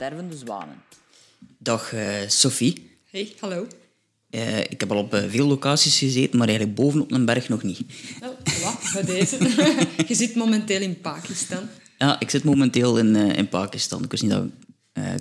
[0.00, 0.82] stervende zwanen.
[1.58, 2.90] Dag uh, Sophie.
[3.10, 3.66] Hey, hallo.
[4.30, 7.62] Uh, ik heb al op uh, veel locaties gezeten, maar eigenlijk bovenop een berg nog
[7.62, 7.80] niet.
[8.20, 9.36] Wel, voilà, bij deze.
[10.08, 11.68] Je zit momenteel in Pakistan.
[11.98, 14.04] Ja, ik zit momenteel in, in Pakistan.
[14.04, 14.44] Ik wist niet dat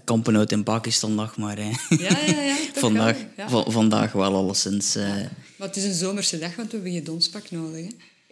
[0.04, 2.56] kampen uit in Pakistan lag, maar ja, ja, ja,
[2.86, 3.72] vandaag, wel, ja.
[3.72, 4.96] vandaag wel alleszins.
[4.96, 7.86] Maar het is een zomerse dag, want we hebben je donspak nodig.
[7.86, 7.92] Hè?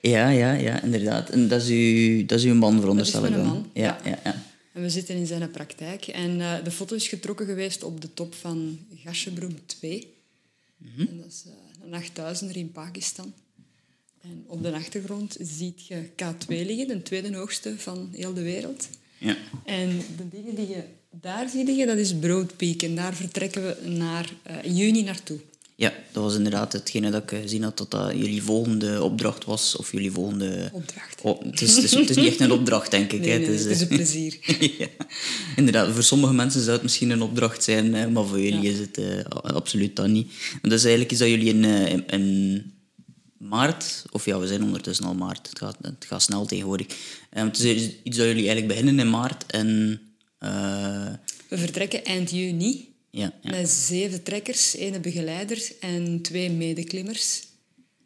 [0.09, 1.29] Ja, ja, ja, inderdaad.
[1.29, 3.97] En dat is, uw, dat is uw man, veronderstel ik Dat is mijn man, ja.
[4.03, 4.19] ja.
[4.23, 4.35] Ja,
[4.77, 6.07] En we zitten in zijn praktijk.
[6.07, 10.13] En uh, de foto is getrokken geweest op de top van Gashebroem 2.
[10.77, 11.07] Mm -hmm.
[11.07, 11.53] En dat is uh,
[11.91, 13.33] een 8000er in Pakistan.
[14.21, 18.89] En op de achtergrond ziet je K2 liggen, de tweede hoogste van heel de wereld.
[19.17, 19.37] Ja.
[19.65, 22.81] En de dingen die je daar ziet liggen, dat is Broad Peak.
[22.81, 24.33] En daar vertrekken we naar,
[24.63, 25.39] in juni naartoe.
[25.79, 29.75] Ja, dat was inderdaad hetgene dat ik gezien had, dat dat jullie volgende opdracht was.
[29.75, 30.69] Of jullie volgende...
[30.73, 31.21] Opdracht.
[31.21, 33.19] Oh, het, is, het, is, het, is, niet echt een opdracht, denk ik.
[33.19, 33.37] Nee, hè.
[33.37, 34.37] nee, het, is, het is een plezier.
[34.79, 34.87] ja.
[35.55, 38.69] Inderdaad, voor sommige mensen zou het misschien een opdracht zijn, maar voor jullie ja.
[38.69, 40.31] is het uh, absoluut dat niet.
[40.61, 42.73] En dat is eigenlijk iets dat jullie in, in, in,
[43.37, 46.87] maart, of ja, we zijn ondertussen al maart, het gaat, het gaat snel tegenwoordig.
[47.37, 49.99] Um, het is iets dat jullie eigenlijk beginnen in maart en...
[50.39, 51.07] Uh,
[51.49, 52.95] we vertrekken eind juni.
[53.17, 53.49] Ja, ja.
[53.49, 57.45] Met zeven trekkers, één begeleider en twee medeklimmers.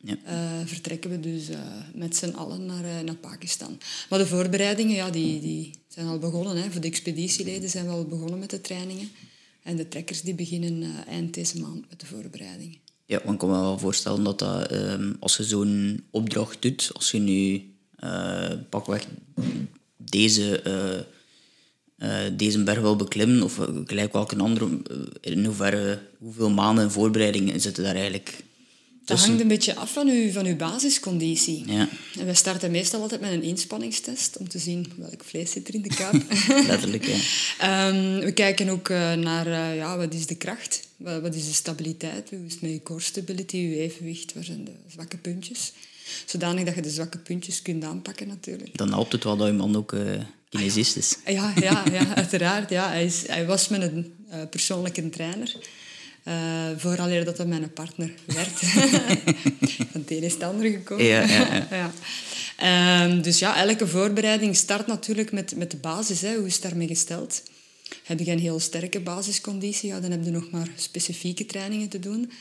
[0.03, 0.17] Ja.
[0.27, 1.59] Uh, vertrekken we dus uh,
[1.93, 3.79] met z'n allen naar, uh, naar Pakistan.
[4.09, 6.55] Maar de voorbereidingen ja, die, die zijn al begonnen.
[6.55, 6.71] Hè.
[6.71, 9.09] Voor de expeditieleden zijn we al begonnen met de trainingen.
[9.63, 12.77] En de trekkers die beginnen eind deze maand met de voorbereidingen.
[13.05, 16.89] Ja, want ik kan me wel voorstellen dat, dat um, als je zo'n opdracht doet,
[16.93, 17.69] als je nu
[18.69, 19.07] pakweg
[19.97, 20.63] deze
[22.37, 24.67] deze berg wil beklimmen, of gelijk welke andere,
[25.21, 28.43] in hoeverre, hoeveel maanden in voorbereiding zitten daar eigenlijk
[29.05, 31.63] Dat hangt een beetje af van uw, van uw basisconditie.
[31.67, 31.89] Ja.
[32.19, 35.73] En wij starten meestal altijd met een inspanningstest om te zien welk vlees zit er
[35.73, 36.23] in de kuip.
[36.67, 37.87] Letterlijk, ja.
[37.87, 41.45] um, we kijken ook uh, naar uh, ja, wat is de kracht, wat, wat is
[41.45, 45.17] de stabiliteit, hoe is het met je core stability, je evenwicht, waar zijn de zwakke
[45.17, 45.71] puntjes.
[46.25, 48.77] Zodanig dat je de zwakke puntjes kunt aanpakken natuurlijk.
[48.77, 50.01] Dan helpt het wel dat je man ook uh,
[50.49, 51.17] kinesist is.
[51.25, 52.69] Ja, ja, ja uiteraard.
[52.69, 52.89] Ja.
[52.89, 55.55] Hij, is, hij was mijn uh, persoonlijke trainer.
[56.27, 56.33] Uh,
[56.77, 58.59] vooraleer dat hij mijn partner werd.
[59.91, 61.05] Van het is het ander gekomen.
[61.05, 61.67] Ja, ja, ja.
[62.59, 63.03] ja.
[63.03, 66.21] Um, dus ja, elke voorbereiding start natuurlijk met, met de basis.
[66.21, 66.35] Hè.
[66.35, 67.43] Hoe is het daarmee gesteld?
[68.03, 71.99] Heb je een heel sterke basisconditie, ja, dan heb je nog maar specifieke trainingen te
[71.99, 72.31] doen.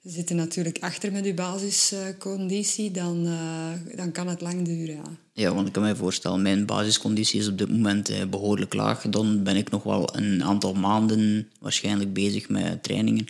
[0.00, 4.94] Je zit er natuurlijk achter met je basisconditie, dan, uh, dan kan het lang duren.
[4.94, 5.02] Ja.
[5.32, 9.02] ja, want ik kan me voorstellen, mijn basisconditie is op dit moment uh, behoorlijk laag.
[9.02, 13.26] Dan ben ik nog wel een aantal maanden waarschijnlijk bezig met trainingen.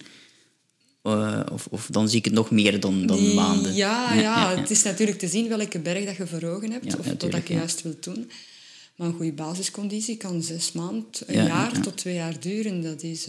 [1.03, 3.75] Uh, of, of dan zie ik het nog meer dan, dan maanden.
[3.75, 6.99] Ja, ja, ja, het is natuurlijk te zien welke berg dat je voor ogen hebt,
[6.99, 8.31] of wat dat je juist wilt doen.
[8.97, 11.81] Maar een goede basisconditie kan zes maanden, een Ja, jaar ja.
[11.81, 12.83] tot twee jaar duren.
[12.83, 13.25] Dat, is,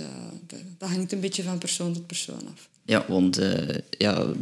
[0.48, 2.69] dat, dat, hangt een beetje van persoon tot persoon af.
[2.90, 4.34] Ja, want uh, ja,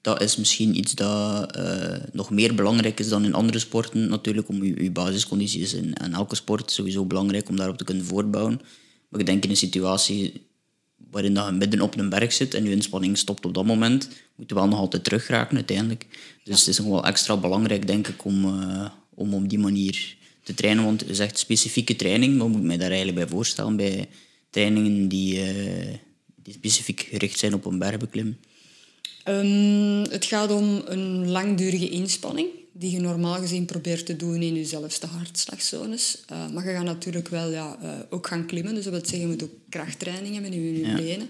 [0.00, 4.08] dat is misschien iets dat uh, nog meer belangrijk is dan in andere sporten.
[4.08, 7.84] Natuurlijk, om je, je basisconditie is in, in elke sport sowieso belangrijk om daarop te
[7.84, 8.60] kunnen voortbouwen.
[9.08, 10.46] Maar ik denk in een situatie
[11.10, 14.08] waarin dat je midden op een berg zit en je inspanning stopt op dat moment,
[14.36, 16.06] moet je wel nog altijd terugraken uiteindelijk.
[16.44, 18.44] Dus het is nog wel extra belangrijk, denk ik, om,
[19.14, 20.84] om op die manier te trainen.
[20.84, 24.08] Want het is echt specifieke training, maar moet ik mij daar eigenlijk bij voorstellen bij
[24.50, 25.94] trainingen die, uh,
[26.46, 28.36] die specifiek gericht zijn op een bergbeklim?
[29.28, 34.54] Um, het gaat om een langdurige inspanning die je normaal gezien probeert te doen in
[34.54, 36.18] je zelfste hartslagzones.
[36.32, 38.74] Uh, maar je gaat natuurlijk wel ja, uh, ook gaan klimmen.
[38.74, 40.96] Dus dat wil zeggen, je moet ook krachttraining hebben in je Ja.
[40.96, 41.28] benen.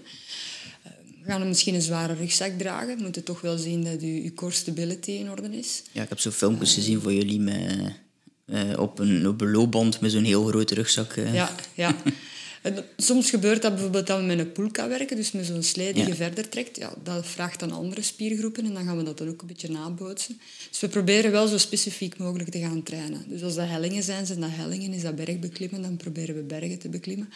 [0.85, 0.91] Uh,
[1.23, 2.97] we gaan misschien een zware rugzak dragen.
[2.97, 5.83] We moeten toch wel zien dat je, je core stability in orde is.
[5.91, 7.93] Ja, ik heb zo filmpjes gezien van jullie met,
[8.45, 11.15] uh, op, een, op een loopband met zo'n heel grote rugzak.
[11.33, 11.95] Ja, ja.
[12.61, 15.93] En soms gebeurt dat bijvoorbeeld dat we met een poelka werken, dus met zo'n slee
[15.93, 16.07] die Ja.
[16.07, 16.77] je verder trekt.
[16.77, 19.69] Ja, dat vraagt dan andere spiergroepen en dan gaan we dat dan ook een beetje
[19.69, 20.39] nabootsen.
[20.69, 23.25] Dus we proberen wel zo specifiek mogelijk te gaan trainen.
[23.27, 24.93] Dus als dat hellingen zijn, zijn dat hellingen.
[24.93, 27.29] Is dat bergbeklimmen, dan proberen we bergen te beklimmen.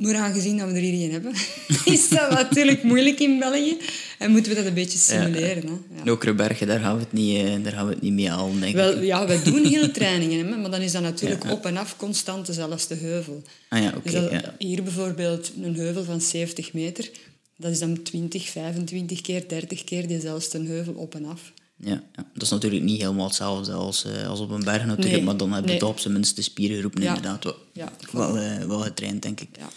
[0.00, 1.32] Maar aangezien dat we er hier geen hebben,
[1.94, 3.76] is dat natuurlijk moeilijk in België.
[4.18, 5.62] En moeten we dat een beetje simuleren.
[5.66, 5.96] Hè?
[5.96, 6.04] Ja.
[6.04, 8.74] Nokrebergen, daar gaan we het niet, uh, daar gaan we het niet mee halen, denk
[8.74, 9.02] Wel, ik.
[9.04, 11.50] ja, we doen hele trainingen, hè, maar dan is dat natuurlijk Ja.
[11.52, 13.42] op en af constant dezelfde heuvel.
[13.68, 14.10] Ah ja, oké.
[14.10, 14.54] Dus ja.
[14.58, 17.10] Hier bijvoorbeeld een heuvel van 70 meter,
[17.56, 21.52] dat is dan 20, 25 keer, 30 keer diezelfde heuvel op en af.
[21.76, 22.26] Ja, ja.
[22.34, 25.36] Dat is natuurlijk niet helemaal hetzelfde als, uh, als op een berg natuurlijk, Nee, maar
[25.36, 25.80] dan hebben we nee.
[25.80, 27.08] toch op zijn minst de spiergroepen Ja.
[27.08, 29.48] inderdaad wel, Ja, wel, uh, wel getraind, denk ik.
[29.58, 29.68] Ja.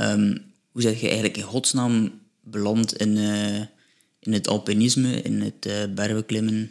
[0.00, 3.60] Um, hoe zeg je eigenlijk in godsnaam beland in, uh,
[4.18, 6.62] in het alpinisme, in het uh?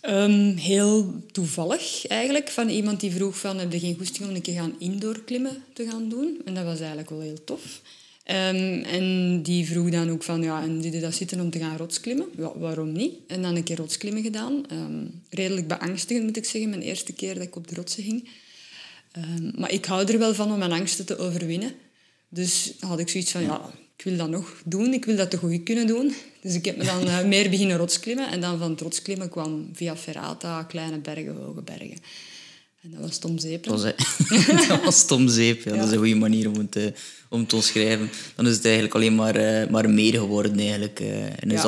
[0.00, 2.50] Ehm, heel toevallig eigenlijk.
[2.50, 5.64] Van iemand die vroeg van, heb je geen goesting om een keer gaan indoor klimmen
[5.72, 6.40] te gaan doen?
[6.44, 7.80] En dat was eigenlijk wel heel tof.
[8.24, 11.76] Ehm, en die vroeg dan ook van, ja, en dit dat zitten om te gaan
[11.76, 12.26] rotsklimmen?
[12.36, 13.14] Ja, waarom niet?
[13.26, 14.64] En dan een keer rotsklimmen gedaan.
[14.68, 18.28] Ehm, redelijk beangstigend, moet ik zeggen, mijn eerste keer dat ik op de rotsen ging.
[19.56, 21.74] maar ik hou er wel van om mijn angsten te overwinnen.
[22.34, 24.92] Dus had ik zoiets van, ja, ik wil dat nog doen.
[24.92, 26.14] Ik wil dat te goed kunnen doen.
[26.40, 28.30] Dus ik heb me dan uh, meer beginnen rotsklimmen.
[28.30, 31.98] En dan van het rotsklimmen kwam via Ferrata kleine bergen, hoge bergen.
[32.82, 33.64] En dat was Tom Zeep.
[33.64, 33.92] Dat was,
[34.68, 35.64] dat was Tom Zeep.
[35.64, 36.86] Ja, Dat is een goede manier om het, uh,
[37.28, 38.10] om te omschrijven.
[38.34, 40.58] Dan is het eigenlijk alleen maar, uh, maar meer geworden.
[40.58, 41.00] Eigenlijk.
[41.38, 41.64] en is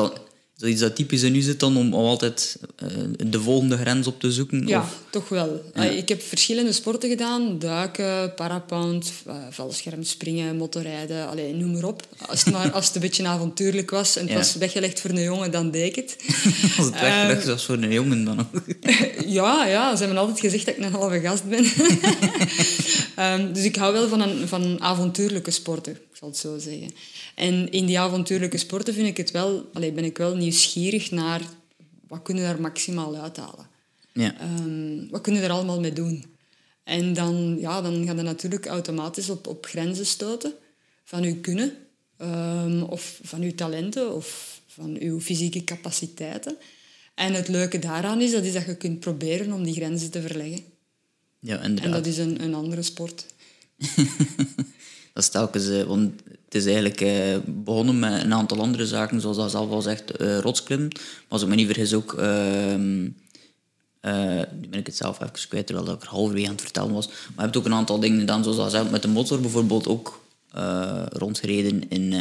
[0.65, 2.89] dat iets dat typisch in u zit dan om altijd uh,
[3.27, 4.67] de volgende grens op te zoeken?
[4.67, 5.63] Ja, toch wel.
[5.75, 5.83] Ja.
[5.83, 7.59] Ik heb verschillende sporten gedaan.
[7.59, 11.29] Duiken, parapound, uh, valscherm, springen, motorrijden.
[11.29, 12.07] Allee, noem maar op.
[12.27, 14.37] Als het, maar, als het een beetje avontuurlijk was en het ja.
[14.37, 16.17] was weggelegd voor een jongen, dan deed ik het.
[16.77, 18.63] als het weggelegd was voor een jongen dan ook?
[19.27, 21.65] ja, ja, ze hebben altijd gezegd dat ik een halve gast ben.
[23.41, 26.91] um, dus ik hou wel van, een, van avontuurlijke sporten, ik zal het zo zeggen.
[27.35, 31.41] En in die avontuurlijke sporten vind ik het wel, allee, ben ik wel nieuwsgierig naar
[32.09, 33.67] wat kunnen we daar maximaal uithalen.
[34.13, 34.35] Ja.
[34.61, 36.25] Um, wat kunnen we er allemaal mee doen?
[36.85, 40.53] En dan, ja, dan ga je natuurlijk automatisch op, op grenzen stoten
[41.05, 41.77] van je kunnen,
[42.19, 46.57] um, of van je talenten, of van je fysieke capaciteiten.
[47.15, 50.21] En het leuke daaraan is, dat is dat je kunt proberen om die grenzen te
[50.21, 50.65] verleggen.
[51.39, 51.85] Ja, inderdaad.
[51.85, 53.27] En dat is een, een andere sport.
[55.13, 56.23] dat is telkens, want
[56.55, 60.21] het is eigenlijk uh, begonnen met een aantal andere zaken, zoals dat zelf al zegt,
[60.21, 60.89] uh, rotsklimmen.
[60.89, 65.67] Maar als ik me niet vergis ook, uh, nu ben ik het zelf even kwijt,
[65.67, 67.07] terwijl ik er halverwege aan het vertellen was.
[67.07, 69.89] Maar je hebt ook een aantal dingen gedaan, zoals dat zelf met de motor bijvoorbeeld
[69.89, 70.25] ook
[71.09, 72.13] rondgereden in,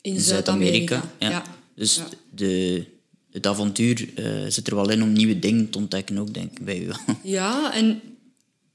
[0.00, 1.02] in Zuid-Amerika.
[1.18, 1.42] ja.
[1.74, 2.08] Dus ja.
[2.30, 2.84] De,
[3.30, 4.08] het avontuur
[4.48, 6.90] zit er wel in om nieuwe dingen te ontdekken ook, denk ik, bij u.
[7.22, 8.00] ja, en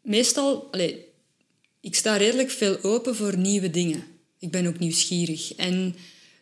[0.01, 0.67] meestal...
[0.71, 0.93] Allez,
[1.81, 4.03] ik sta redelijk veel open voor nieuwe dingen.
[4.43, 5.55] Ik ben ook nieuwsgierig.
[5.55, 5.95] En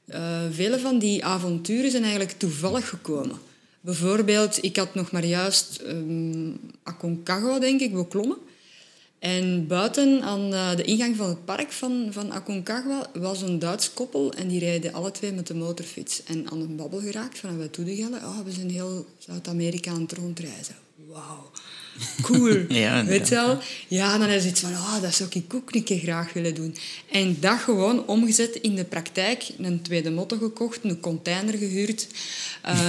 [0.05, 3.37] uh, vele van die avonturen zijn eigenlijk toevallig gekomen.
[3.81, 8.37] Bijvoorbeeld, ik had nog maar juist um, Aconcagua, denk ik, beklommen.
[9.19, 13.93] En buiten aan uh, de ingang van het park van, van Aconcagua was een Duits
[13.93, 16.23] koppel en die rijden alle twee met de motorfiets.
[16.23, 20.13] En aan een babbel geraakt van wij toegellen, oh, we zijn heel Zuid-Amerika aan het
[20.13, 20.75] rondreizen.
[21.07, 21.51] Wauw
[22.21, 22.65] cool.
[22.83, 23.59] ja, Weet je wel?
[23.87, 26.75] Ja, dan is het van, oh, dat zou ik ook een keer graag willen doen.
[27.11, 29.49] En dat gewoon omgezet in de praktijk.
[29.57, 32.07] Een tweede motto gekocht, een container gehuurd.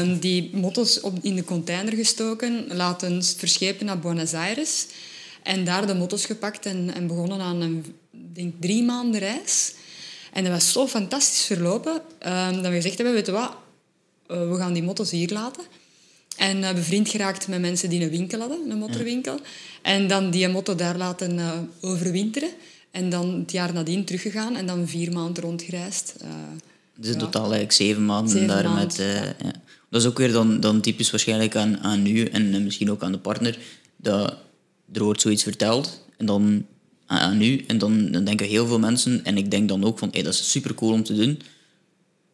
[0.00, 4.86] Um, die motto's op, in de container gestoken, laten verschepen naar Buenos Aires.
[5.42, 9.74] En daar de motto's gepakt en, en begonnen aan een denk, drie maanden reis.
[10.32, 13.56] En dat was zo fantastisch verlopen um, dat we gezegd hebben, weet je wat,
[14.28, 15.64] uh, we gaan die motto's hier laten.
[16.36, 19.40] En uh, bevriend geraakt met mensen die een winkel hadden, een motorwinkel.
[19.82, 22.50] En dan die motto daar laten uh, overwinteren.
[22.90, 26.14] En dan het jaar nadien teruggegaan en dan vier maanden rondgereisd.
[26.22, 26.28] Uh,
[26.96, 28.96] dus in totaal eigenlijk zeven maanden daar met...
[28.96, 29.52] Ja.
[29.90, 33.12] Dat is ook weer dan, dan typisch waarschijnlijk aan, aan u en misschien ook aan
[33.12, 33.58] de partner,
[33.96, 34.36] dat
[34.92, 36.66] er wordt zoiets verteld en dan
[37.06, 40.08] aan u en dan, dan denken heel veel mensen, en ik denk dan ook van,
[40.12, 41.40] hey, dat is super cool om te doen,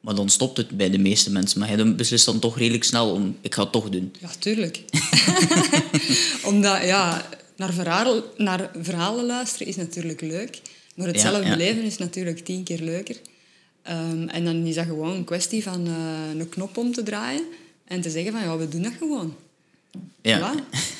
[0.00, 1.59] maar dan stopt het bij de meeste mensen.
[1.59, 4.12] Maar hij beslist dan toch redelijk snel om, ik ga het toch doen.
[4.21, 4.85] Ja, tuurlijk.
[6.50, 10.61] Omdat, ja, naar, verhaal, naar verhalen luisteren is natuurlijk leuk.
[10.95, 13.17] Maar het zelf beleven is natuurlijk tien keer leuker.
[13.90, 17.45] Um, en dan is dat gewoon een kwestie van uh, een knop om te draaien
[17.85, 19.35] en te zeggen van, ja, we doen dat gewoon.
[20.23, 20.55] Ja.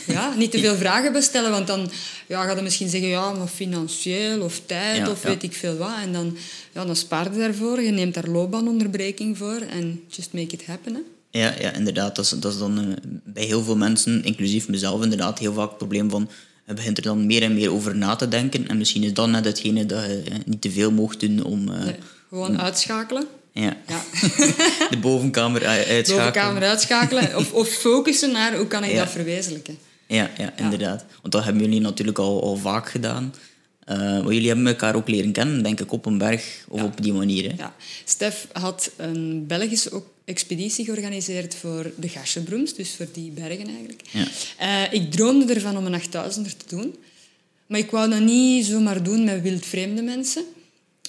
[0.07, 0.35] ja.
[0.35, 1.91] Niet te veel vragen bestellen, want dan
[2.27, 5.95] ja, ga je misschien zeggen, ja, maar financieel of tijd of weet ik veel wat.
[6.03, 6.37] En dan,
[6.73, 10.95] ja, dan spaar je daarvoor, je neemt daar loopbaanonderbreking voor en just make it happen.
[10.95, 11.01] Hè.
[11.31, 12.17] Ja, ja, inderdaad.
[12.17, 15.69] Dat is, dat is dan uh, bij heel veel mensen, inclusief mezelf, inderdaad heel vaak
[15.69, 16.29] het probleem van
[16.67, 18.69] je begint er dan meer en meer over na te denken.
[18.69, 21.69] En misschien is dat net hetgene dat je uh, niet te veel mocht doen om...
[21.69, 21.95] Uh, nee,
[22.29, 23.27] gewoon uitschakelen.
[23.61, 23.77] Ja.
[23.87, 24.03] ja.
[24.91, 26.17] de bovenkamer uitschakelen.
[26.17, 27.37] Bovenkamer uitschakelen.
[27.37, 29.79] Of, of focussen naar hoe kan ik dat verwezenlijken.
[30.07, 31.05] Ja, ja, inderdaad.
[31.21, 33.35] Want dat hebben jullie natuurlijk al, al vaak gedaan.
[33.89, 37.03] Uh, maar jullie hebben elkaar ook leren kennen, denk ik, op een berg of op
[37.03, 37.45] die manier.
[37.45, 37.55] Hè?
[37.57, 37.75] Ja.
[38.05, 44.03] Stef had een Belgische expeditie georganiseerd voor de Gaschebroems, dus voor die bergen eigenlijk.
[44.11, 44.27] Ja.
[44.61, 46.95] Uh, ik droomde ervan om een 8000er te doen.
[47.67, 50.45] Maar ik wou dat niet zomaar doen met wildvreemde mensen.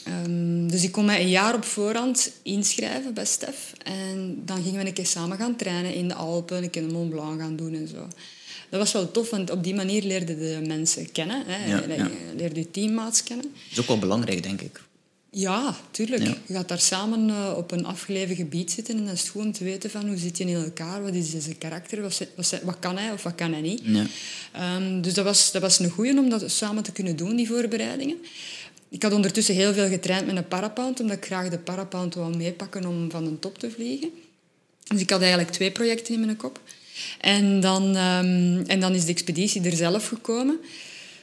[0.07, 3.73] Um, dus ik kon mij een jaar op voorhand inschrijven bij Stef.
[3.83, 6.93] En dan gingen we een keer samen gaan trainen in de Alpen, een keer de
[6.93, 8.07] Mont Blanc gaan doen en zo.
[8.69, 11.43] Dat was wel tof, want op die manier leerde de mensen kennen.
[11.45, 11.69] Hè.
[11.69, 12.09] Ja, ja.
[12.35, 13.45] Leerde je teammaats kennen.
[13.45, 14.81] Dat is ook wel belangrijk, denk ik.
[15.31, 16.23] Ja, tuurlijk.
[16.23, 19.41] Je gaat daar samen uh, op een afgelegen gebied zitten en dan is het goed
[19.41, 22.59] om te weten van hoe zit je in elkaar, wat is zijn karakter, wat, wat,
[22.63, 23.81] wat, kan hij of wat kan hij niet.
[23.83, 24.05] Ja.
[24.75, 27.47] Um, dus dat was, dat was een goeie om dat samen te kunnen doen, die
[27.47, 28.17] voorbereidingen.
[28.89, 32.37] Ik had ondertussen heel veel getraind met een parapound, omdat ik graag de parapound wou
[32.37, 34.09] meepakken om van een top te vliegen.
[34.87, 36.59] Dus ik had eigenlijk twee projecten in mijn kop.
[37.19, 40.59] En dan, um, en dan is de expeditie er zelf gekomen.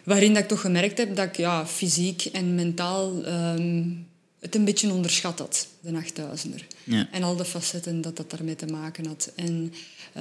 [0.04, 4.06] Waarin dat ik toch gemerkt heb dat ik ja, fysiek en mentaal um,
[4.40, 6.66] het een beetje onderschat had, de 8000er.
[6.85, 7.08] Ja.
[7.11, 9.32] En al de facetten dat dat daarmee te maken had.
[9.35, 9.73] En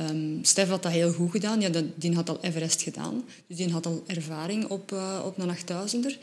[0.09, 1.61] um, Stef had dat heel goed gedaan.
[1.61, 3.23] Ja, die had al Everest gedaan.
[3.47, 6.17] Dus die had al ervaring op, uh, op een 8000er.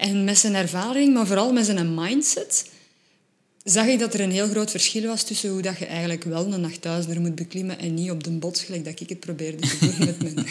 [0.00, 2.70] En met zijn ervaring, maar vooral met zijn mindset,
[3.64, 6.52] zag ik dat er een heel groot verschil was tussen hoe dat je eigenlijk wel
[6.52, 9.78] een 8000er moet beklimmen en niet op de bots, gelijk dat ik het probeerde te
[9.80, 10.46] doen met mijn,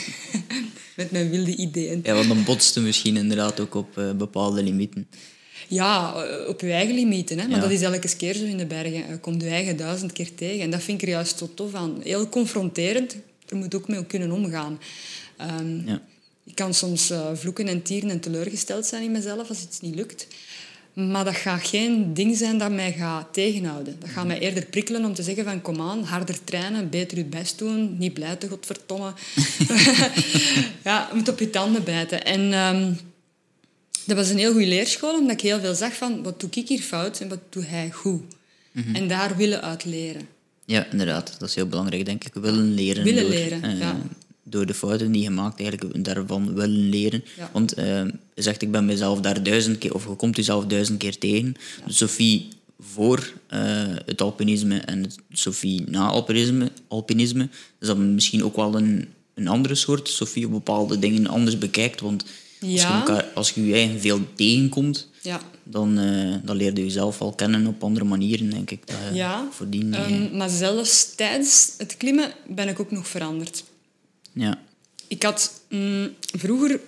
[0.95, 1.99] met mijn wilde ideeën.
[2.03, 5.07] Ja, want dan botste misschien inderdaad ook op uh, bepaalde limieten.
[5.67, 7.39] Ja, eh, op je eigen limieten.
[7.39, 7.47] Hè?
[7.47, 9.09] Maar dat is elke keer zo in de bergen.
[9.09, 10.61] Je komt je eigen duizend keer tegen.
[10.61, 11.99] En dat vind ik er juist tot tof aan.
[12.03, 13.15] Heel confronterend.
[13.47, 14.79] Er moet ook mee kunnen omgaan.
[15.59, 16.01] Um, ja.
[16.49, 19.95] Ik kan soms uh, vloeken en tieren en teleurgesteld zijn in mezelf als iets niet
[19.95, 20.27] lukt.
[20.93, 23.95] Maar dat gaat geen ding zijn dat mij gaat tegenhouden.
[23.99, 27.25] Dat gaat mij eerder prikkelen om te zeggen van kom aan, harder trainen, beter je
[27.25, 29.13] best doen, niet blijten, godverdomme.
[30.83, 32.25] ja, je moet op je tanden bijten.
[32.25, 32.97] En um,
[34.05, 36.67] dat was een heel goede leerschool, omdat ik heel veel zag van wat doe ik
[36.67, 38.21] hier fout en wat doe hij goed.
[38.71, 40.27] Mm En daar willen uit leren.
[40.65, 41.35] Ja, inderdaad.
[41.39, 42.33] Dat is heel belangrijk, denk ik.
[42.33, 43.03] Willen leren.
[43.03, 43.97] Willen leren, uh, ja
[44.49, 47.23] door de fouten die je maakt, eigenlijk daarvan willen leren.
[47.51, 47.85] Want uh,
[48.33, 51.55] je zegt, ik ben mezelf daar duizend keer, of je komt jezelf duizend keer tegen.
[51.85, 51.91] Ja.
[51.91, 52.47] Sophie
[52.79, 53.59] voor uh,
[54.05, 59.75] het alpinisme en Sophie na alpinisme, alpinisme is dat misschien ook wel een, een andere
[59.75, 62.01] soort Sophie op bepaalde dingen anders bekijkt.
[62.01, 62.23] Want
[62.61, 65.41] als, je, elkaar, als je je eigen veel tegenkomt, ja.
[65.63, 68.87] dan, uh, dan leer je jezelf al kennen op andere manieren, denk ik.
[68.87, 73.63] Dat ja, um, maar zelfs tijdens het klimmen ben ik ook nog veranderd.
[74.33, 74.61] Ja.
[75.07, 76.79] Ik had mm, vroeger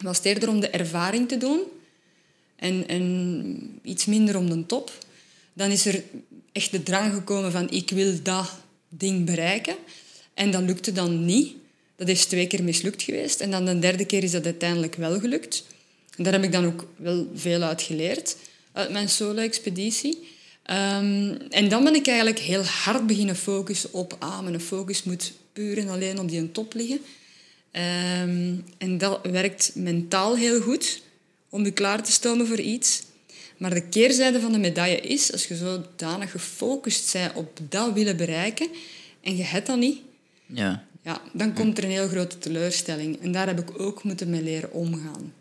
[0.00, 1.60] was het eerder om de ervaring te doen
[2.56, 4.92] en, en iets minder om de top.
[5.52, 6.02] Dan is er
[6.52, 8.50] echt de drang gekomen van ik wil dat
[8.88, 9.76] ding bereiken.
[10.34, 11.52] En dat lukte dan niet.
[11.96, 13.40] Dat is twee keer mislukt geweest.
[13.40, 15.64] En dan de derde keer is dat uiteindelijk wel gelukt.
[16.16, 18.36] En daar heb ik dan ook wel veel uit geleerd,
[18.72, 20.18] uit mijn solo-expeditie.
[20.70, 24.16] Um, en dan ben ik eigenlijk heel hard beginnen focussen op...
[24.18, 27.00] Ah, mijn focus moet puur en alleen op die top liggen.
[27.72, 31.02] Um, en dat werkt mentaal heel goed
[31.48, 33.02] om je klaar te stomen voor iets.
[33.56, 38.16] Maar de keerzijde van de medaille is, als je zodanig gefocust bent op dat willen
[38.16, 38.68] bereiken
[39.20, 40.00] en je hebt dat niet,
[40.46, 40.86] ja.
[41.04, 43.20] Ja, dan komt er een heel grote teleurstelling.
[43.20, 45.32] En daar heb ik ook moeten mee leren omgaan.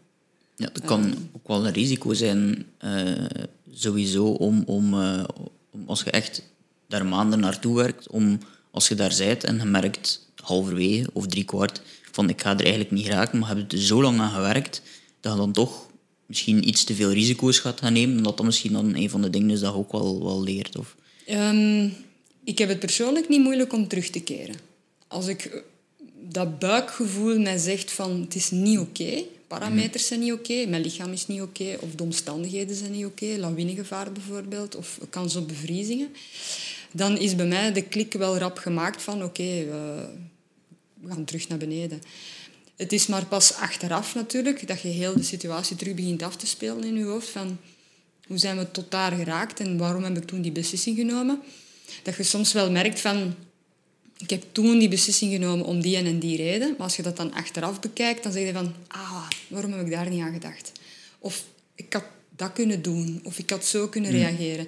[0.55, 3.25] Ja, dat kan um, ook wel een risico zijn, uh,
[3.73, 5.23] sowieso, om, om, uh,
[5.71, 6.43] om als je echt
[6.87, 8.39] daar maanden naartoe werkt, om
[8.73, 12.61] als je daar bent en je merkt halverwege of drie kwart van ik ga er
[12.61, 14.81] eigenlijk niet raken, maar heb er zo lang aan gewerkt,
[15.19, 15.87] dat je dan toch
[16.25, 19.21] misschien iets te veel risico's gaat gaan nemen, en dat dat misschien dan een van
[19.21, 20.77] de dingen is dat je ook wel, wel leert?
[20.77, 20.95] Of?
[21.29, 21.93] Um,
[22.43, 24.55] ik heb het persoonlijk niet moeilijk om terug te keren.
[25.07, 25.63] Als ik
[26.29, 31.11] dat buikgevoel mij zegt van het is niet oké, parameters zijn niet oké, mijn lichaam
[31.11, 36.09] is niet oké, of de omstandigheden zijn niet oké, lawinegevaar bijvoorbeeld, of kans op bevriezingen
[36.93, 40.09] dan is bij mij de klik wel rap gemaakt van oké, we,
[40.93, 42.01] we gaan terug naar beneden.
[42.75, 46.47] Het is maar pas achteraf natuurlijk dat je heel de situatie terug begint af te
[46.47, 47.57] spelen in je hoofd van
[48.27, 51.41] hoe zijn we tot daar geraakt en waarom heb ik toen die beslissing genomen.
[52.03, 53.35] Dat je soms wel merkt van
[54.17, 57.17] ik heb toen die beslissing genomen om die en die reden, maar als je dat
[57.17, 60.71] dan achteraf bekijkt, dan zeg je van ah, waarom heb ik daar niet aan gedacht?
[61.19, 61.43] Of
[61.75, 62.03] ik had
[62.35, 64.65] dat kunnen doen, of ik had zo kunnen mm.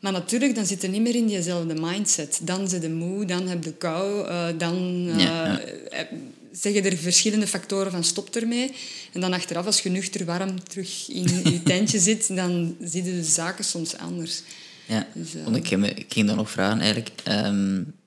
[0.00, 2.40] Maar natuurlijk, dan zit je niet meer in diezelfde mindset.
[2.42, 6.08] Dan zit je moe, dan heb je kou, uh, dan uh, ja, ja.
[6.52, 8.72] zeggen er verschillende factoren van stop ermee.
[9.12, 13.10] En dan achteraf, als je nuchter warm terug in je tentje zit, dan zie je
[13.10, 14.42] de zaken soms anders.
[14.86, 17.10] Ja, dus, uh, ik, ging, ik ging dan nog vragen eigenlijk...
[17.28, 17.98] Um,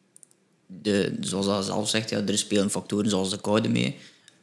[0.82, 3.96] de, zoals hij zelf zegt, ja, er spelen factoren zoals de koude mee.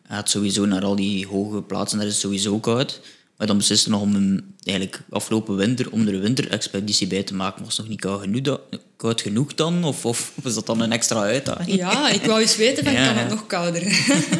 [0.02, 3.00] Hij gaat sowieso naar al die hoge plaatsen, daar is het sowieso koud.
[3.40, 7.34] Maar dan besliste nog om een, eigenlijk afgelopen winter om er een winterexpeditie bij te
[7.34, 7.64] maken.
[7.64, 8.60] Was het nog niet koud genoeg,
[8.96, 9.84] koud genoeg dan?
[9.84, 11.76] Of, of was dat dan een extra uitdaging?
[11.76, 13.82] Ja, ik wou eens weten van, kan het nog kouder?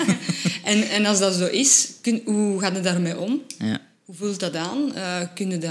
[0.65, 3.43] en, en als dat zo is, kun, hoe gaat het daarmee om?
[3.59, 3.81] Ja.
[4.05, 4.93] Hoe voelt dat aan?
[4.95, 5.71] Uh, kun, je dat,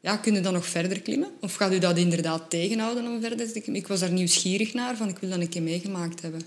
[0.00, 1.30] ja, kun je dan nog verder klimmen?
[1.40, 3.82] Of gaat u dat inderdaad tegenhouden om verder te klimmen?
[3.82, 6.40] Ik was daar nieuwsgierig naar, van ik wil dat een keer meegemaakt hebben.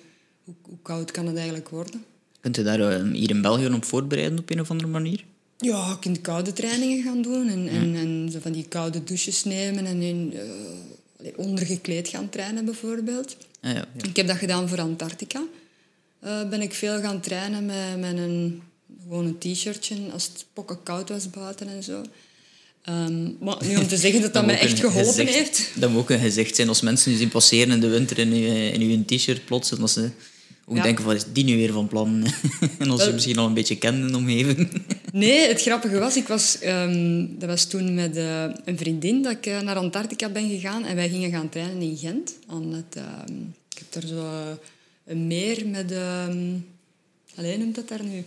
[0.44, 2.04] Hoe, hoe koud kan het eigenlijk worden?
[2.42, 5.24] Kunt je daar ehm, hier in België op voorbereiden op een of andere manier?
[5.58, 9.44] Ja, je kunt koude trainingen gaan doen en, en, en zo van die koude douches
[9.44, 10.34] nemen en in,
[11.24, 13.36] eh, ondergekleed gaan trainen bijvoorbeeld.
[13.62, 14.04] Ja, ja, ja.
[14.10, 15.44] Ik heb dat gedaan voor Antarctica.
[16.20, 18.62] Eh, ben ik veel gaan trainen met, met een,
[19.04, 22.02] gewoon een t-shirtje als het pokken koud was buiten en zo.
[22.84, 25.70] Ehm, maar nu om te zeggen dat dat mij echt geholpen gezicht- heeft.
[25.76, 28.32] Dat moet ook een gezicht zijn als mensen je zien passeren in de winter in
[28.74, 29.72] in je t-shirt plots.
[29.72, 30.10] En dat ze
[30.70, 30.84] ook Ja.
[30.84, 32.24] denken, wat is die nu weer van plan?
[32.80, 34.70] en als je Wel- misschien al een beetje kent in de omgeving.
[35.12, 39.32] Nee, het grappige was, ik was, ehm, dat was toen met eh, een vriendin dat
[39.32, 42.34] ik eh, naar Antarctica ben gegaan en wij gingen gaan trainen in Gent.
[42.48, 43.34] Aan het, ehm,
[43.70, 44.52] ik heb daar zo eh,
[45.06, 45.92] een meer met...
[45.92, 46.66] Um,
[47.36, 48.18] alleen noemt dat daar nu?
[48.18, 48.26] Ik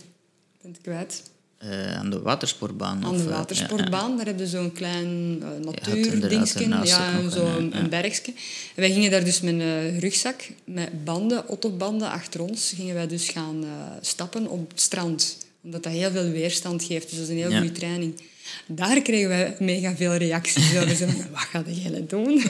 [0.61, 1.23] ben het kwijt.
[1.69, 3.05] Eh, aan de watersportbaan.
[3.05, 5.07] Aan de eh, watersportbaan, daar heb je zo'n klein
[5.41, 7.87] uh, ja, ook nog zo een, een, ja.
[7.87, 8.33] bergje.
[8.75, 13.29] Wij gingen daar dus met een rugzak, met banden, autobanden achter ons, gingen wij dus
[13.29, 13.65] gaan
[14.01, 15.37] stappen op het strand.
[15.63, 18.21] Omdat dat heel veel weerstand geeft, dus dat is een heel goede training.
[18.67, 20.95] Daar kregen wij mega veel reacties over.
[20.95, 22.43] Van, wat ga jij doen?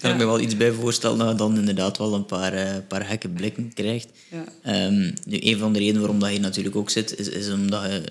[0.00, 2.76] Kan ik me wel iets bij voorstellen dat je dan inderdaad wel een paar, eh,
[2.88, 4.08] paar gekke blikken krijgt.
[4.30, 4.44] Ja.
[4.62, 7.82] Ehm, nu, een van de redenen waarom dat je natuurlijk ook zit, is, is omdat
[7.82, 8.02] je,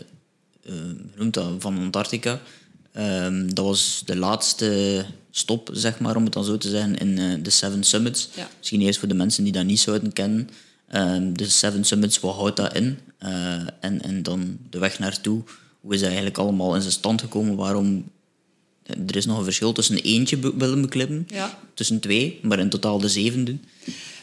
[0.62, 2.42] je noemt dat van Antarctica.
[2.92, 7.18] Ehm, dat was de laatste stop, zeg maar, om het dan zo te zeggen, in
[7.18, 8.30] eh, de Seven Summits.
[8.36, 8.50] Ja.
[8.58, 10.50] Misschien eerst voor de mensen die dat niet zouden kennen.
[10.88, 12.98] Ehm, de Seven Summits, wat houdt dat in?
[13.80, 15.44] En, en dan de weg naartoe.
[15.82, 17.56] Hoe is dat eigenlijk allemaal in zijn stand gekomen?
[17.56, 18.04] Waarom
[19.08, 21.60] er is nog een verschil tussen eentje be- willen beklimmen, Ja.
[21.74, 23.62] tussen twee, maar in totaal de zeven doen.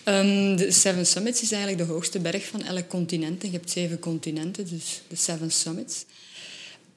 [0.04, 3.42] Ehm, de Seven Summits is eigenlijk de hoogste berg van elk continent.
[3.42, 6.04] En je hebt zeven continenten, dus de Seven Summits.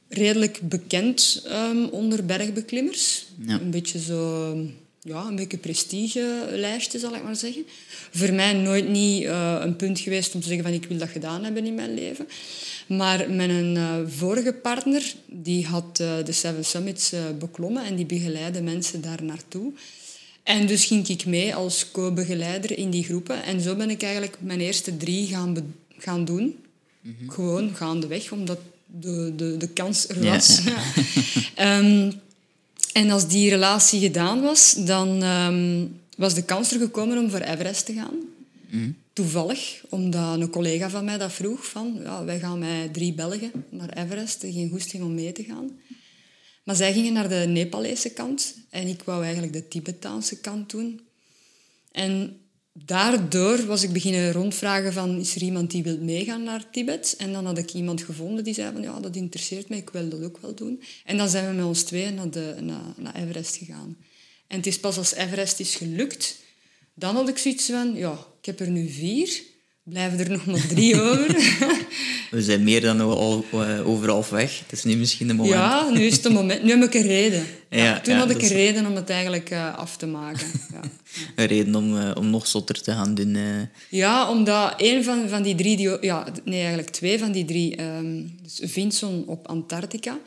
[0.09, 3.25] Redelijk bekend ehm, onder bergbeklimmers.
[3.47, 3.59] Ja.
[3.59, 4.53] Een beetje zo...
[5.01, 7.65] Ja, een beetje prestigelijstje, zal ik maar zeggen.
[8.17, 11.09] Voor mij nooit niet eh, een punt geweest om te zeggen van ik wil dat
[11.09, 12.27] gedaan hebben in mijn leven.
[12.87, 18.61] Maar mijn eh, vorige partner, die had eh, de Seven Summits beklommen en die begeleidde
[18.61, 19.71] mensen daar naartoe.
[20.43, 23.43] En dus ging ik mee als co-begeleider in die groepen.
[23.43, 26.55] En zo ben ik eigenlijk mijn eerste drie gaan, gaan doen.
[27.27, 30.61] Gewoon gaandeweg, omdat de, de, de kans er Ja, was.
[31.55, 32.11] Ehm,
[32.93, 35.85] en als die relatie gedaan was, dan ehm,
[36.17, 38.15] was de kans er gekomen om voor Everest te gaan.
[39.13, 41.65] Toevallig, omdat een collega van mij dat vroeg.
[41.65, 44.39] Van, ja, wij gaan met drie Belgen naar Everest.
[44.41, 45.71] Geen goesting om mee te gaan.
[46.63, 51.01] Maar zij gingen naar de Nepalese kant en ik wou eigenlijk de Tibetaanse kant doen.
[51.91, 52.37] En
[52.73, 57.15] daardoor was ik beginnen rondvragen van is er iemand die wil meegaan naar Tibet?
[57.17, 60.09] En dan had ik iemand gevonden die zei van ja, dat interesseert mij, ik wil
[60.09, 60.81] dat ook wel doen.
[61.05, 63.97] En dan zijn we met ons tweeën naar, de, naar, naar Everest gegaan.
[64.47, 66.35] En het is pas als Everest is gelukt,
[66.93, 69.41] dan had ik zoiets van ja, ik heb er nu vier,
[69.83, 71.35] blijven er nog maar drie over.
[72.31, 74.59] We zijn meer dan al eh, over half weg.
[74.59, 75.55] Het is nu misschien de moment.
[75.55, 76.63] Ja, nu is het een moment.
[76.63, 77.45] Nu heb ik een reden.
[77.69, 80.47] Ja, Ja, toen ja, had ik een reden om het eigenlijk eh, af te maken.
[80.71, 80.81] Ja,
[81.35, 83.37] Een reden om, eh, om nog zotter te gaan doen.
[83.89, 85.77] ja omdat een van, van die drie...
[85.77, 87.75] Die, ja, nee, eigenlijk twee van die drie.
[87.75, 90.17] ehm dus Vinson op Antarctica.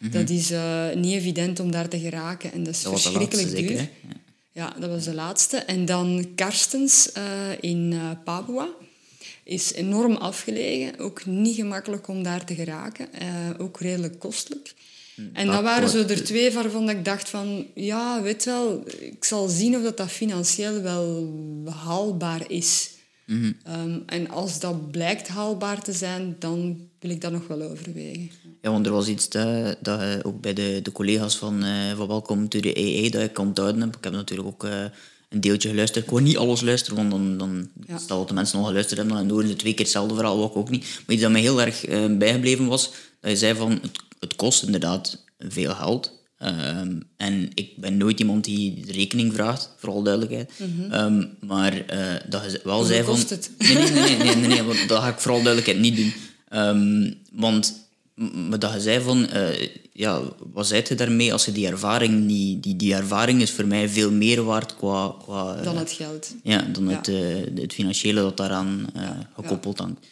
[0.00, 2.52] Dat is eh, niet evident om daar te geraken.
[2.52, 2.90] En dat is Mhm.
[2.90, 3.78] Dat verschrikkelijk laatste duur.
[3.78, 3.90] zeker?
[4.08, 4.16] Ja.
[4.52, 5.56] Ja, dat was de laatste.
[5.56, 7.22] En dan Karstens eh,
[7.60, 8.68] in eh, Papua.
[9.44, 10.98] Is enorm afgelegen.
[10.98, 13.08] Ook niet gemakkelijk om daar te geraken.
[13.58, 14.74] Ook redelijk kostelijk.
[15.32, 17.66] En dat waren zo er twee waarvan ik dacht van...
[17.74, 21.32] Ja, weet wel, ik zal zien of dat, dat financieel wel
[21.84, 22.90] haalbaar is.
[23.28, 28.30] Ehm, en als dat blijkt haalbaar te zijn, dan wil ik dat nog wel overwegen.
[28.62, 31.96] Ja, want er was iets dat, dat je ook bij de, de collega's van, eh
[31.96, 33.96] van Welcome to the AA dat ik kan duiden heb.
[33.96, 34.84] Ik heb natuurlijk ook eh,
[35.28, 36.04] een deeltje geluisterd.
[36.04, 37.98] Ik kon niet alles luisteren, want dan, dan Ja.
[37.98, 40.50] stel dat de mensen nog geluisterd hebben, dan horen ze twee keer hetzelfde verhaal, wat
[40.50, 40.82] ik ook niet.
[41.06, 44.36] Maar iets dat mij heel erg eh, bijgebleven was, dat je zei van, het, het
[44.36, 46.16] kost inderdaad veel geld.
[46.38, 50.52] Ehm, en ik ben nooit iemand die rekening vraagt, voor alle duidelijkheid.
[50.90, 51.98] Ehm, maar eh,
[52.28, 53.12] dat je wel zei van...
[53.12, 53.20] Mhm.
[53.20, 53.50] kost het?
[53.58, 55.96] Nee, nee, nee, nee, nee, nee, nee, want dat ga ik voor alle duidelijkheid niet
[55.96, 56.14] doen.
[56.48, 57.86] Ehm, want
[58.48, 60.20] maar dat je zei van, eh, ja,
[60.52, 62.62] wat zei je daarmee als je die ervaring niet...
[62.62, 65.14] Die, die ervaring is voor mij veel meer waard qua...
[65.22, 66.34] qua eh, Dan het geld.
[66.42, 66.96] ja, dan Ja.
[66.96, 70.06] Het, eh, het financiële dat daaraan eh, gekoppeld hangt.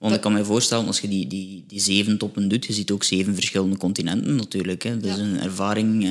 [0.00, 2.90] Want ik kan me voorstellen, als je die, die, die zeven toppen doet, je ziet
[2.90, 4.82] ook zeven verschillende continenten natuurlijk.
[4.82, 4.98] Hè.
[4.98, 5.22] Dat is Ja.
[5.22, 6.10] een ervaring eh,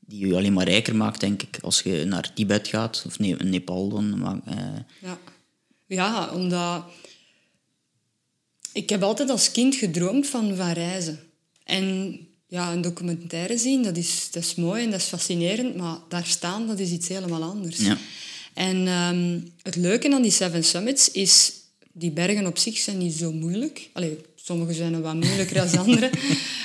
[0.00, 3.34] die je alleen maar rijker maakt, denk ik, als je naar Tibet gaat, of ne
[3.34, 4.18] Nepal dan.
[4.18, 5.18] Maar, eh, Ja.
[5.86, 6.84] ja, omdat...
[8.72, 11.18] Ik heb altijd als kind gedroomd van, van reizen.
[11.64, 15.98] En ja, een documentaire zien, dat is, dat is mooi en dat is fascinerend, maar
[16.08, 17.78] daar staan, dat is iets helemaal anders.
[17.78, 17.96] Ja.
[18.54, 21.52] En ehm, het leuke aan die Seven Summits is
[21.98, 23.88] Die bergen op zich zijn niet zo moeilijk.
[23.92, 26.10] Allee, sommige zijn wat moeilijker dan andere.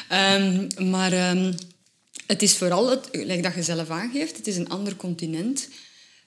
[0.10, 1.54] Ehm, maar ehm,
[2.28, 5.68] het is vooral, het, like dat je zelf aangeeft, het is een ander continent.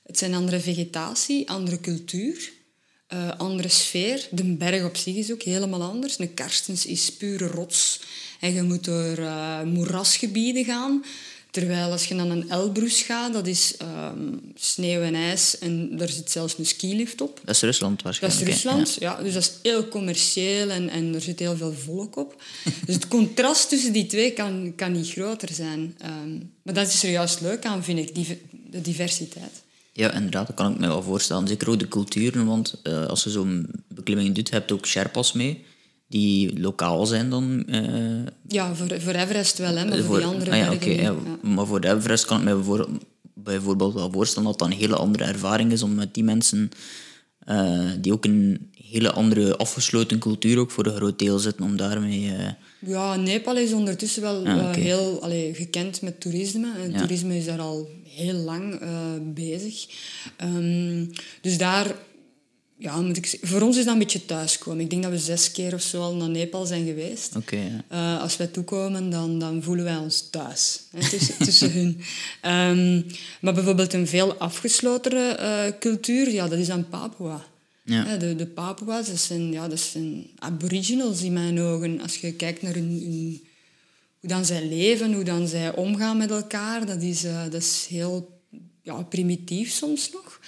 [0.02, 2.52] Het zijn andere vegetatie, andere cultuur,
[3.12, 4.28] uh, andere sfeer.
[4.30, 6.18] De berg op zich is ook helemaal anders.
[6.18, 8.00] Een karstens is pure rots.
[8.40, 11.04] En je moet door uh, moerasgebieden gaan.
[11.56, 16.08] Terwijl als je naar een Elbrus gaat, dat is um, sneeuw en ijs en daar
[16.08, 17.40] zit zelfs een skilift op.
[17.44, 18.44] Dat is Rusland waarschijnlijk.
[18.44, 19.22] Dat is Rusland, ja.
[19.22, 22.42] Dus dat is heel commercieel en, en er zit heel veel volk op.
[22.86, 25.96] dus het contrast tussen die twee kan, kan niet groter zijn.
[26.04, 28.40] Um, maar dat is er juist leuk aan, vind ik, die,
[28.70, 29.62] de diversiteit.
[29.92, 31.48] Ja, inderdaad, dat kan ik me wel voorstellen.
[31.48, 35.32] Zeker ook de culturen, want uh, als je zo'n beklimming doet, heb je ook Sherpas
[35.32, 35.64] mee
[36.08, 37.62] die lokaal zijn dan?
[37.66, 38.26] Uh...
[38.48, 41.14] Ja, voor, voor Everest wel, hè, maar voor, die andere ah, ja, okay, ja.
[41.42, 42.86] Maar voor Everest kan ik me
[43.34, 46.70] bijvoorbeeld wel voorstellen dat dat een hele andere ervaring is om met die mensen,
[47.48, 51.76] uh, die ook een hele andere afgesloten cultuur ook voor een groot deel zitten, om
[51.76, 52.20] daarmee...
[52.20, 52.48] Uh...
[52.78, 54.80] Ja, Nepal is ondertussen wel ah, okay.
[54.80, 56.72] heel allee, gekend met toerisme.
[56.82, 58.80] En toerisme is daar al heel lang
[59.34, 59.86] bezig.
[60.42, 61.94] Um, dus daar
[62.78, 64.80] ja, moet ik voor ons is dat een beetje thuiskomen.
[64.80, 67.36] Ik denk dat we zes keer of zo al naar Nepal zijn geweest.
[67.36, 68.14] Okay, ja.
[68.16, 72.00] uh, als wij toekomen, dan, dan voelen wij ons thuis hè, tussen, tussen hun.
[72.52, 73.06] Um,
[73.40, 77.46] maar bijvoorbeeld een veel afgeslotere uh, cultuur, ja, dat is dan Papua.
[77.84, 78.16] Ja.
[78.16, 82.00] De, de Papua's, dat zijn, ja, dat zijn aboriginals in mijn ogen.
[82.00, 83.40] Als je kijkt naar hun, hun,
[84.20, 87.86] hoe dan zij leven, hoe dan zij omgaan met elkaar, dat is, uh, dat is
[87.88, 88.40] heel
[88.82, 90.40] ja, primitief soms nog.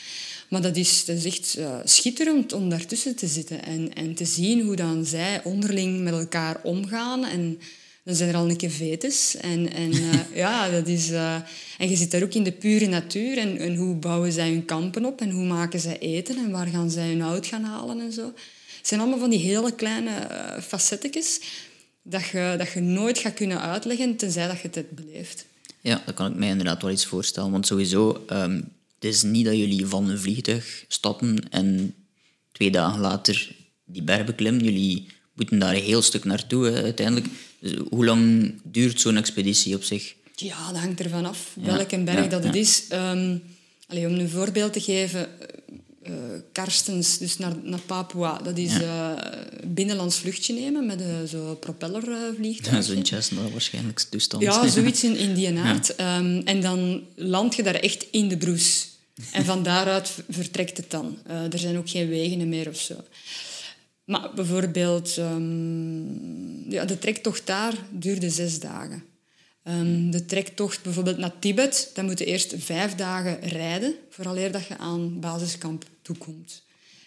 [0.48, 4.24] Maar dat is, dat is echt uh, schitterend om daartussen te zitten en, en te
[4.24, 7.24] zien hoe dan zij onderling met elkaar omgaan.
[7.24, 7.60] En
[8.04, 9.36] dan zijn er al een keer vetes.
[9.36, 11.34] En, en, uh, ja, dat is, uh,
[11.78, 13.38] en je zit daar ook in de pure natuur.
[13.38, 16.66] En, en hoe bouwen zij hun kampen op en hoe maken zij eten en waar
[16.66, 18.32] gaan zij hun hout gaan halen en zo.
[18.76, 21.40] Het zijn allemaal van die hele kleine uh, facettetjes
[22.02, 25.46] dat je, dat je nooit gaat kunnen uitleggen tenzij dat je het hebt beleefd.
[25.80, 27.50] Ja, dat kan ik mij inderdaad wel iets voorstellen.
[27.50, 31.94] Want sowieso, um, het is niet dat jullie van een vliegtuig stappen en
[32.52, 34.64] twee dagen later die berg beklimmen.
[34.64, 37.26] Jullie moeten daar een heel stuk naartoe hè, uiteindelijk.
[37.60, 40.14] Dus hoe lang duurt zo'n expeditie op zich?
[40.34, 42.84] Ja, dat hangt ervan af welke berg dat het is.
[42.92, 43.42] Um,
[43.88, 45.28] om een voorbeeld te geven,
[46.52, 49.12] Karstens, dus naar, naar Papua, dat is uh,
[49.64, 52.76] binnenlands vluchtje nemen met een zo propellervliegtuig.
[52.76, 54.42] Ja, zo'n Cessna waarschijnlijk toestand.
[54.48, 55.90] Ja, zoiets in, in die aard.
[56.00, 58.88] Um, en dan land je daar echt in de broes.
[59.32, 61.18] En van daaruit vertrekt het dan.
[61.30, 62.94] Uh, er zijn ook geen wegen meer of zo.
[64.04, 69.02] Maar bijvoorbeeld, um, ja, de trektocht daar duurde zes dagen.
[69.68, 74.66] Um, de trektocht bijvoorbeeld naar Tibet, dan moet je eerst vijf dagen rijden, vooraleer dat
[74.66, 76.62] je aan basiskamp toekomt.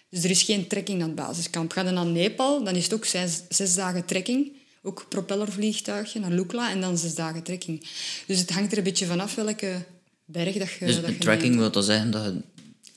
[0.09, 1.71] Dus er is geen trekking naar het basiskamp.
[1.71, 4.51] Ga je naar Nepal, dan is het ook zes, zes dagen trekking.
[4.83, 7.87] Ook propellervliegtuigje naar Lukla en dan zes dagen trekking.
[8.27, 9.85] Dus het hangt er een beetje vanaf welke
[10.25, 10.85] berg dat je...
[10.85, 12.41] Dus dat je tracking wil dat zeggen dat je...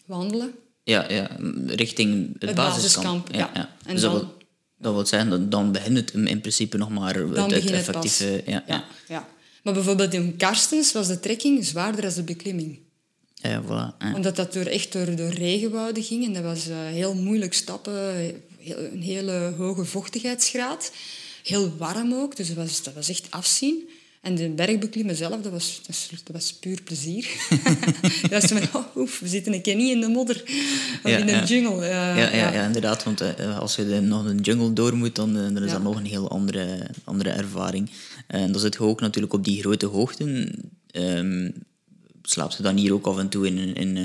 [0.04, 0.54] Wandelen.
[0.82, 1.30] Ja, ja
[1.66, 3.26] richting het, het basiskamp.
[3.26, 3.34] basiskamp.
[3.34, 3.50] ja.
[3.54, 3.76] ja.
[3.86, 4.36] En dus dan, dat, wil,
[4.78, 8.24] dat wil zeggen, dat dan begint het in principe nog maar het, het effectieve...
[8.24, 8.84] Het ja, ja.
[9.08, 9.28] ja,
[9.64, 12.78] Maar bijvoorbeeld in Karstens was de trekking zwaarder dan de beklimming.
[13.34, 13.96] Ja, voilà.
[13.98, 14.14] Ja.
[14.14, 16.24] Omdat dat door, echt door, door regenwouden ging.
[16.24, 18.14] En dat was uh, heel moeilijk stappen.
[18.58, 20.92] Heel, een hele hoge vochtigheidsgraad.
[21.42, 22.36] Heel warm ook.
[22.36, 23.88] Dus dat was, dat was echt afzien.
[24.24, 25.80] En de bergbeklimmen zelf, dat was,
[26.24, 27.26] dat was puur plezier.
[28.30, 30.42] dat was van, oh, oef, we zitten een keer niet in de modder
[31.02, 31.80] of in een jungle.
[31.80, 33.04] Uh, ja, ja, ja, inderdaad.
[33.04, 35.96] Want uh, als je nog een jungle door moet, dan, uh, dan is dat nog
[35.96, 37.90] een heel andere, andere ervaring.
[38.26, 40.50] En dan zit je ook natuurlijk op die grote hoogten.
[40.92, 41.52] Um,
[42.22, 43.96] slaapt je dan hier ook af en toe in, in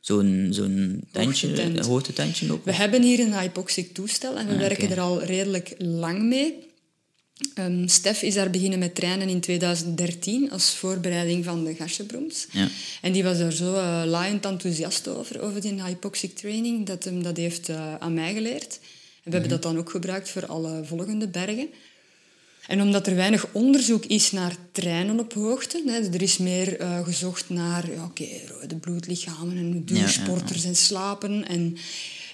[0.00, 2.64] zo'n zo'n tentje, hoogtetentje ook?
[2.64, 6.66] We hebben hier een hypoxic toestel en we ah, werken er al redelijk lang mee.
[7.58, 12.46] Um, Stef is daar beginnen met trainen in 2013 als voorbereiding van de Gasjebroms.
[12.52, 12.68] Ja.
[13.02, 17.22] En die was er zo uh, laaiend enthousiast over, over die hypoxic training, dat hem
[17.22, 18.78] dat heeft uh, aan mij geleerd.
[19.24, 19.48] En we hebben mhm.
[19.50, 21.68] dat dan ook gebruikt voor alle volgende bergen.
[22.68, 27.04] En omdat er weinig onderzoek is naar trainen op hoogte, hè, er is meer uh,
[27.04, 31.48] gezocht naar ja, okay, rode bloedlichamen en duursporters en slapen.
[31.48, 31.76] En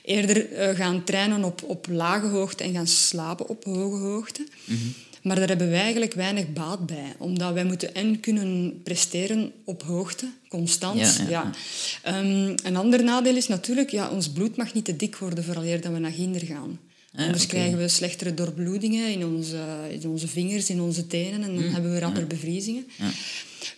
[0.04, 4.46] eerder uh, gaan trainen op, op lage hoogte en gaan slapen op hoge hoogte.
[4.64, 4.78] Mhm.
[5.22, 7.14] Maar daar hebben wij eigenlijk weinig baat bij.
[7.18, 10.98] Omdat wij moeten en kunnen presteren op hoogte, constant.
[10.98, 11.52] Ja, ja,
[12.04, 12.18] ja.
[12.18, 15.80] Um, een ander nadeel is natuurlijk, ja, ons bloed mag niet te dik worden vooraleer
[15.80, 16.78] dat we naar ginder gaan.
[17.16, 17.56] Anders okay.
[17.56, 19.58] krijgen we slechtere doorbloedingen in onze,
[19.90, 22.86] in onze vingers, in onze tenen en dan mm, hebben we rapper bevriezingen.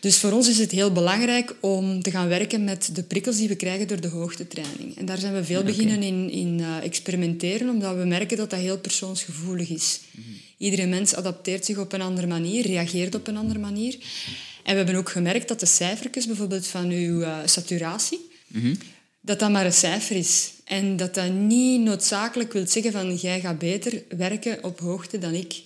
[0.00, 3.48] Dus voor ons is het heel belangrijk om te gaan werken met de prikkels die
[3.48, 4.96] we krijgen door de hoogtetraining.
[4.96, 8.60] En daar zijn we veel beginnen in, in uh, experimenteren, omdat we merken dat dat
[8.60, 10.00] heel persoonsgevoelig is.
[10.56, 13.96] Iedere mens adapteert zich op een andere manier, reageert op een andere manier.
[14.62, 18.28] En we hebben ook gemerkt dat de cijfertjes bijvoorbeeld van uw uh, saturatie,
[19.26, 20.52] dat dat maar een cijfer is.
[20.64, 25.32] En dat dat niet noodzakelijk wil zeggen van jij gaat beter werken op hoogte dan
[25.32, 25.62] ik.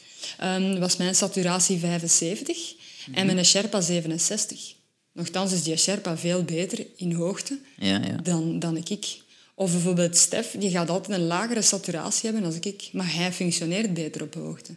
[0.43, 3.15] Um, was mijn saturatie 75 mm-hmm.
[3.15, 4.75] en mijn Sherpa 67.
[5.13, 8.17] Nochtans is die Sherpa veel beter in hoogte ja, ja.
[8.23, 9.25] Dan, dan ik.
[9.59, 13.95] Of bijvoorbeeld Stef, die gaat altijd een lagere saturatie hebben dan ik, maar hij functioneert
[13.95, 14.73] beter op hoogte.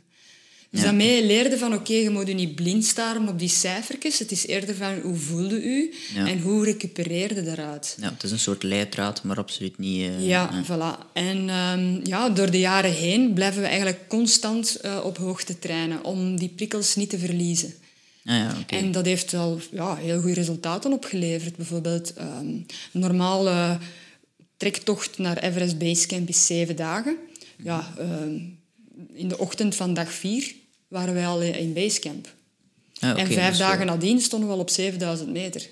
[0.72, 0.86] Dus ja.
[0.86, 4.20] daarmee leerde van, oké, je moet je niet blind staren op die cijfertjes.
[4.20, 7.98] Het is eerder van, hoe voelde u en hoe recupereerde daaruit.
[8.02, 10.02] Ja, het is een soort leidraad, maar absoluut niet...
[10.02, 11.14] Uh, ja, voilà.
[11.14, 16.04] En um, ja, door de jaren heen blijven we eigenlijk constant uh, op hoogte trainen
[16.04, 17.74] om die prikkels niet te verliezen.
[18.26, 18.80] Ah, ja, okay.
[18.80, 21.56] En dat heeft al ja, heel goede resultaten opgeleverd.
[21.56, 23.78] Bijvoorbeeld um, een normale
[24.60, 27.18] trektocht naar Everest Basecamp is zeven dagen.
[27.64, 28.60] Ja, um,
[29.14, 30.56] in de ochtend van dag vier
[30.88, 32.34] waren wij al in Basecamp.
[33.00, 35.70] Ah, okay, en vijf dus, dagen uh, nadien stonden we al op 7000 meter.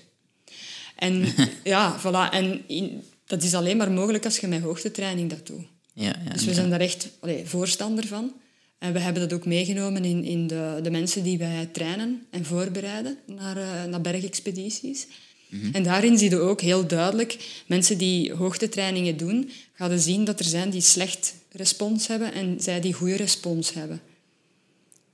[0.96, 2.32] En ja, voilà.
[2.32, 5.66] En in, dat is alleen maar mogelijk als je met hoogtetraining dat doet.
[5.92, 8.32] Ja, ja, dus we zijn daar echt allee, voorstander van.
[8.78, 12.44] En we hebben dat ook meegenomen in, in de, de mensen die wij trainen en
[12.44, 15.06] voorbereiden naar, uh, naar bergexpedities.
[15.48, 15.74] Mm-hmm.
[15.74, 20.44] En daarin zie je ook heel duidelijk, mensen die hoogtetrainingen doen, gaan zien dat er
[20.44, 24.00] zijn die slecht respons hebben en zij die goede respons hebben.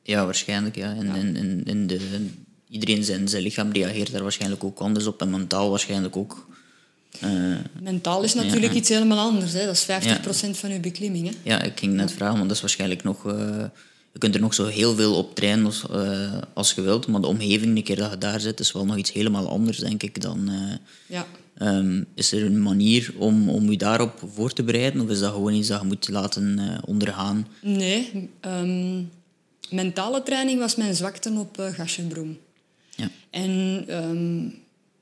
[0.02, 0.76] Ja, waarschijnlijk.
[0.76, 0.94] Ja.
[0.94, 1.14] En, ja.
[1.14, 2.26] En, en, en de,
[2.68, 6.46] iedereen zijn, zijn lichaam reageert daar waarschijnlijk ook anders op en mentaal waarschijnlijk ook.
[7.24, 8.78] Uh, mentaal is natuurlijk ja.
[8.78, 9.52] iets helemaal anders.
[9.52, 9.64] Hè.
[9.66, 10.54] Dat is 50% ja.
[10.54, 11.26] van je beklimming.
[11.28, 11.34] Hè.
[11.42, 13.24] Ja, ik ging net vragen, want dat is waarschijnlijk nog...
[13.24, 13.64] Uh,
[14.14, 17.20] je kunt er nog zo heel veel op trainen als, uh, als je wilt, maar
[17.20, 20.02] de omgeving, een keer dat je daar zit, is wel nog iets helemaal anders, denk
[20.02, 20.50] ik, dan...
[21.06, 21.26] ja.
[21.58, 25.32] Um, is er een manier om, om je daarop voor te bereiden, of is dat
[25.32, 27.46] gewoon iets dat je moet laten ondergaan?
[27.60, 29.10] Nee, um,
[29.70, 31.78] mentale training was mijn zwakte op uh.
[32.96, 33.10] Ja.
[33.30, 34.54] En um,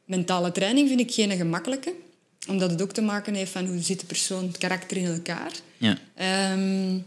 [0.05, 1.94] mentale training vind ik geen gemakkelijke,
[2.48, 5.53] omdat het ook te maken heeft van hoe zit de persoon, het karakter in elkaar.
[5.79, 5.98] Ja.
[6.53, 7.05] Um,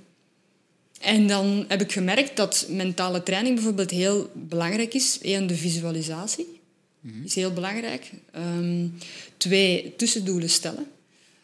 [1.06, 5.20] en dan heb ik gemerkt dat mentale training bijvoorbeeld heel belangrijk is.
[5.22, 6.60] Eén, de visualisatie
[7.00, 7.24] mm-hmm.
[7.26, 8.12] is heel belangrijk.
[8.36, 8.94] Um,
[9.38, 10.86] twee, tussendoelen stellen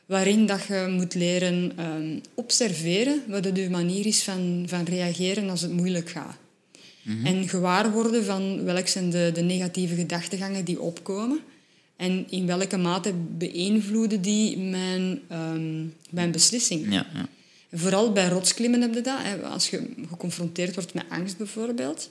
[0.05, 5.61] waarin dat je moet leren um, observeren wat de manier is van, van reageren als
[5.61, 6.37] het moeilijk gaat.
[7.01, 7.25] Mm-hmm.
[7.25, 11.39] En gewaar worden van welke zijn de, de negatieve gedachtegangen die opkomen
[11.95, 16.93] en in welke mate beïnvloeden die mijn, um, mijn beslissing.
[16.93, 17.27] Ja, ja.
[17.71, 19.17] Vooral bij rotsklimmen heb je dat.
[19.19, 19.43] Hè.
[19.43, 22.09] Als je geconfronteerd wordt met angst bijvoorbeeld,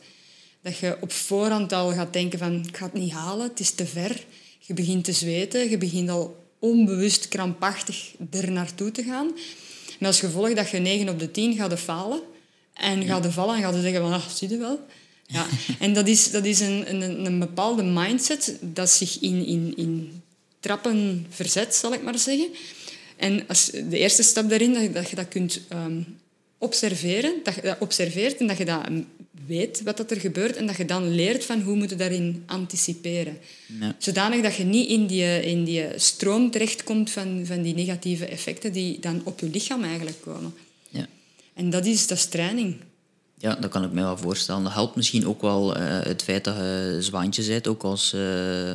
[0.63, 3.71] dat je op voorhand al gaat denken van ik ga het niet halen, het is
[3.71, 4.25] te ver.
[4.59, 9.27] Je begint te zweten, je begint al onbewust krampachtig er naartoe te gaan.
[9.99, 12.21] Met als gevolg dat je 9 op de 10 gaat falen
[12.75, 14.87] en gaat vallen en gaat zeggen van, ah, zie je wel.
[15.27, 15.47] Ja.
[15.79, 20.23] En dat is, dat is een, een, een bepaalde mindset dat zich in, in, in
[20.61, 22.49] trappen verzet, zal ik maar zeggen.
[23.21, 26.19] En als, de eerste stap daarin, dat, dat je dat kunt um,
[26.59, 28.81] observeren, dat je dat observeert en dat je dat
[29.47, 32.43] weet wat dat er gebeurt en dat je dan leert van hoe moet je daarin
[32.47, 33.39] anticiperen.
[33.81, 33.95] Ja.
[33.99, 38.73] Zodanig dat je niet in die, in die stroom terechtkomt van, van die negatieve effecten
[38.73, 40.55] die dan op je lichaam eigenlijk komen.
[40.89, 41.07] Ja.
[41.55, 42.77] En dat is, dat is training.
[43.39, 44.63] Ja, dat kan ik me wel voorstellen.
[44.63, 48.15] Dat helpt misschien ook wel uh, het feit dat je zwaantje bent, ook als...
[48.15, 48.73] Uh,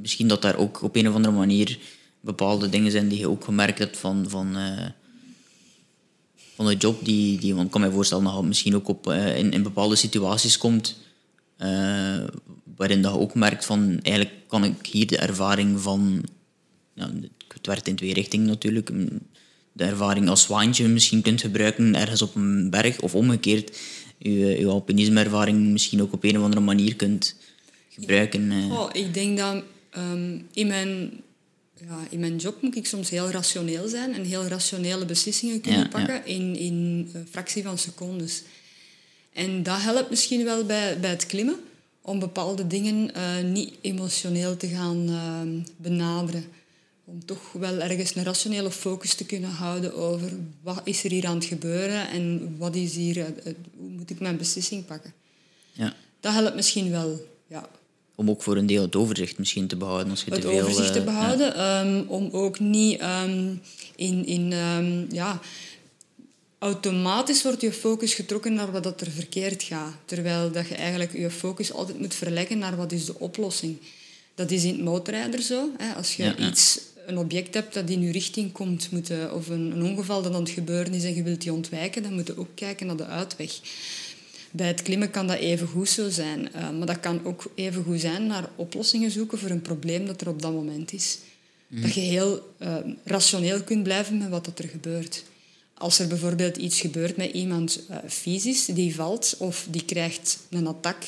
[0.00, 1.78] misschien dat daar ook op een of andere manier
[2.22, 4.24] bepaalde dingen zijn die je ook gemerkt hebt van...
[4.28, 4.86] van uh,
[6.54, 9.06] van de job die, die want ik kan me voorstellen dat je misschien ook op,
[9.06, 10.96] uh, in, in bepaalde situaties komt
[11.58, 12.24] uh,
[12.76, 16.24] waarin dat je ook merkt van eigenlijk kan ik hier de ervaring van
[16.94, 17.10] ja,
[17.48, 18.90] het werkt in twee richtingen natuurlijk
[19.72, 23.78] de ervaring als zwaantje misschien kunt gebruiken ergens op een berg of omgekeerd
[24.18, 27.36] je, je alpinisme-ervaring misschien ook op een of andere manier kunt
[27.88, 28.52] gebruiken.
[28.70, 29.62] Oh, ik denk dat
[29.96, 31.10] um, in mijn
[31.88, 35.80] ja, in mijn job moet ik soms heel rationeel zijn en heel rationele beslissingen kunnen
[35.80, 36.24] Ja, pakken ja.
[36.24, 38.42] in, in een fractie van secondes.
[39.32, 41.56] En dat helpt misschien wel bij, bij het klimmen,
[42.00, 46.44] om bepaalde dingen eh, niet emotioneel te gaan eh, benaderen.
[47.04, 50.30] Om toch wel ergens een rationele focus te kunnen houden over
[50.62, 54.10] wat is er hier aan het gebeuren en wat is hier, eh, eh, hoe moet
[54.10, 55.12] ik mijn beslissing pakken.
[55.72, 55.94] Ja.
[56.20, 57.68] Dat helpt misschien wel, ja.
[58.14, 60.10] Om ook voor een deel het overzicht misschien te behouden.
[60.10, 61.12] Als je het te veel, overzicht te eh, ja.
[61.12, 61.54] behouden.
[61.54, 63.54] ehm, om ook niet ehm,
[63.96, 64.26] in...
[64.26, 65.40] in ehm, ja,
[66.58, 69.94] automatisch wordt je focus getrokken naar wat dat er verkeerd gaat.
[70.04, 73.76] Terwijl dat je eigenlijk je focus altijd moet verleggen naar wat is de oplossing.
[74.34, 75.68] Dat is in het motorrijder zo.
[75.78, 75.94] Hè.
[75.94, 76.48] Als je Ja, ja.
[76.48, 80.34] iets, een object hebt dat in je richting komt, moet of een, een ongeval dat
[80.34, 82.96] aan het gebeuren is en je wilt die ontwijken, dan moet je ook kijken naar
[82.96, 83.60] de uitweg.
[84.52, 86.52] Bij het klimmen kan dat even goed zo zijn.
[86.52, 90.20] eh, maar dat kan ook even goed zijn naar oplossingen zoeken voor een probleem dat
[90.20, 91.18] er op dat moment is.
[91.80, 95.24] Dat je heel eh, rationeel kunt blijven met wat er gebeurt.
[95.74, 100.66] Als er bijvoorbeeld iets gebeurt met iemand eh, fysisch, die valt of die krijgt een
[100.66, 101.02] attack,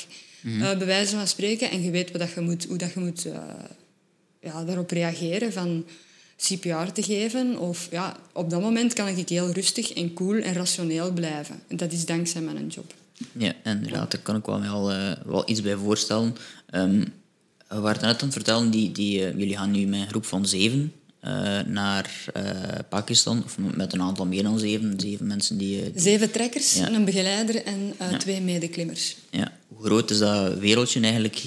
[0.44, 3.00] eh, bij wijze van spreken, en je weet wat dat je moet, hoe dat je
[3.00, 3.26] moet
[4.40, 5.84] ja, daarop reageren, van
[6.36, 7.58] CPR te geven.
[7.58, 11.62] Of, ja, op dat moment kan ik heel rustig en cool en rationeel blijven.
[11.68, 12.94] En dat is dankzij mijn job.
[13.32, 16.36] Ja, inderdaad, daar kan ik wel, wel, eh, wel iets bij voorstellen.
[16.70, 17.04] Ehm,
[17.68, 20.24] we waren net aan het vertellen, die, die, eh, jullie gaan nu met een groep
[20.26, 22.24] van zeven eh, naar
[22.88, 25.82] Pakistan, of met een aantal meer dan zeven, zeven mensen die...
[25.92, 26.92] die- Zeven trekkers, Ja.
[26.92, 29.16] een begeleider en twee medeklimmers.
[29.30, 29.52] ja.
[29.68, 31.42] Hoe groot is dat wereldje eigenlijk?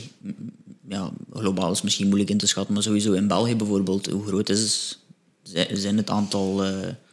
[0.90, 4.50] Ja, globaal is misschien moeilijk in te schatten, maar sowieso in België bijvoorbeeld, hoe groot
[4.50, 5.00] is
[5.44, 6.64] zi- zijn het aantal...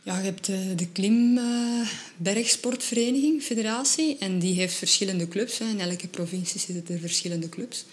[0.05, 5.59] eh, Ja, je hebt eh, de Klim eh, Bergsportvereniging, federatie, en die heeft verschillende clubs.
[5.59, 5.65] Hè.
[5.69, 7.85] In elke provincie zitten er verschillende clubs.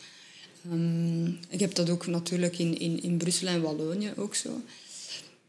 [0.71, 4.61] Ehm, ik heb dat ook natuurlijk in, in, in Brussel en Wallonië ook zo.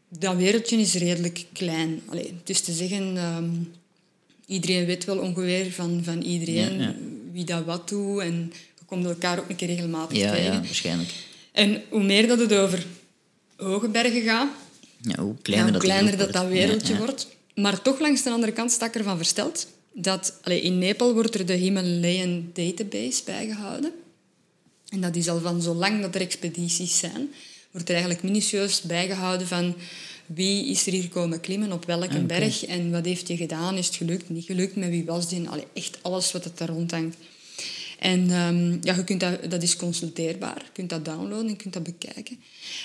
[0.08, 2.02] Dat wereldje is redelijk klein.
[2.06, 3.50] Allee, het is te zeggen, ehm,
[4.46, 6.94] iedereen weet wel ongeveer van, van iedereen Ja, ja.
[7.32, 8.20] wie dat wat doet.
[8.20, 10.52] En je komt elkaar ook een keer regelmatig ja, tegen.
[10.52, 11.10] ja, waarschijnlijk.
[11.52, 12.86] En hoe meer dat het over
[13.56, 14.48] hoge bergen gaat,
[15.02, 17.28] Ja, hoe ja, kleiner, hoe dat, kleiner dat, wereldje Ja, wordt.
[17.54, 21.34] Maar toch langs de andere kant sta ik ervan versteld dat allee, in Nepal wordt
[21.34, 23.92] er de Himalayan Database bijgehouden.
[24.88, 27.30] En dat is al van zolang dat er expedities zijn,
[27.70, 29.74] wordt er eigenlijk minutieus bijgehouden van
[30.26, 32.20] wie is er hier komen klimmen, op welke oké.
[32.22, 35.48] berg en wat heeft je gedaan, is het gelukt, niet gelukt, met wie was die,
[35.48, 37.16] allee, echt alles wat het daar rondhangt.
[38.02, 40.62] En ehm, ja, je kunt dat, dat is consulteerbaar.
[40.64, 42.40] Je kunt dat downloaden, je kunt dat bekijken.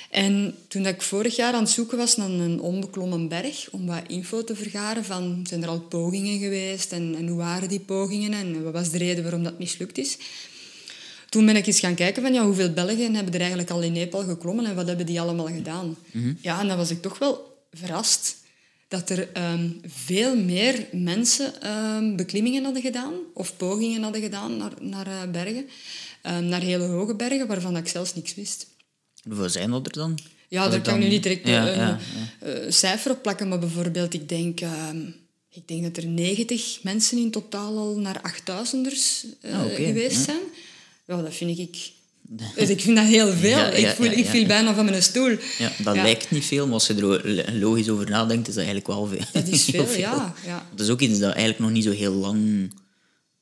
[0.10, 3.86] En toen dat ik vorig jaar aan het zoeken was naar een onbeklommen berg, om
[3.86, 7.80] wat info te vergaren van, zijn er al pogingen geweest en, en hoe waren die
[7.80, 10.18] pogingen en wat was de reden waarom dat mislukt is.
[11.30, 13.92] Toen ben ik eens gaan kijken van ja, hoeveel Belgen hebben er eigenlijk al in
[13.92, 15.98] Nepal geklommen en wat hebben die allemaal gedaan.
[16.42, 18.36] Ja, en dan was ik toch wel verrast
[18.88, 24.72] dat er ehm, veel meer mensen ehm, beklimmingen hadden gedaan of pogingen hadden gedaan naar,
[24.80, 25.66] naar eh, bergen,
[26.22, 28.68] ehm, naar hele hoge bergen, waarvan ik zelfs niks wist.
[29.24, 30.20] Hoeveel zijn dat er dan?
[30.50, 32.00] Ja, daar kan ik nu niet direct Ja, een ja,
[32.40, 34.60] eh, cijfer op plakken, maar bijvoorbeeld, ik denk,
[35.50, 40.42] ik denk dat er 90 mensen in totaal al naar 8000ers eh, Ah, geweest zijn.
[41.06, 41.92] Ja, dat vind ik...
[42.56, 43.50] Dus ik vind dat heel veel.
[43.50, 45.38] Ja, ja, ik, voel, ja, ik viel bijna van mijn stoel.
[45.58, 48.88] Ja, dat lijkt niet veel, maar als je er logisch over nadenkt, is dat eigenlijk
[48.88, 49.26] wel veel.
[49.34, 50.36] Dat is veel, ja.
[50.72, 52.72] Het is ook iets dat eigenlijk nog niet zo heel lang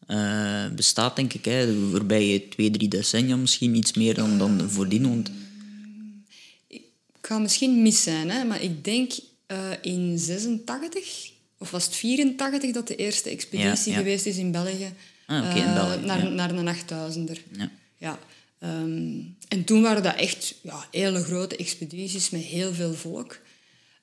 [0.07, 1.45] eh, bestaat, denk ik.
[1.45, 1.65] Hè.
[1.65, 5.09] De voorbije twee, drie decennia misschien iets meer dan, dan voordien.
[5.09, 5.31] Want,
[6.67, 6.81] Ik
[7.21, 9.11] ga misschien mis zijn, hè, maar ik denk
[9.47, 14.93] eh, in 86 of was het 84 dat de eerste expeditie geweest is in België.
[15.25, 17.39] Ah, in eh, naar, naar een 8000er.
[17.97, 18.19] ja.
[18.65, 23.39] Ehm, en toen waren dat echt ja, hele grote expedities met heel veel volk.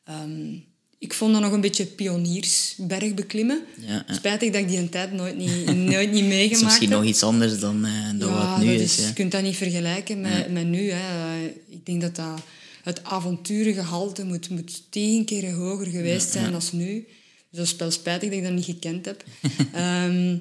[0.04, 0.54] Ehm,
[0.98, 3.64] ik vond dat nog een beetje pioniersberg beklimmen.
[3.86, 4.14] Ja, ja.
[4.14, 6.98] Spijtig dat ik die een tijd nooit niet, nooit niet is meegemaakt misschien heb.
[6.98, 8.96] nog iets anders dan, eh, dan ja, wat nu is.
[8.96, 10.90] Je kunt dat niet vergelijken met, met nu.
[10.90, 11.34] Hè.
[11.34, 12.40] Eh, Ik denk dat, dat
[12.82, 17.06] het avonturengehalte moet, moet tien keer hoger geweest zijn dan nu.
[17.50, 19.24] Dus dat is wel spijtig dat ik dat niet gekend heb.
[19.72, 20.36] Ehm,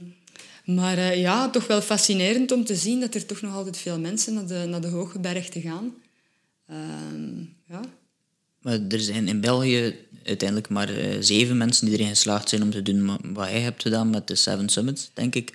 [0.75, 3.99] maar eh, ja, toch wel fascinerend om te zien dat er toch nog altijd veel
[3.99, 5.93] mensen naar de, naar de hoge berg gaan.
[6.67, 7.81] Ehm, ja.
[8.62, 12.69] Maar er zijn in België uiteindelijk maar eh, zeven mensen die erin geslaagd zijn om
[12.71, 15.53] te doen wa- wat jij hebt gedaan met de Seven Summits, denk ik.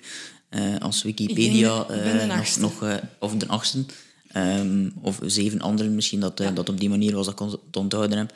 [0.49, 2.27] Eh, als Wikipedia Ik
[2.59, 3.85] nog, nog of de achtste,
[4.27, 8.17] Ehm, of zeven anderen misschien, dat, dat op die manier was dat ik te onthouden
[8.17, 8.33] heb.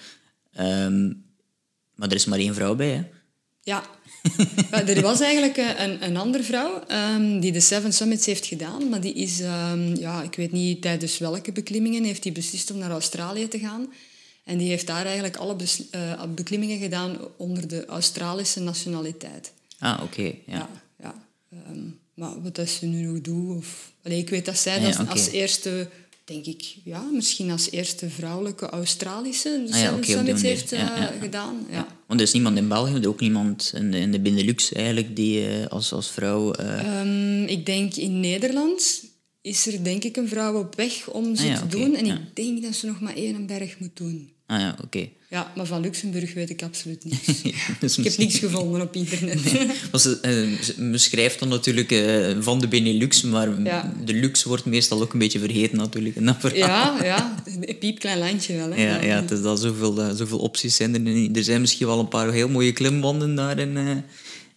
[0.54, 1.08] Ehm,
[1.96, 3.04] maar er is maar één vrouw bij, hè?
[3.62, 3.84] Ja.
[4.72, 8.90] Er was eigenlijk eh, een, een andere vrouw ehm, die de Seven Summits heeft gedaan,
[8.90, 12.78] maar die is, ehm, ja, ik weet niet tijdens welke beklimmingen, heeft die beslist om
[12.78, 13.88] naar Australië te gaan.
[14.44, 15.56] En die heeft daar eigenlijk alle
[15.92, 19.52] eh, beklimmingen gedaan onder de Australische nationaliteit.
[19.80, 20.24] Ah, oké.
[20.24, 20.34] ja.
[20.45, 20.70] Ja,
[21.00, 21.14] ja.
[21.52, 21.80] Ehm,
[22.14, 23.91] maar wat dat ze nu nog doet, of...
[24.04, 25.89] Allee, ik weet dat zij ja, als, eerste,
[26.24, 31.66] denk ik, ja, misschien als eerste vrouwelijke Australische de Ah ja, Summits heeft eh, gedaan.
[31.70, 31.88] Ja.
[32.12, 35.47] Want er is niemand in België, ook niemand in de, in de Benelux eigenlijk, die
[35.47, 36.51] eh, als, als vrouw...
[36.53, 39.03] eh, Ehm, ik denk in Nederland
[39.41, 41.95] is er denk ik een vrouw op weg om ze Ah ja, te doen.
[41.95, 42.14] En ja.
[42.14, 44.32] ik denk dat ze nog maar één berg moet doen.
[44.52, 45.08] Ah ja, oké.
[45.30, 47.41] Ja, maar van Luxemburg weet ik absoluut niets.
[47.80, 49.38] Dus ik heb niks gevonden op internet.
[50.22, 50.32] Eh,
[50.62, 53.93] ze beschrijft dan natuurlijk eh, van de Benelux, maar Ja.
[54.06, 56.95] de luxe wordt meestal ook een beetje vergeten natuurlijk in dat verhaal.
[56.97, 58.72] ja, ja, een piepklein landje wel.
[58.72, 58.84] Hè.
[58.84, 61.38] Ja, ja, het is dat zoveel, eh, zoveel opties zijn er niet.
[61.38, 63.89] Er zijn misschien wel een paar heel mooie klimbanden daar in, eh,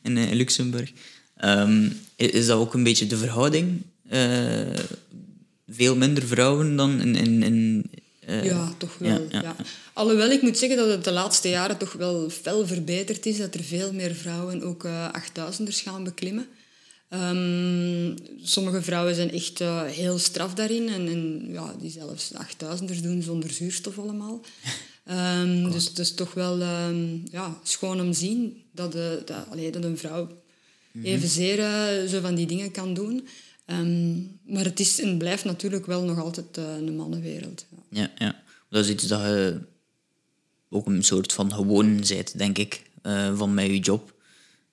[0.02, 0.92] in, eh, Luxemburg.
[1.36, 3.82] Ehm, is dat ook een beetje de verhouding?
[4.08, 4.20] Eh,
[5.68, 7.14] veel minder vrouwen dan in...
[7.16, 7.84] in, in
[8.26, 9.10] eh, Ja, toch wel.
[9.10, 9.56] ja, Ja, ja.
[9.94, 13.36] Alhoewel ik moet zeggen dat het de laatste jaren toch wel fel verbeterd is.
[13.36, 16.46] Dat er veel meer vrouwen ook eh 8000ers gaan beklimmen.
[17.08, 20.88] Ehm, sommige vrouwen zijn echt eh, heel straf daarin.
[20.88, 24.40] En, en ja, die zelfs 8000ers doen zonder zuurstof allemaal.
[25.04, 29.46] Ehm, dus het is toch wel ehm, ja, schoon om te zien dat, de, dat,
[29.50, 30.28] allee, dat een vrouw
[31.02, 33.28] evenzeer eh, zo van die dingen kan doen.
[34.46, 37.66] Maar het is en blijft natuurlijk wel nog altijd een mannenwereld.
[37.70, 38.00] Ja.
[38.00, 38.42] Ja, ja.
[38.70, 39.60] Dat is iets dat je
[40.74, 44.12] ook een soort van gewoon bent, denk ik, eh, van met je job.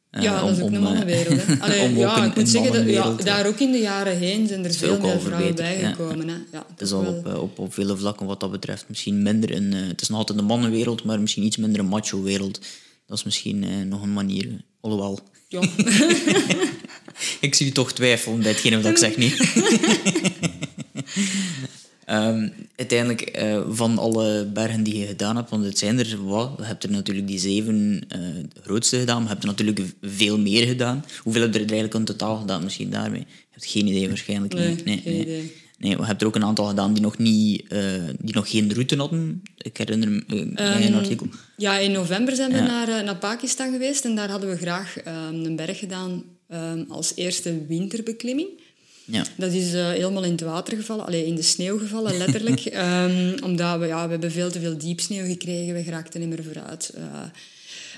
[0.09, 1.41] Eh, Ja, dat is ook om- een om, eh, mannenwereld.
[1.61, 4.65] Allee, om ja, ik moet zeggen, dat, ja, daar ook in de jaren heen zijn
[4.65, 6.27] er veel meer vrouwen ja, bijgekomen.
[6.51, 9.73] Ja, Het is al op, op, op vele vlakken wat dat betreft misschien minder een...
[9.73, 12.59] het is nog altijd een mannenwereld, maar misschien iets minder een macho-wereld.
[13.05, 14.47] Dat is misschien nog een manier.
[14.81, 15.61] Alhoewel, Ja.
[17.41, 19.37] ik zie je toch twijfelen bij hetgene wat ik zeg niet.
[22.05, 26.51] Ehm, uiteindelijk, eh, van alle bergen die je gedaan hebt, want het zijn er wat,
[26.57, 28.19] je hebt er natuurlijk die zeven eh,
[28.63, 31.05] grootste gedaan, maar je hebt er natuurlijk veel meer gedaan.
[31.23, 33.19] Hoeveel heb je er eigenlijk in totaal gedaan, misschien daarmee?
[33.19, 34.53] Je hebt geen idee waarschijnlijk.
[34.53, 34.85] Nee, niet.
[34.85, 35.19] nee, nee.
[35.21, 35.53] idee.
[35.77, 37.79] Nee, je hebt er ook een aantal gedaan die nog, niet, eh,
[38.19, 39.41] die nog geen route hadden.
[39.57, 41.27] Ik herinner me een artikel.
[41.57, 42.63] Ja, in november zijn we Ja.
[42.85, 47.11] naar, naar Pakistan geweest en daar hadden we graag ehm, een berg gedaan ehm, als
[47.15, 48.47] eerste winterbeklimming.
[49.11, 49.25] Ja.
[49.37, 52.59] Dat is eh, helemaal in het water gevallen, alleen in de sneeuw gevallen, letterlijk.
[52.65, 56.43] Ehm, omdat we, ja, we hebben veel te veel diepsneeuw gekregen, we geraakten niet meer
[56.43, 56.91] vooruit.
[56.95, 57.03] Eh,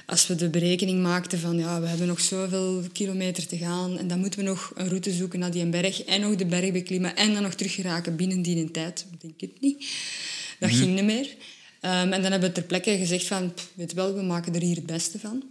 [0.06, 4.08] als we de berekening maakten van ja, we hebben nog zoveel kilometer te gaan en
[4.08, 7.16] dan moeten we nog een route zoeken naar die berg en nog de berg beklimmen
[7.16, 9.86] en dan nog terug geraken binnen die tijd, denk ik niet.
[10.60, 11.28] Dat ging niet meer.
[11.80, 14.62] Ehm, en dan hebben we ter plekke gezegd van, "Pff, weet wel, we maken er
[14.62, 15.44] hier het beste van.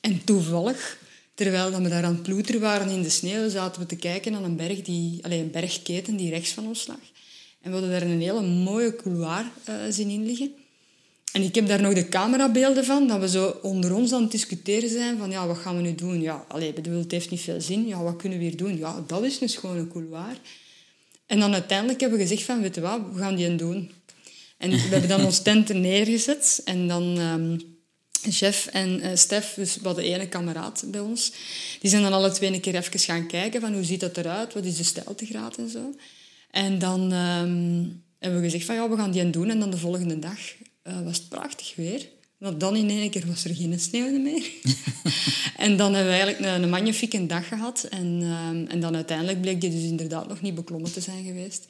[0.00, 0.98] En toevallig,
[1.38, 4.32] terwijl dat we daar aan het ploeteren waren in de sneeuw, zaten we te kijken
[4.32, 7.00] naar een berg, die, allez, een bergketen die rechts van ons lag.
[7.60, 10.52] En we hadden daar een hele mooie couloir eh, zien in liggen.
[11.32, 14.30] En ik heb daar nog de camerabeelden van, dat we zo onder ons aan het
[14.30, 16.20] discussiëren zijn van ja, wat gaan we nu doen?
[16.20, 17.86] Ja, allee, bedoel, het heeft niet veel zin.
[17.86, 18.78] Ja, wat kunnen we hier doen?
[18.78, 20.36] Ja, dat is een schone couloir.
[21.26, 23.90] En dan uiteindelijk hebben we gezegd van, weet wat, we gaan die doen.
[24.56, 27.18] En we hebben dan ons tent er neergezet en dan...
[27.18, 27.56] ehm,
[28.30, 31.32] Chef en eh, Stef, dus we hadden ene kameraad bij ons,
[31.80, 34.54] die zijn dan alle twee een keer even gaan kijken van hoe ziet dat eruit,
[34.54, 35.94] wat is de stijltegraad en zo.
[36.50, 37.84] En dan ehm,
[38.18, 39.50] hebben we gezegd van ja, we gaan die een doen.
[39.50, 40.38] En dan de volgende dag
[40.82, 42.08] eh, was het prachtig weer.
[42.38, 44.50] Maar dan in één keer was er geen sneeuw meer.
[45.56, 47.86] en dan hebben we eigenlijk een, een magnifieke dag gehad.
[47.90, 51.66] En, ehm, en dan uiteindelijk bleek die dus inderdaad nog niet beklommen te zijn geweest.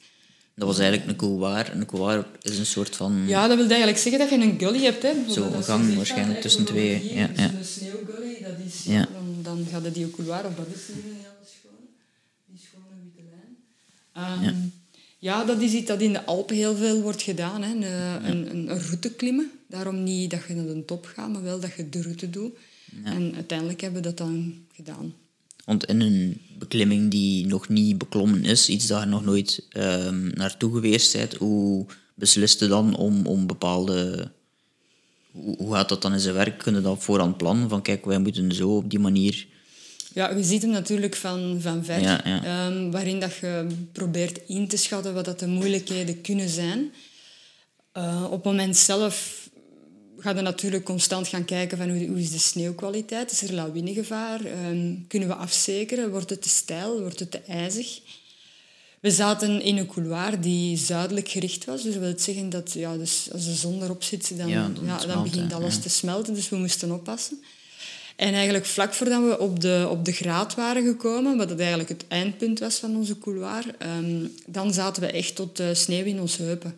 [0.59, 1.71] Dat was eigenlijk een couloir.
[1.71, 3.23] Een couloir is een soort van...
[3.27, 5.03] Ja, dat wil eigenlijk zeggen dat je een gully hebt.
[5.03, 5.11] Hè.
[5.29, 7.43] Zo, een gang gezegd, waarschijnlijk tussen twee, ja, dus ja.
[7.43, 8.83] een sneeuwgully, dat is...
[8.83, 9.07] Ja.
[9.13, 11.85] Dan, dan gaat het die couloir, of dat is een hele schone.
[12.45, 14.43] Die schone witte lijn.
[14.43, 14.55] Ehm,
[15.17, 15.43] ja.
[15.43, 17.61] dat is iets dat in de Alpen heel veel wordt gedaan.
[17.61, 17.71] Hè.
[17.71, 17.83] Een,
[18.29, 19.51] een, een, een route klimmen.
[19.67, 22.53] Daarom niet dat je naar de top gaat, maar wel dat je de route doet.
[23.03, 25.13] En uiteindelijk hebben we dat dan gedaan.
[25.69, 30.27] Want in een beklimming die nog niet beklommen is, iets dat je nog nooit ehm,
[30.27, 34.31] naartoe geweest bent, hoe beslist je dan om, om bepaalde...
[35.31, 36.57] Hoe, hoe gaat dat dan in zijn werk?
[36.57, 37.69] Kunnen dat voorhand plannen?
[37.69, 39.47] Van kijk, wij moeten zo op die manier...
[40.13, 42.43] Ja, je ziet hem natuurlijk van, van ver, Ja, ja.
[42.43, 46.91] ehm, waarin dat je probeert in te schatten wat dat de moeilijkheden kunnen zijn.
[47.91, 49.38] Eh, op het moment zelf
[50.19, 54.45] ga je natuurlijk constant gaan kijken van hoe, hoe is de sneeuwkwaliteit, is er lawinegevaar,
[54.45, 57.99] Ehm, kunnen we afzekeren, wordt het te steil, wordt het te ijzig.
[58.99, 61.83] We zaten in een couloir die zuidelijk gericht was.
[61.83, 65.05] Dus dat wil zeggen dat ja, dus als de zon erop zit, dan, Ja, ja,
[65.05, 65.81] dan begint alles ja.
[65.81, 66.33] te smelten.
[66.33, 67.41] Dus we moesten oppassen.
[68.15, 71.89] En eigenlijk vlak voordat we op de, op de graad waren gekomen, wat dat eigenlijk
[71.89, 76.19] het eindpunt was van onze couloir, ehm, dan zaten we echt tot de sneeuw in
[76.19, 76.75] onze heupen.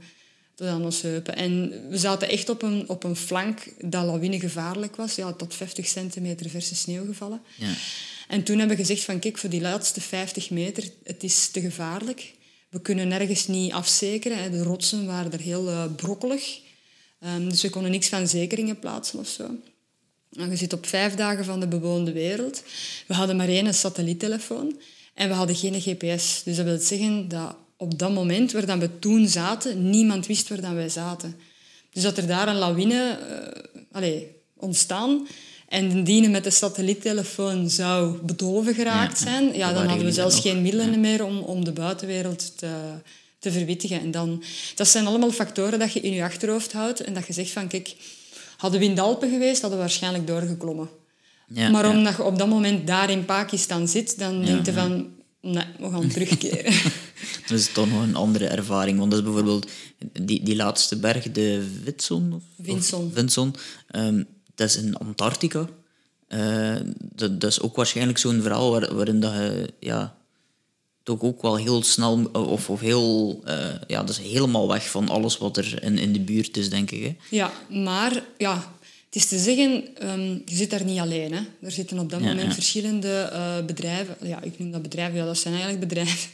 [0.56, 1.36] Tot aan onze heupen.
[1.36, 5.16] En we zaten echt op een, op een flank dat lawinegevaarlijk was.
[5.16, 7.42] Ja, tot 50 centimeter verse sneeuw gevallen.
[7.58, 7.74] Ja.
[8.28, 11.62] En toen hebben we gezegd van kijk, voor die laatste 50 meter, het is te
[11.62, 12.34] gevaarlijk.
[12.70, 14.38] We kunnen nergens niet afzekeren.
[14.38, 14.50] hè.
[14.50, 16.60] De rotsen waren er heel eh, brokkelig.
[17.20, 19.50] Ehm, dus we konden niks van zekeringen plaatsen of zo.
[20.32, 22.64] En je zit op vijf dagen van de bewoonde wereld.
[23.08, 24.80] We hadden maar één satelliettelefoon
[25.14, 26.42] en we hadden geen GPS.
[26.44, 30.50] Dus dat wil zeggen dat op dat moment waar dan we toen zaten, niemand wist
[30.50, 31.36] waar dan wij zaten.
[31.94, 34.22] Dus dat er daar een lawine uh, allez,
[34.58, 35.28] ontstaan
[35.68, 40.62] en dienen met de satelliettelefoon zou bedolven geraakt zijn, ja, dan hadden we zelfs geen
[40.62, 42.72] middelen meer om, om de buitenwereld te,
[43.40, 44.00] te verwittigen.
[44.00, 44.44] En dan,
[44.76, 47.68] dat zijn allemaal factoren dat je in je achterhoofd houdt en dat je zegt van,
[47.68, 47.96] kijk,
[48.58, 50.90] hadden we in de Alpen geweest, hadden we waarschijnlijk doorgeklommen.
[51.48, 55.10] Ja, maar omdat je op dat moment daar in Pakistan zit, dan denk je van,
[55.42, 56.74] nee, we gaan terugkeren.
[57.48, 59.00] dat is toch nog een andere ervaring.
[59.00, 59.72] Want dat is bijvoorbeeld
[60.22, 62.34] die, die laatste berg, de Vitson?
[62.34, 63.12] Of, Vinson.
[63.14, 63.56] Vinson
[63.92, 65.68] um, dat is in Antarctica.
[66.30, 70.16] Uh, dat, dat, is ook waarschijnlijk zo'n verhaal waar, waarin dat je ja,
[71.04, 75.10] toch ook wel heel snel of, of heel uh, ja, dat is helemaal weg van
[75.10, 77.04] alles wat er in, in de buurt is, denk ik.
[77.04, 77.16] Hè?
[77.36, 78.74] Ja, maar ja,
[79.12, 81.34] het is te zeggen, um, je zit daar niet alleen.
[81.34, 81.42] Hè.
[81.62, 84.16] Er zitten op dat moment verschillende uh, bedrijven.
[84.22, 86.30] Ja, ik noem dat bedrijven, ja, dat zijn eigenlijk bedrijven.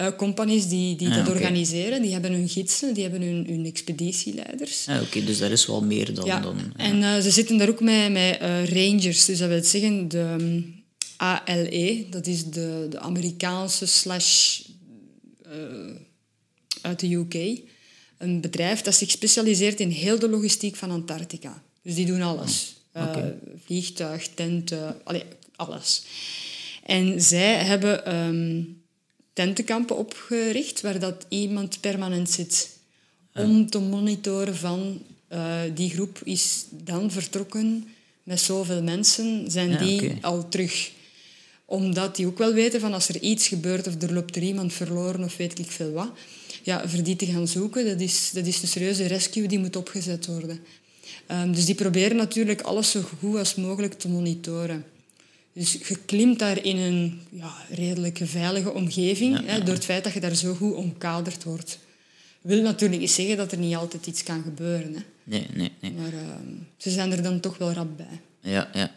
[0.00, 2.02] Uh, companies die, die dat organiseren.
[2.02, 4.84] Die hebben hun gidsen, die hebben hun, hun expeditieleiders.
[4.84, 6.24] Ja, Oké, dus daar is wel meer dan...
[6.24, 6.40] Ja.
[6.40, 8.40] dan En uh, ze zitten daar ook met, met
[8.70, 9.24] rangers.
[9.24, 10.84] Dus dat wil zeggen, de um,
[11.16, 14.60] ALE, dat is de, de Amerikaanse slash...
[16.80, 17.60] uit de UK.
[18.18, 21.64] Een bedrijf dat zich specialiseert in heel de logistiek van Antarctica.
[21.86, 22.74] Dus die doen alles.
[22.94, 23.22] Oh, okay.
[23.22, 23.30] uh,
[23.64, 25.22] vliegtuig, tenten, allee,
[25.56, 26.02] alles.
[26.82, 28.82] En zij hebben um,
[29.32, 32.78] tentenkampen opgericht waar dat iemand permanent zit.
[33.34, 37.88] Om te monitoren van uh, die groep is dan vertrokken
[38.22, 40.18] met zoveel mensen, zijn ja, die okay.
[40.20, 40.90] al terug.
[41.64, 44.72] Omdat die ook wel weten van als er iets gebeurt of er loopt er iemand
[44.72, 46.10] verloren of weet ik veel wat,
[46.62, 49.76] ja, voor die te gaan zoeken, dat is, dat is een serieuze rescue die moet
[49.76, 50.60] opgezet worden.
[51.30, 54.84] Um, dus die proberen natuurlijk alles zo goed als mogelijk te monitoren.
[55.52, 59.48] Dus je klimt daar in een ja, redelijk veilige omgeving, ja, ja.
[59.48, 61.78] Hè, door het feit dat je daar zo goed omkaderd wordt.
[62.40, 64.94] wil natuurlijk niet zeggen dat er niet altijd iets kan gebeuren.
[64.94, 65.00] Hè.
[65.24, 65.92] Nee, nee, nee.
[65.92, 66.20] Maar uh,
[66.76, 68.20] ze zijn er dan toch wel rap bij.
[68.52, 68.90] Ja, ja.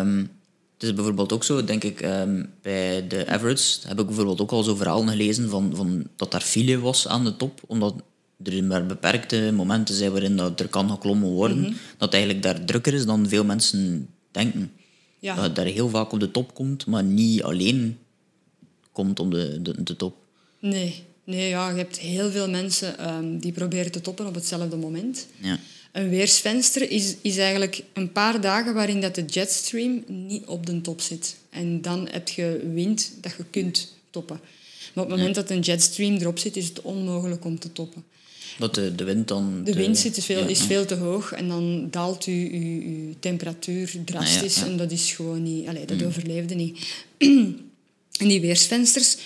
[0.00, 0.30] Um,
[0.74, 4.50] het is bijvoorbeeld ook zo, denk ik, um, bij de Everest heb ik bijvoorbeeld ook
[4.50, 7.94] al zo verhalen gelezen van, van dat daar file was aan de top, omdat
[8.42, 11.76] er maar beperkte momenten zijn waarin dat er kan geklommen worden, mm -hmm.
[11.98, 14.72] dat eigenlijk daar drukker is dan veel mensen denken.
[15.18, 15.34] Ja.
[15.34, 17.98] Dat daar heel vaak op de top komt, maar niet alleen
[18.92, 20.16] komt op de, de, de top.
[20.58, 24.76] Nee, nee ja, je hebt heel veel mensen um, die proberen te toppen op hetzelfde
[24.76, 25.26] moment.
[25.40, 25.58] Ja.
[25.92, 30.80] Een weersvenster is, is eigenlijk een paar dagen waarin dat de jetstream niet op de
[30.80, 31.36] top zit.
[31.50, 34.40] En dan heb je wind dat je kunt toppen.
[34.94, 38.04] Maar op het moment dat een jetstream erop zit, is het onmogelijk om te toppen.
[38.58, 39.64] Dat de, de wind dan...
[39.64, 42.82] De wind zit is, veel, ja, is veel te hoog en dan daalt uw, uw,
[42.82, 44.62] uw temperatuur drastisch.
[44.62, 45.68] En dat is gewoon niet...
[45.68, 46.06] Allee, dat mm.
[46.06, 46.78] overleefde niet.
[48.22, 49.16] en die weersvensters...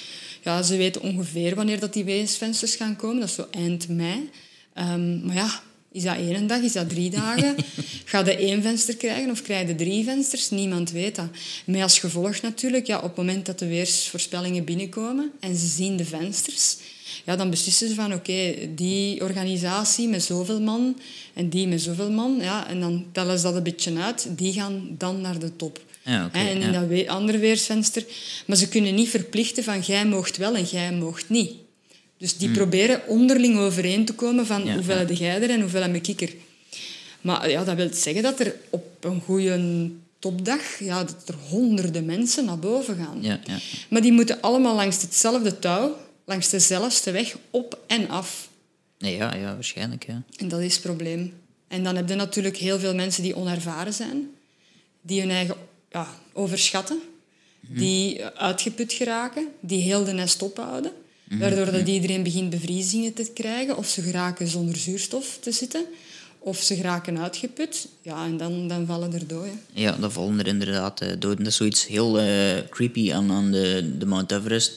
[0.42, 3.20] Ja, ze weten ongeveer wanneer dat die weersvensters gaan komen.
[3.20, 4.30] Dat is zo eind mei.
[4.78, 5.62] Um, maar ja,
[5.92, 6.60] is dat één dag?
[6.62, 7.56] Is dat drie dagen?
[8.04, 10.50] Ga je één venster krijgen of krijg je drie vensters?
[10.50, 11.28] Niemand weet dat.
[11.64, 15.96] Met als gevolg natuurlijk, ja, op het moment dat de weersvoorspellingen binnenkomen en ze zien
[15.96, 16.76] de vensters
[17.24, 20.98] ja, dan beslissen ze van oké, okay, die organisatie met zoveel man
[21.34, 24.52] en die met zoveel man, ja, en dan tellen ze dat een beetje uit, die
[24.52, 25.80] gaan dan naar de top.
[26.04, 26.80] Ja, okay, en in ja.
[26.80, 28.04] dat andere weersvenster.
[28.46, 31.52] Maar ze kunnen niet verplichten van jij moogt wel en jij moogt niet.
[32.18, 32.56] Dus die hmm.
[32.56, 36.20] proberen onderling overeen te komen van ja, hoeveel heb jij er en hoeveel heb ik
[36.20, 36.32] er.
[37.20, 42.04] Maar ja, dat wil zeggen dat er op een goede topdag ja, dat er honderden
[42.04, 43.18] mensen naar boven gaan.
[43.20, 43.58] Ja, ja.
[43.88, 45.96] Maar die moeten allemaal langs hetzelfde touw
[46.30, 48.48] langs dezelfde weg op en af.
[48.98, 50.06] Nee, ja, ja, waarschijnlijk.
[50.06, 50.22] Ja.
[50.36, 51.32] En dat is het probleem.
[51.68, 54.30] En dan heb je natuurlijk heel veel mensen die onervaren zijn,
[55.00, 55.56] die hun eigen
[55.90, 57.00] ja, overschatten,
[57.60, 57.78] mm.
[57.78, 60.92] die uitgeput geraken, die heel de nest ophouden,
[61.28, 61.38] mm.
[61.38, 65.84] waardoor dat iedereen begint bevriezingen te krijgen of ze geraken zonder zuurstof te zitten.
[66.42, 69.60] Of ze geraken uitgeput, ja, en dan, dan vallen er doden.
[69.72, 71.38] Ja, dan vallen er inderdaad uh, doden.
[71.38, 74.72] Dat is zoiets heel uh, creepy aan, aan de, de Mount Everest.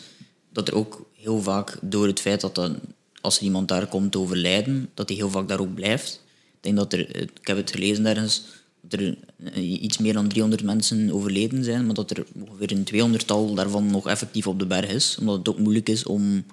[0.53, 2.79] Dat er ook heel vaak door het feit dat dan,
[3.21, 6.21] als er iemand daar komt te overlijden, dat hij heel vaak daar ook blijft.
[6.33, 8.43] Ik denk dat er, ik heb het gelezen ergens,
[8.81, 9.17] dat er
[9.55, 14.07] iets meer dan 300 mensen overleden zijn, maar dat er ongeveer een 200-tal daarvan nog
[14.07, 16.45] effectief op de berg is, omdat het ook moeilijk is om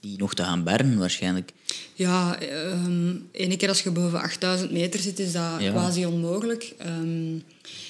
[0.00, 1.52] die nog te gaan bergen waarschijnlijk.
[1.94, 2.38] Ja,
[2.72, 5.70] um, ene keer als je boven 8000 meter zit, is dat ja.
[5.70, 6.74] quasi onmogelijk.
[6.86, 7.42] Um,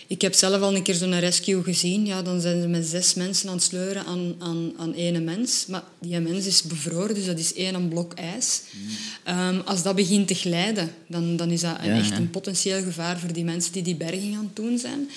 [0.07, 2.07] ik heb zelf al een keer zo'n rescue gezien.
[2.07, 5.67] Ja, dan zijn ze met zes mensen aan het sleuren aan, aan, aan één mens.
[5.69, 8.63] Maar die mens is bevroren, dus dat is één blok ijs.
[9.27, 9.39] Mm.
[9.39, 12.83] Um, als dat begint te glijden, dan, dan is dat een, ja, echt een potentieel
[12.83, 15.11] gevaar voor die mensen die die berging aan het doen zijn.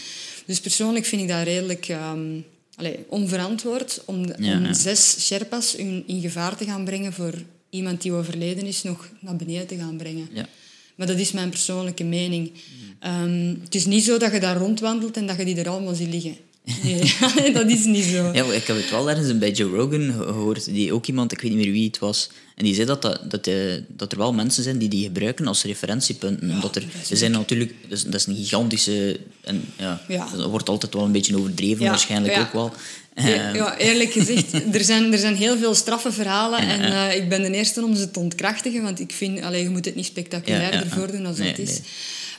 [0.45, 1.87] Dus persoonlijk vind ik dat redelijk...
[1.89, 4.73] Um, allee, onverantwoord om, de- Ja, om ja.
[4.73, 7.33] zes Sherpas in, in gevaar te gaan brengen voor
[7.69, 10.29] iemand die overleden is nog naar beneden te gaan brengen.
[10.33, 10.47] Ja.
[10.95, 12.51] Maar dat is mijn persoonlijke mening.
[12.99, 15.95] Ehm, het is niet zo dat je daar rondwandelt en dat je die er allemaal
[15.95, 16.35] ziet liggen.
[16.83, 17.13] Nee,
[17.53, 18.31] dat is niet zo.
[18.33, 21.41] Ja, ik heb het wel ergens bij Joe Rogan ge- gehoord, die ook iemand, ik
[21.41, 23.55] weet niet meer wie het was, en die zei dat, dat, dat, eh,
[23.87, 26.49] dat er wel mensen zijn die die gebruiken als referentiepunten.
[26.51, 30.27] omdat er, er zijn natuurlijk, dus, dat is een gigantische, en ja, Ja.
[30.35, 32.41] dat wordt altijd wel een beetje overdreven, Ja, waarschijnlijk ja.
[32.41, 32.71] ook wel.
[33.15, 36.81] Ja, Eh, ja, eerlijk gezegd, er zijn, er zijn heel veel straffe verhalen Ja, en
[36.91, 37.09] ja.
[37.09, 39.85] eh, ik ben de eerste om ze te ontkrachtigen, want ik vind, allee, je moet
[39.85, 41.11] het niet spectaculair Ja, ja, ervoor ja.
[41.11, 41.69] doen als Nee, het is.
[41.69, 41.81] nee.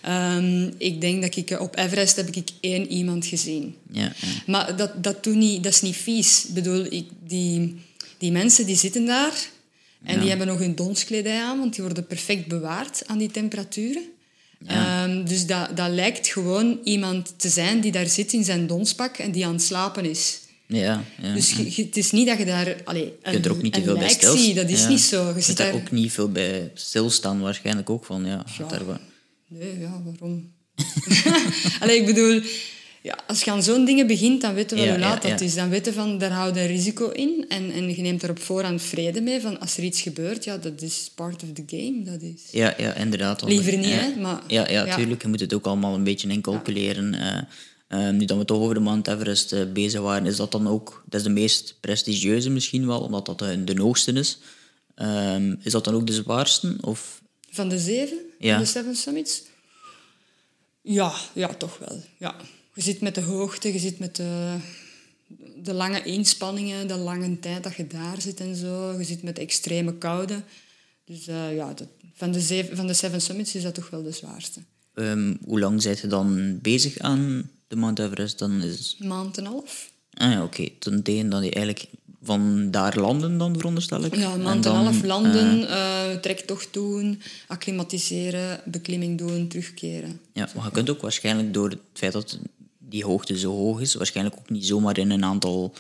[0.03, 3.75] Ehm, ik denk dat ik op Everest heb ik één iemand gezien.
[3.91, 4.13] ja, ja.
[4.47, 6.47] Maar dat, dat, doet niet, dat is niet vies.
[6.49, 7.77] Ik bedoel, ik, die,
[8.19, 9.33] die mensen die zitten daar
[10.05, 14.03] en die hebben nog hun donskledij aan, want die worden perfect bewaard aan die temperaturen.
[14.67, 19.17] Ehm, dus dat, dat lijkt gewoon iemand te zijn die daar zit in zijn donspak
[19.19, 20.39] en die aan het slapen is.
[20.67, 21.35] ja, ja.
[21.35, 23.63] Dus je- je- het is niet dat je daar allee, je een, kunt er ook
[23.63, 24.45] niet te veel bij stilstaan.
[24.45, 24.57] ziet.
[24.57, 24.89] Dat is Ja.
[24.89, 25.29] niet zo.
[25.29, 28.45] Je Je zit daar ook niet veel bij stilstaan, waarschijnlijk ook van, ja.
[28.59, 28.67] Ja.
[28.69, 28.83] Daar
[29.49, 30.53] Nee, ja, waarom?
[31.81, 32.41] allee, ik bedoel,
[33.03, 35.41] ja, als je aan zo'n dingen begint, dan weten we Ja, hoe laat ja, dat
[35.41, 35.47] ja.
[35.47, 35.55] is.
[35.55, 37.45] Dan weten van, daar houdt een risico in.
[37.49, 39.41] En, en je neemt er op voorhand vrede mee.
[39.41, 42.03] Van, als er iets gebeurt, ja, dat is part of the game.
[42.03, 42.43] Dat is...
[42.51, 43.43] Ja, ja, inderdaad.
[43.43, 43.95] Liever niet, ja.
[43.95, 45.23] hè, maar- Ja, ja, tuurlijk.
[45.23, 47.15] Je moet het ook allemaal een beetje incalculeren.
[47.15, 47.39] Eh,
[48.09, 50.69] eh, nu dat we toch over de Mount Everest eh, bezig waren, is dat dan
[50.69, 51.03] ook...
[51.07, 54.39] Dat is de meest prestigieuze misschien wel, omdat dat de, de hoogste is.
[54.95, 56.77] Ehm, is dat dan ook de zwaarste?
[56.81, 57.23] Of...
[57.59, 58.19] Van de zeven?
[58.39, 58.55] Ja.
[58.55, 59.43] Van de Seven Summits?
[60.83, 62.03] Ja, ja, toch wel.
[62.19, 62.37] Ja.
[62.75, 64.57] Je zit met de hoogte, je zit met de,
[65.63, 68.99] de lange inspanningen, de lange tijd dat je daar zit en zo.
[68.99, 70.43] Je zit met de extreme koude.
[71.05, 74.03] Dus eh, ja, dat, van, de zeven, van de Seven Summits is dat toch wel
[74.03, 74.61] de zwaarste.
[74.95, 78.39] ehm, hoe lang zijt je dan bezig aan de Mount Everest?
[78.39, 78.97] Dan is...
[78.99, 79.93] Een maand en een half.
[80.13, 80.69] Ah ja, oké.
[80.79, 81.87] Dat je eigenlijk
[82.29, 84.15] van daar landen dan, veronderstel ik?
[84.17, 89.49] Ja, een maand en dan, een half eh, landen, eh, trektocht doen, acclimatiseren, beklimming doen,
[89.49, 90.21] terugkeren.
[90.33, 92.39] Ja, maar je kunt ook waarschijnlijk door het feit dat
[92.79, 95.73] die hoogte zo hoog is, waarschijnlijk ook niet zomaar in een aantal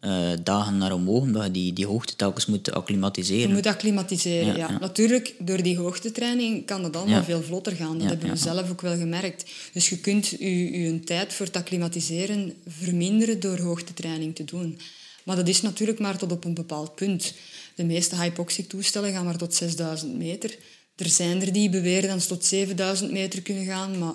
[0.00, 3.52] eh, dagen naar omhoog, omdat je die, die hoogte telkens moet Je acclimatiseren.
[3.52, 4.68] moet acclimatiseren, Ja, ja.
[4.70, 4.78] ja.
[4.78, 7.24] Natuurlijk, door die hoogtetraining kan dat allemaal Ja.
[7.24, 7.98] veel vlotter gaan.
[7.98, 9.44] Dat hebben we zelf ook wel gemerkt.
[9.72, 14.78] Dus je kunt je, je tijd voor het acclimatiseren verminderen door hoogtetraining te doen.
[15.26, 17.34] Maar dat is natuurlijk maar tot op een bepaald punt.
[17.74, 20.56] De meeste hypoxic-toestellen gaan maar tot 6000 meter.
[20.96, 24.14] Er zijn er die beweren dat ze tot 7000 meter kunnen gaan, maar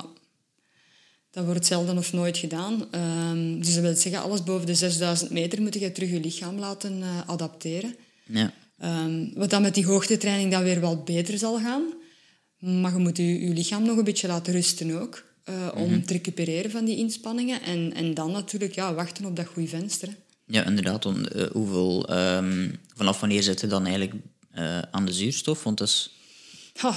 [1.31, 2.87] dat wordt zelden of nooit gedaan.
[2.91, 6.59] Ehm, dus dat wil zeggen, alles boven de 6000 meter moet je terug je lichaam
[6.59, 7.95] laten eh, adapteren.
[8.25, 8.53] Ja.
[8.77, 11.83] Ehm, wat dan met die hoogtetraining dan weer wel beter zal gaan.
[12.59, 15.23] Maar je moet je, je lichaam nog een beetje laten rusten ook.
[15.43, 17.61] eh, om te recupereren van die inspanningen.
[17.61, 20.07] En, en dan natuurlijk ja, wachten op dat goede venster.
[20.07, 20.13] hè.
[20.51, 21.03] Ja, inderdaad.
[21.03, 24.15] Want, eh, hoeveel, ehm, vanaf wanneer zit je dan eigenlijk
[24.51, 25.63] eh, aan de zuurstof?
[25.63, 26.11] Want dat is...
[26.75, 26.95] Ha,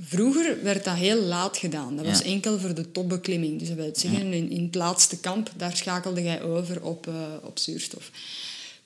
[0.00, 1.96] vroeger werd dat heel laat gedaan.
[1.96, 3.58] Dat was enkel voor de topbeklimming.
[3.58, 7.14] Dus dat wil zeggen, in, in het laatste kamp, daar schakelde jij over op, eh,
[7.42, 8.10] op zuurstof.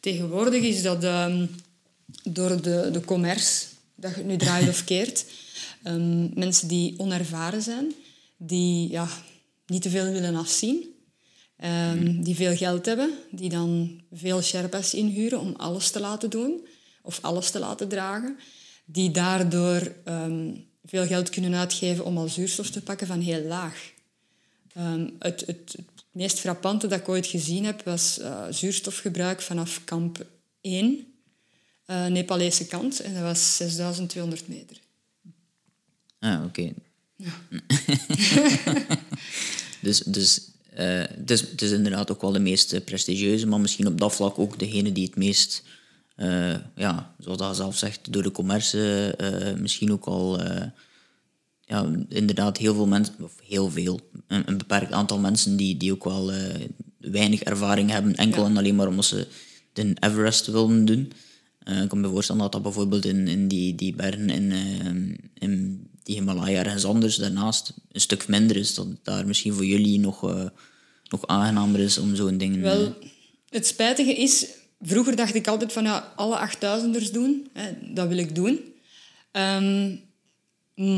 [0.01, 1.47] Tegenwoordig is dat ehm,
[2.23, 5.25] door de, de commerce, dat je het nu draait of keert,
[5.83, 7.95] ehm, mensen die onervaren zijn,
[8.37, 9.09] die ja,
[9.67, 10.96] niet te veel willen afzien,
[11.57, 16.67] ehm, die veel geld hebben, die dan veel Sherpas inhuren om alles te laten doen
[17.03, 18.39] of alles te laten dragen,
[18.85, 20.55] die daardoor ehm,
[20.85, 23.93] veel geld kunnen uitgeven om al zuurstof te pakken van heel laag.
[24.73, 29.85] Ehm, het, het, het meest frappante dat ik ooit gezien heb was eh, zuurstofgebruik vanaf
[29.85, 30.27] kamp
[30.61, 31.07] 1,
[31.85, 34.77] eh, Nepalese kant, en dat was 6200 meter.
[36.19, 36.73] Ah, oké.
[39.81, 40.41] dus dus
[40.77, 43.99] eh, het, is, het is inderdaad ook wel de meest eh, prestigieuze, maar misschien op
[43.99, 45.63] dat vlak ook degene die het meest,
[46.17, 49.15] eh, ja, zoals dat zelf zegt, door de commerce
[49.59, 50.41] misschien ook al,
[51.61, 55.93] ja, inderdaad heel veel mensen, of heel veel, een, een beperkt aantal mensen die, die
[55.93, 56.33] ook wel
[56.99, 58.49] weinig ervaring hebben, enkel Ja.
[58.49, 59.27] en alleen maar omdat ze
[59.73, 61.13] de Everest willen doen.
[61.83, 64.53] Ik kan me voorstellen dat dat bijvoorbeeld in, in die, die bergen in,
[65.35, 68.75] in die Himalaya ergens anders daarnaast een stuk minder is.
[68.75, 70.45] Dat het daar misschien voor jullie nog, eh,
[71.09, 72.57] nog aangenamer is om zo'n ding...
[72.57, 72.95] eh, Wel,
[73.51, 74.47] het spijtige is,
[74.81, 78.61] vroeger dacht ik altijd van ja, alle 8000ers doen, hè, dat wil ik doen.
[79.33, 79.95] Ehm,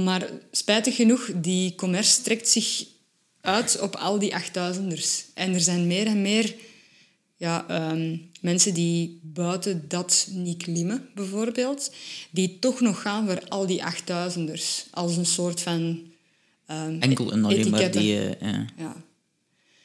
[0.05, 2.85] maar spijtig genoeg, die commerce trekt zich
[3.41, 5.25] uit op al die 8000ers.
[5.35, 6.55] En er zijn meer en meer
[7.39, 11.93] ja, ehm, mensen die buiten dat niet klimmen, bijvoorbeeld,
[12.31, 16.01] die toch nog gaan voor al die 8000ers als een soort van
[16.67, 18.01] ehm, enkel en alleen maar etiketten.
[18.01, 18.37] die...
[18.37, 18.67] eh, ja.
[18.77, 18.97] Ja.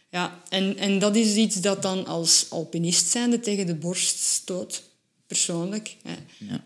[0.09, 4.83] Ja, en, en dat is iets dat dan als alpinist zijnde tegen de borst stoot,
[5.27, 5.95] persoonlijk.
[6.03, 6.13] Hè.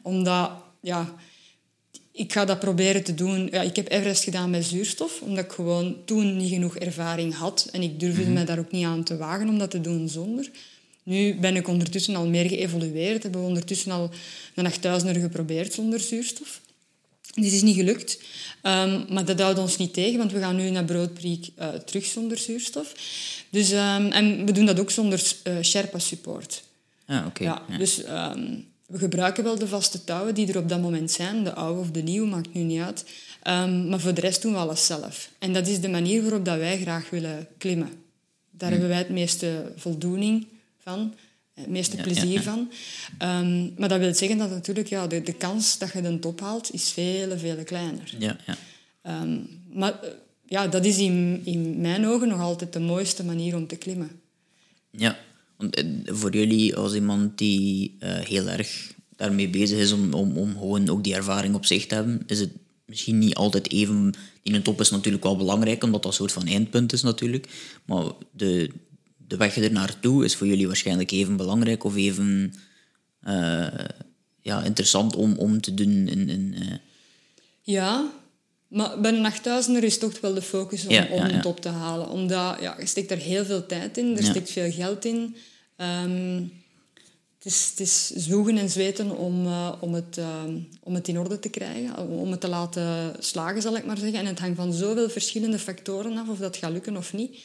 [0.02, 1.16] Omdat, ja,
[2.12, 3.48] ik ga dat proberen te doen.
[3.52, 7.70] Ja, ik heb Everest gedaan met zuurstof, omdat ik gewoon toen niet genoeg ervaring had.
[7.72, 10.50] En ik durfde me daar ook niet aan te wagen om dat te doen zonder.
[11.08, 13.24] Nu ben ik ondertussen al meer geëvolueerd.
[13.24, 14.10] Hebben we ondertussen al
[14.56, 16.62] een 8000er geprobeerd zonder zuurstof.
[17.34, 18.18] Dit is niet gelukt.
[18.64, 22.06] Um, maar dat houdt ons niet tegen, want we gaan nu naar Broodpriek uh, terug
[22.06, 22.94] zonder zuurstof.
[23.50, 26.64] Dus, um, en we doen dat ook zonder uh, Sherpa-support.
[27.06, 27.44] Ah, oké.
[27.44, 27.78] Ja, ja.
[27.78, 31.44] Dus um, we gebruiken wel de vaste touwen die er op dat moment zijn.
[31.44, 33.06] De oude of de nieuwe, maakt nu niet uit.
[33.88, 35.30] maar voor de rest doen we alles zelf.
[35.40, 37.90] En dat is de manier waarop dat wij graag willen klimmen.
[38.52, 40.48] Daar hebben wij het meeste voldoening
[40.88, 41.14] van
[41.54, 42.72] het meeste plezier van.
[43.22, 46.40] Um, maar dat wil zeggen dat natuurlijk ja, de, de kans dat je de top
[46.40, 48.16] haalt, is veel, veel kleiner.
[48.20, 48.58] Ja, ja.
[49.22, 50.00] Um, maar
[50.46, 54.12] ja, dat is in, in mijn ogen nog altijd de mooiste manier om te klimmen.
[54.92, 55.18] Ja,
[55.58, 60.52] want voor jullie als iemand die uh, heel erg daarmee bezig is om, om, om
[60.52, 62.52] gewoon ook die ervaring op zich te hebben, is het
[62.86, 64.14] misschien niet altijd even...
[64.44, 67.48] Die een top is natuurlijk wel belangrijk, omdat dat een soort van eindpunt is natuurlijk.
[67.86, 68.72] Maar de,
[69.28, 72.54] de weg er naartoe is voor jullie waarschijnlijk even belangrijk of even
[73.28, 73.68] uh,
[74.42, 76.08] ja, interessant om, om te doen.
[76.08, 76.74] In, in, uh...
[77.62, 78.12] Ja,
[78.68, 81.70] maar bij een 8000er is toch wel de focus om, ja, om het op te
[81.70, 82.10] halen.
[82.10, 85.36] Omdat ja, je steekt er heel veel tijd in, er steekt veel geld in.
[85.78, 86.52] Um,
[87.38, 90.20] het, is, het is zwoegen en zweten om, uh, om, het,
[90.80, 94.20] om het in orde te krijgen, om het te laten slagen, zal ik maar zeggen.
[94.20, 97.38] En het hangt van zoveel verschillende factoren af of dat gaat lukken of niet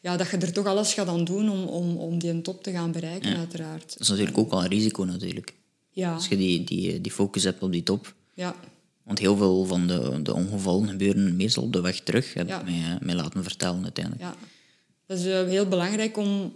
[0.00, 2.70] ja, dat je er toch alles gaat aan doen om, om, om die top te
[2.70, 3.88] gaan bereiken, uiteraard.
[3.92, 5.54] Dat is natuurlijk ook wel een risico, natuurlijk.
[5.90, 6.14] Ja.
[6.14, 8.14] Als je die, die, die focus hebt op die top.
[8.34, 8.56] Ja.
[9.04, 12.64] Want heel veel van de, de ongevallen gebeuren meestal op de weg terug, heb ik
[12.64, 14.24] mij, mij laten vertellen uiteindelijk.
[14.24, 14.36] Ja.
[15.06, 16.52] Dat is uh, heel belangrijk om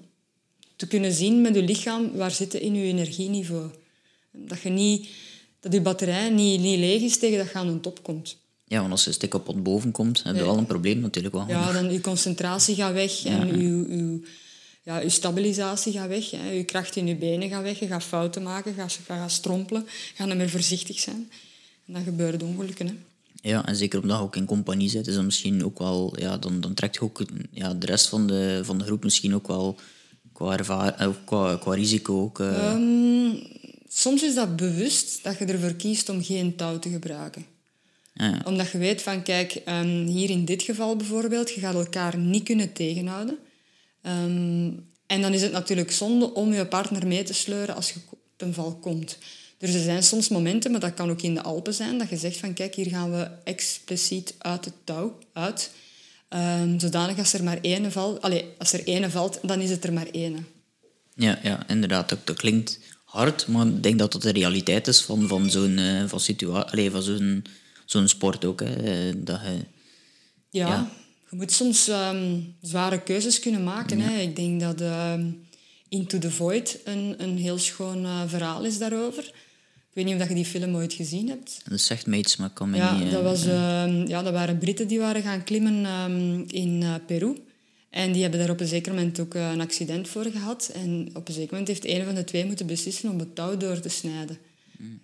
[0.76, 3.70] te kunnen zien met je lichaam waar zit in je energieniveau.
[4.32, 5.08] Dat, je niet,
[5.60, 8.36] dat je batterij niet, niet leeg is tegen dat je aan een top komt.
[8.72, 11.48] Ja, want als je stik op boven komt, heb je wel een probleem natuurlijk wel.
[11.48, 13.54] Ja, dan je concentratie gaat weg en ja.
[13.54, 14.20] je,
[14.82, 16.30] ja, je stabilisatie gaat weg.
[16.30, 16.50] Hè.
[16.50, 17.78] Je kracht in je benen gaat weg.
[17.78, 21.30] Je gaat fouten maken, je gaat, je gaat strompelen, je gaat niet meer voorzichtig zijn.
[21.86, 22.86] En dan gebeuren ongelukken.
[22.86, 22.94] Hè.
[23.42, 26.14] Ja, en zeker omdat je ook in compagnie zit, is dat misschien ook wel...
[26.18, 29.34] Ja, dan, dan trekt je ook ja, de rest van de, van de groep misschien
[29.34, 29.76] ook wel
[30.32, 32.40] qua, ervaar, of qua, qua risico ook...
[32.40, 32.72] Uh...
[32.72, 33.42] Um,
[33.88, 37.51] soms is dat bewust dat je ervoor kiest om geen touw te gebruiken.
[38.14, 38.40] Ja.
[38.44, 42.42] Omdat je weet van, kijk, um, hier in dit geval bijvoorbeeld, je gaat elkaar niet
[42.44, 43.38] kunnen tegenhouden.
[44.02, 48.00] Um, en dan is het natuurlijk zonde om je partner mee te sleuren als je
[48.36, 49.18] ten val komt.
[49.58, 52.16] Dus er zijn soms momenten, maar dat kan ook in de Alpen zijn, dat je
[52.16, 55.70] zegt van, kijk, hier gaan we expliciet uit het touw uit.
[56.28, 59.84] Um, zodanig als er maar één valt, allez, als er één valt, dan is het
[59.84, 60.46] er maar één.
[61.14, 62.08] Ja, ja inderdaad.
[62.08, 65.78] Dat, dat klinkt hard, maar ik denk dat dat de realiteit is van, van zo'n
[65.78, 67.44] uh, van situatie, van zo'n
[67.92, 68.60] zo'n sport ook.
[68.60, 69.64] Hè, dat je,
[70.50, 70.90] ja, ja,
[71.30, 73.98] je moet soms um, zware keuzes kunnen maken.
[73.98, 74.04] Ja.
[74.04, 74.20] Hè.
[74.20, 75.46] Ik denk dat um,
[75.88, 79.24] Into the Void een, een heel schoon uh, verhaal is daarover.
[79.24, 81.60] Ik weet niet of je die film ooit gezien hebt.
[81.68, 83.10] Dat zegt me iets, maar ik kan me ja, niet...
[83.10, 87.36] Dat, was, uh, ja, dat waren Britten die waren gaan klimmen um, in uh, Peru.
[87.90, 90.70] En die hebben daar op een zeker moment ook een accident voor gehad.
[90.74, 93.56] En op een zeker moment heeft een van de twee moeten beslissen om het touw
[93.56, 94.38] door te snijden.
[94.78, 95.00] Mm.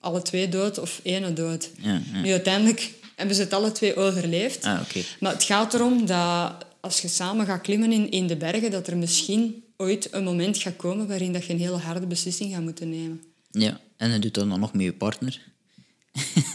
[0.00, 1.70] Alle twee dood of ene dood.
[1.78, 2.20] Ja, ja.
[2.20, 4.64] Nu, uiteindelijk hebben ze het alle twee overleefd.
[4.64, 5.04] Ah, okay.
[5.20, 8.86] Maar het gaat erom dat als je samen gaat klimmen in, in de bergen, dat
[8.86, 12.62] er misschien ooit een moment gaat komen waarin dat je een hele harde beslissing gaat
[12.62, 13.22] moeten nemen.
[13.50, 15.40] Ja, en je doet dat dan nog met je partner.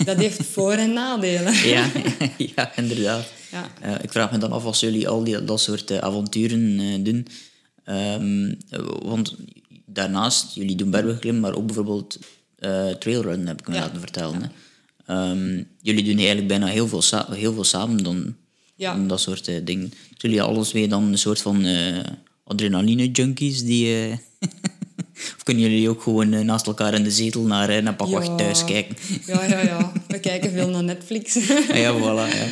[0.06, 1.54] Dat heeft voor- en nadelen.
[1.68, 1.90] Ja,
[2.56, 3.32] ja inderdaad.
[3.52, 3.72] Ja.
[3.86, 7.04] Uh, ik vraag me dan af als jullie al die, dat soort uh, avonturen uh,
[7.04, 7.28] doen.
[7.86, 8.58] Um,
[9.04, 9.36] want
[9.86, 12.20] daarnaast, jullie doen bergbeklimmen, maar ook bijvoorbeeld
[13.00, 13.80] trailrun, heb ik me Ja.
[13.82, 14.42] laten vertellen.
[14.42, 15.30] Hè.
[15.32, 17.02] Um, jullie doen eigenlijk bijna heel veel,
[17.32, 18.36] heel veel samen dan,
[18.76, 18.94] Ja.
[18.96, 19.92] dan dat soort uh, dingen.
[20.18, 22.00] Jullie alles weer dan een soort van uh,
[22.44, 23.96] adrenaline-junkies die...
[25.36, 28.96] Of kunnen jullie ook gewoon naast elkaar in de zetel naar, naar Pakwacht thuis kijken?
[29.26, 29.92] Ja, ja, ja.
[30.08, 31.36] We kijken veel naar Netflix.
[31.72, 32.36] Ah, ja, voilà.
[32.36, 32.48] Ja.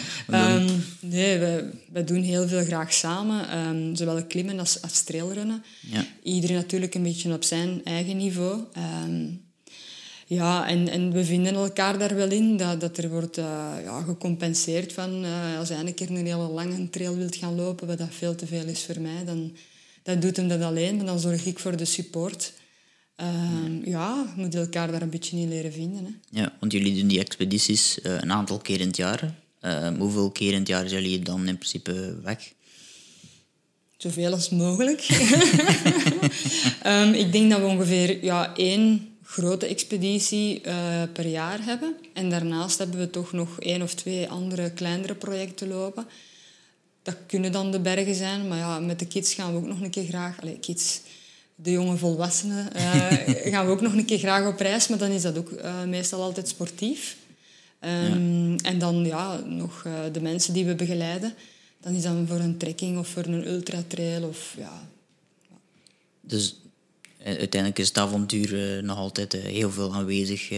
[0.56, 3.50] Ehm, nee, we, we doen heel veel graag samen.
[3.50, 5.64] ehm, zowel klimmen als, als trailrunnen.
[5.80, 6.06] ja.
[6.24, 8.60] Iedereen natuurlijk een beetje op zijn eigen niveau.
[8.74, 9.26] Ehm,
[10.34, 12.58] ja, en, en we vinden elkaar daar wel in.
[12.58, 13.46] Dat, dat er wordt eh,
[13.84, 15.24] ja, gecompenseerd van...
[15.24, 18.36] eh, als hij een keer een hele lange trail wilt gaan lopen, wat dat veel
[18.36, 19.56] te veel is voor mij, dan,
[20.04, 20.96] dan doet hem dat alleen.
[20.96, 22.54] Maar dan zorg ik voor de support.
[23.16, 26.06] Ehm, ja, we moeten elkaar daar een beetje in leren vinden.
[26.06, 26.42] Hè.
[26.42, 29.36] ja, want jullie doen die expedities eh, een aantal keer in het jaar.
[29.60, 32.54] Eh, hoeveel keer in het jaar zijn jullie dan in principe weg?
[33.98, 35.02] Zoveel als mogelijk.
[36.82, 41.96] Ehm, ik denk dat we ongeveer ja, één grote expeditie uh, per jaar hebben.
[42.14, 46.08] En daarnaast hebben we toch nog één of twee andere kleinere projecten lopen.
[47.02, 49.82] Dat kunnen dan de bergen zijn, maar ja, met de kids gaan we ook nog
[49.82, 50.42] een keer graag...
[50.42, 51.02] Allez, kids,
[51.56, 53.12] de jonge volwassenen, uh,
[53.54, 55.84] gaan we ook nog een keer graag op reis, maar dan is dat ook uh,
[55.84, 57.18] meestal altijd sportief.
[57.80, 58.58] Um, ja.
[58.64, 61.34] En dan ja, nog de mensen die we begeleiden.
[61.80, 64.90] Dan is dat voor een trekking of voor een ultratrail of ja...
[66.22, 66.61] Dus
[67.24, 70.52] uiteindelijk is het avontuur uh, nog altijd uh, heel veel aanwezig.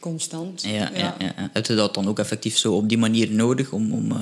[0.00, 0.62] Constant.
[0.62, 0.90] Ja, ja.
[0.94, 3.92] Ja, ja, Heb je dat dan ook effectief zo op die manier nodig om...
[3.92, 4.12] om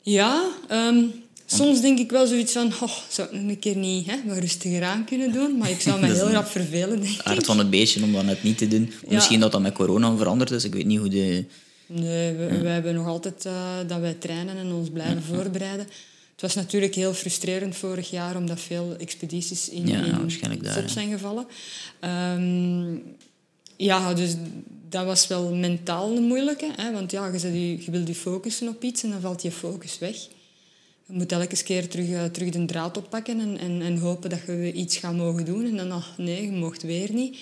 [0.00, 1.12] Ja, um,
[1.46, 2.66] soms denk ik wel zoiets van...
[2.66, 5.56] Oh, zou ik nog een keer niet hè, wat rustiger aan kunnen doen?
[5.58, 7.22] Maar ik zou me heel rap vervelen, denk ik.
[7.22, 8.92] aard van het beestje om dat net niet te doen.
[9.08, 10.64] Misschien dat dat met corona veranderd is.
[10.64, 11.44] Ik weet niet hoe de...
[11.86, 13.48] Nee, we, we hebben nog altijd
[13.86, 15.86] dat wij trainen en ons blijven voorbereiden.
[16.44, 21.46] Was natuurlijk heel frustrerend vorig jaar, omdat veel expedities in, ja, in stop zijn gevallen.
[22.36, 23.02] Um,
[23.76, 24.34] ja, dus
[24.88, 26.70] dat was wel mentaal een moeilijke.
[26.76, 29.50] Hè, want ja, je, je, je wilt je focussen op iets en dan valt je
[29.50, 30.16] focus weg.
[31.06, 34.40] Je moet elke keer terug, uh, terug de draad oppakken en, en, en hopen dat
[34.46, 35.66] je iets gaat mogen doen.
[35.66, 37.38] En dan, ach, nee, je mocht weer niet.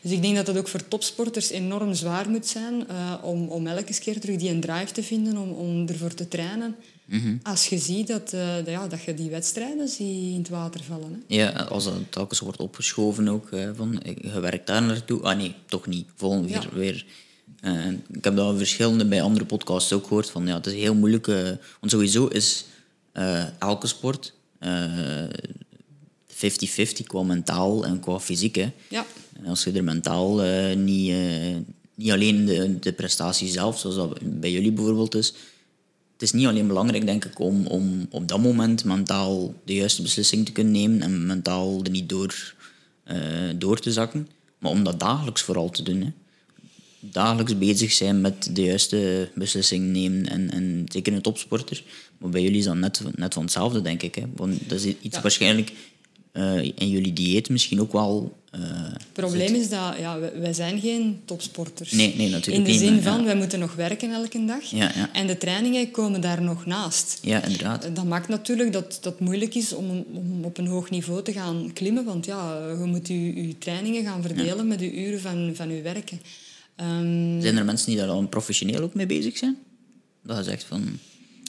[0.00, 3.66] Dus ik denk dat dat ook voor topsporters enorm zwaar moet zijn uh, om, om
[3.66, 6.76] elke keer terug die een drive te vinden, om, om ervoor te trainen.
[7.10, 7.40] Mm-hmm.
[7.42, 10.82] Als je ziet dat, uh, dat, ja, dat je die wedstrijden ziet in het water
[10.84, 11.12] vallen.
[11.12, 11.36] Hè.
[11.36, 15.22] Ja, als dat telkens wordt opgeschoven ook, van je werkt daar naartoe.
[15.22, 16.06] Ah nee, toch niet.
[16.16, 16.62] Volgende weer.
[16.62, 16.68] Ja.
[16.72, 17.06] weer.
[17.64, 20.30] Uh, ik heb dat verschillende bij andere podcasts ook gehoord.
[20.30, 21.26] Van, ja, het is heel moeilijk.
[21.80, 22.64] want sowieso is
[23.58, 24.66] elke sport 50-50
[27.06, 28.54] qua mentaal en qua fysiek.
[28.54, 28.72] Hè.
[28.88, 29.06] Ja.
[29.32, 30.36] En als je er mentaal
[30.76, 31.14] niet,
[31.94, 35.34] niet alleen de, de prestatie zelf, zoals dat bij jullie bijvoorbeeld is
[36.20, 40.02] het is niet alleen belangrijk, denk ik, om, om op dat moment mentaal de juiste
[40.02, 42.54] beslissing te kunnen nemen en mentaal er niet door,
[43.06, 43.16] uh,
[43.56, 46.00] door te zakken, maar om dat dagelijks vooral te doen.
[46.00, 46.10] Hè.
[47.00, 51.82] Dagelijks bezig zijn met de juiste beslissing nemen en, en zeker een topsporter.
[52.18, 54.14] Maar bij jullie is dat net, net van hetzelfde, denk ik.
[54.14, 54.22] Hè.
[54.36, 55.22] Want dat is iets Ja.
[55.22, 55.72] waarschijnlijk
[56.32, 58.38] uh, in jullie dieet misschien ook wel...
[58.54, 58.60] Uh,
[58.92, 61.92] Het probleem is dat ja, wij, zijn geen topsporters.
[61.92, 63.24] Nee, nee, natuurlijk In de zin van, ja.
[63.24, 64.62] wij moeten nog werken elke dag.
[64.64, 65.12] Ja, ja.
[65.12, 67.18] En de trainingen komen daar nog naast.
[67.22, 67.96] Ja, inderdaad.
[67.96, 71.32] Dat maakt natuurlijk dat dat het moeilijk is om, om op een hoog niveau te
[71.32, 72.04] gaan klimmen.
[72.04, 75.82] Want ja, je moet je, je trainingen gaan verdelen met je uren van, van je
[75.82, 76.20] werken.
[76.76, 79.56] Ehm, Zijn er mensen die daar al professioneel ook mee bezig zijn?
[80.22, 80.98] Dat je zegt van...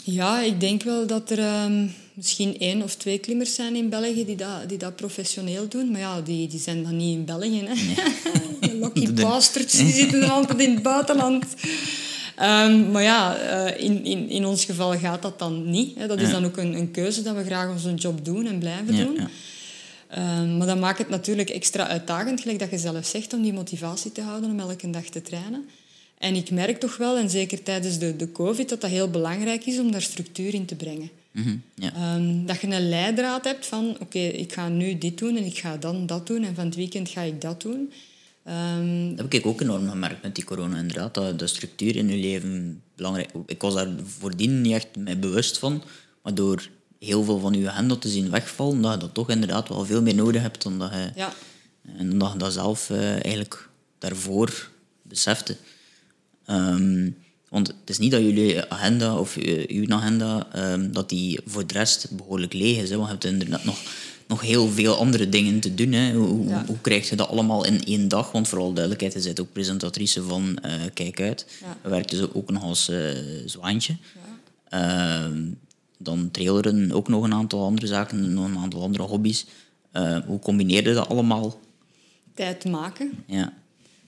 [0.04, 4.26] Ja, ik denk wel dat er ehm, misschien één of twee klimmers zijn in België
[4.26, 5.92] die dat, die dat professioneel doen.
[5.92, 7.64] Maar ja, die, die zijn dan niet in België.
[7.66, 7.74] Hè?
[8.68, 11.46] De lucky bastards, die zitten dan altijd in het buitenland.
[12.36, 15.98] Ehm, maar ja, eh, in, in, in ons geval gaat dat dan niet.
[15.98, 16.08] Hè.
[16.08, 16.34] Dat is Ja.
[16.34, 19.16] dan ook een, een keuze dat we graag onze job doen en blijven Ja, doen.
[19.16, 19.30] ja.
[20.08, 23.54] Ehm, maar dat maakt het natuurlijk extra uitdagend, gelijk dat je zelf zegt, om die
[23.54, 25.66] motivatie te houden om elke dag te trainen.
[26.22, 29.66] En ik merk toch wel, en zeker tijdens de, de COVID, dat dat heel belangrijk
[29.66, 31.10] is om daar structuur in te brengen.
[31.32, 31.94] Mhm, ja.
[31.94, 35.58] Ehm, dat je een leidraad hebt van, oké, ik ga nu dit doen en ik
[35.58, 37.92] ga dan dat doen en van het weekend ga ik dat doen.
[38.44, 41.14] Ehm, Dat heb ik ook enorm gemerkt met die corona, inderdaad.
[41.14, 45.58] Dat de structuur in je leven belangrijk Ik was daar voordien niet echt mee bewust
[45.58, 45.84] van.
[46.24, 46.70] Maar door
[47.00, 50.02] heel veel van je agenda te zien wegvallen, dat je dat toch inderdaad wel veel
[50.02, 51.34] meer nodig hebt dan dat je, ja,
[51.98, 54.70] en dat, je dat zelf eh, eigenlijk daarvoor
[55.02, 55.58] besefte.
[56.52, 57.10] Ehm,
[57.50, 59.36] want het is niet dat jullie agenda of
[59.68, 62.90] uw agenda, ehm, dat die voor de rest behoorlijk leeg is.
[62.90, 62.96] Hè?
[62.96, 63.78] Want je hebt inderdaad nog,
[64.28, 65.92] nog heel veel andere dingen te doen.
[65.92, 66.14] Hè?
[66.14, 66.64] Hoe, hoe- Ja.
[66.68, 68.32] hoe krijg je dat allemaal in één dag?
[68.32, 71.46] Want voor alle duidelijkheid, je bent ook presentatrice van eh, Kijk Uit.
[71.62, 71.90] Ja.
[71.90, 73.00] Werkt dus ook nog als eh,
[73.46, 73.96] zwaantje.
[74.16, 74.30] ja.
[75.26, 75.42] Ehm,
[75.98, 79.46] dan traileren, ook nog een aantal andere zaken, nog een aantal andere hobby's.
[79.92, 81.60] Eh, hoe combineer je dat allemaal?
[82.34, 83.12] tijd maken.
[83.26, 83.54] Ja,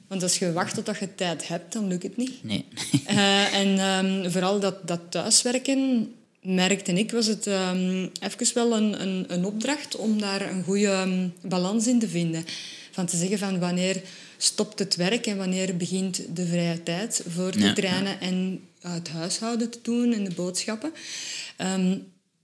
[0.08, 2.44] Want als je wacht totdat je tijd hebt, dan lukt het niet.
[2.44, 2.66] nee.
[3.06, 9.02] Eh, en ehm, vooral dat, dat thuiswerken, merkte ik, was het ehm, even wel een,
[9.02, 12.46] een, een opdracht om daar een goede ehm, balans in te vinden.
[12.92, 14.02] Van te zeggen van wanneer
[14.38, 19.10] stopt het werk en wanneer begint de vrije tijd voor te Ja, trainen en het
[19.10, 20.92] huishouden te doen en de boodschappen.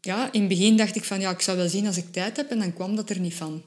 [0.01, 2.37] Ja, in het begin dacht ik van ja, ik zou wel zien als ik tijd
[2.37, 3.61] heb en dan kwam dat er niet van.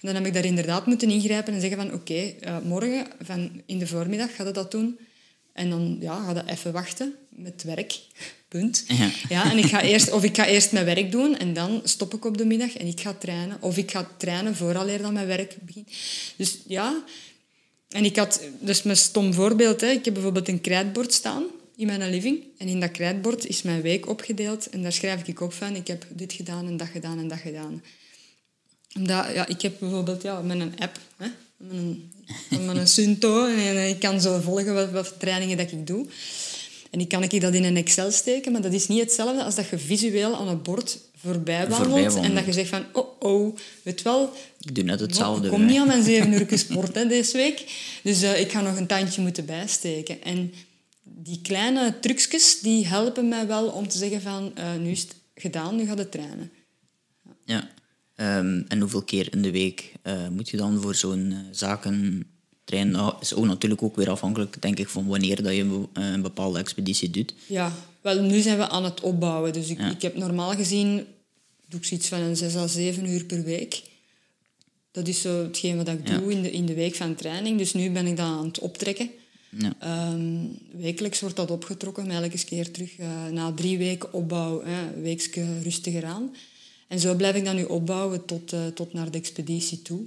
[0.00, 3.62] En dan heb ik daar inderdaad moeten ingrijpen en zeggen van oké, eh, morgen van
[3.66, 4.98] in de voormiddag gaat je dat doen.
[5.52, 7.98] En dan ja, ga je even wachten met werk.
[8.48, 8.84] Punt.
[8.88, 9.10] Ja.
[9.28, 12.14] Ja, en ik ga eerst, of ik ga eerst mijn werk doen en dan stop
[12.14, 13.56] ik op de middag en ik ga trainen.
[13.60, 15.90] Of ik ga trainen vooraleer dan mijn werk begint.
[16.36, 17.04] Dus ja,
[17.88, 21.44] en ik had, dus mijn stom voorbeeld, hè, ik heb bijvoorbeeld een krijtbord staan.
[21.76, 22.42] in mijn living.
[22.58, 24.70] En in dat krijtbord is mijn week opgedeeld.
[24.70, 27.38] En daar schrijf ik op van, ik heb dit gedaan en dat gedaan en dat
[27.38, 27.82] gedaan.
[28.94, 31.26] Omdat, ja, ik heb bijvoorbeeld ja, met een app, hè,
[31.56, 32.10] met een,
[32.66, 33.46] met een Sunto.
[33.46, 36.06] En ik kan zo volgen wat, wat trainingen dat ik doe.
[36.90, 39.54] En ik kan ik dat in een Excel steken, maar dat is niet hetzelfde als
[39.54, 42.16] dat je visueel aan het bord voorbij wandelt.
[42.16, 44.32] En dat je zegt van, oh, oh, weet wel...
[44.60, 45.44] Ik doe net hetzelfde.
[45.44, 47.64] Ik kom niet aan mijn zeven uur sport hè, deze week.
[48.02, 50.22] Dus uh, ik ga nog een tandje moeten bijsteken.
[50.22, 50.52] En
[51.02, 55.14] die kleine trucjes, die helpen mij wel om te zeggen van, uh, nu is het
[55.34, 56.52] gedaan, nu gaat het trainen.
[57.44, 57.68] Ja.
[58.20, 62.26] Um, en hoeveel keer in de week uh, moet je dan voor zo'n zaken
[62.64, 62.92] trainen?
[62.92, 66.58] Nou, is ook natuurlijk ook weer afhankelijk, denk ik, van wanneer dat je een bepaalde
[66.58, 67.34] expeditie doet.
[67.46, 69.52] Ja, wel, nu zijn we aan het opbouwen.
[69.52, 71.06] Dus ik, ik heb normaal gezien,
[71.68, 73.82] doe ik zoiets van een 6 à 7 uur per week.
[74.90, 77.58] Dat is zo hetgeen wat ik doe in de, in de week van training.
[77.58, 79.10] Dus nu ben ik dat aan het optrekken.
[79.48, 80.10] Ja.
[80.12, 82.98] Um, wekelijks wordt dat opgetrokken, maar elke keer terug.
[82.98, 86.30] Uh, na drie weken opbouw, een weekje rustiger aan.
[86.88, 90.02] En zo blijf ik dan nu opbouwen tot, uh, tot naar de expeditie toe.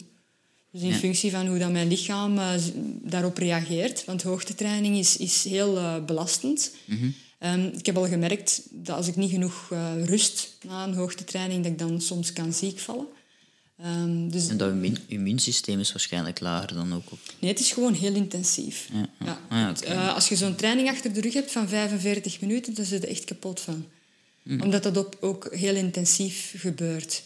[0.71, 2.53] Dus in functie van hoe dat mijn lichaam uh,
[3.01, 4.05] daarop reageert.
[4.05, 6.71] Want hoogtetraining is, is heel belastend.
[6.85, 7.13] Mm -hmm.
[7.49, 9.69] um, ik heb al gemerkt dat als ik niet genoeg
[10.03, 13.07] rust na een hoogtetraining, dat ik dan soms kan ziek vallen.
[13.85, 14.73] Um, dus en dat
[15.07, 17.19] immuunsysteem is waarschijnlijk lager dan ook op...
[17.39, 18.89] Nee, het is gewoon heel intensief.
[18.93, 19.75] Ja, ja.
[19.85, 23.07] Ah, als je zo'n training achter de rug hebt van 45 minuten, dan zit je
[23.07, 23.85] echt kapot van.
[24.43, 24.61] Mm.
[24.61, 27.23] Omdat dat ook, ook heel intensief gebeurt.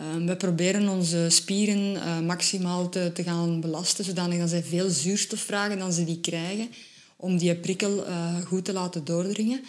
[0.00, 4.90] Um, we proberen onze spieren uh, maximaal te, te gaan belasten, zodanig dat zij veel
[4.90, 6.68] zuurstof vragen dan ze die krijgen,
[7.16, 9.60] om die prikkel uh, goed te laten doordringen.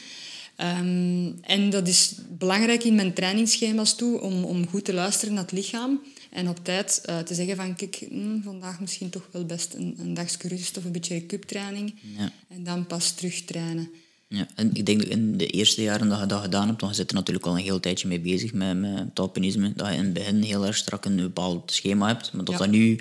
[0.58, 5.43] Um, en dat is belangrijk in mijn trainingsschema's toe, om, om goed te luisteren naar
[5.43, 6.02] het lichaam.
[6.30, 9.95] En op tijd uh, te zeggen van, kijk, hm, vandaag misschien toch wel best een,
[10.00, 11.93] een dagje rust of een beetje cuptraining.
[12.18, 12.32] Ja.
[12.48, 13.89] En dan pas terug trainen.
[14.30, 16.95] Ja, en ik denk dat in de eerste jaren dat je dat gedaan hebt, dan
[16.95, 19.93] zit er natuurlijk al een heel tijdje mee bezig met, met het alpinisme, dat je
[19.93, 22.99] in het begin heel erg strak een bepaald schema hebt, maar dat dat nu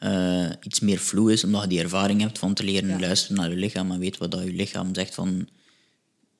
[0.00, 3.50] uh, iets meer vloe is, omdat je die ervaring hebt van te leren luisteren naar
[3.50, 5.48] je lichaam en weet wat dat je lichaam zegt van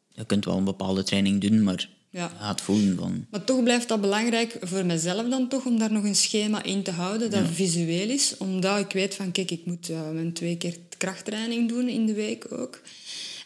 [0.08, 2.32] je kunt wel een bepaalde training doen, maar ja.
[2.38, 3.26] gaat voelen van...
[3.30, 6.82] Maar toch blijft dat belangrijk voor mezelf dan toch, om daar nog een schema in
[6.82, 8.36] te houden dat visueel is.
[8.38, 12.14] Omdat ik weet van, kijk, ik moet uh, mijn twee keer krachttraining doen in de
[12.14, 12.80] week ook.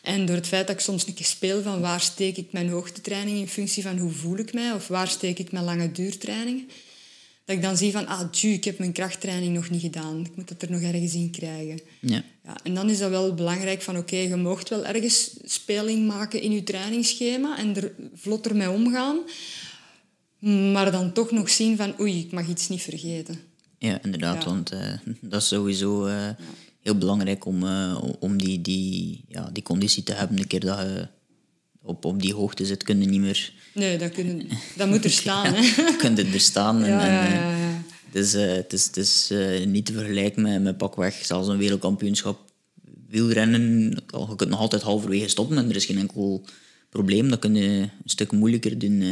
[0.05, 2.69] En door het feit dat ik soms een keer speel van waar steek ik mijn
[2.69, 6.69] hoogtetraining in functie van hoe voel ik mij, of waar steek ik mijn lange duurtrainingen,
[7.45, 10.21] dat ik dan zie van, ah, tju, ik heb mijn krachttraining nog niet gedaan.
[10.21, 11.81] Ik moet dat er nog ergens in krijgen.
[12.01, 12.23] Ja.
[12.45, 16.41] Ja, en dan is dat wel belangrijk van, oké, je moogt wel ergens speling maken
[16.41, 19.19] in je trainingsschema en er vlotter mee omgaan.
[20.73, 23.39] Maar dan toch nog zien van, oei, ik mag iets niet vergeten.
[23.79, 26.29] Ja, inderdaad, want uh, dat is sowieso uh,
[26.85, 30.39] heel belangrijk om, uh, om die, die, ja, die conditie te hebben.
[30.39, 31.09] Een keer dat je
[31.83, 35.11] op, op die hoogte zit, kun je niet meer Nee, dat, kunnen, dat moet er
[35.23, 35.55] staan.
[35.55, 35.97] ja, hè?
[36.03, 36.83] kunt er staan.
[36.83, 37.83] En, ja, ja, ja, ja.
[38.11, 39.33] Dus, uh, het is, het is
[39.67, 42.53] niet te vergelijken met, met pakweg, zelfs een wereldkampioenschap
[43.09, 43.91] wielrennen.
[44.07, 46.45] Je kunt nog altijd halverwege stoppen en er is geen enkel
[46.89, 47.29] probleem.
[47.29, 49.03] Dat kun je een stuk moeilijker doen.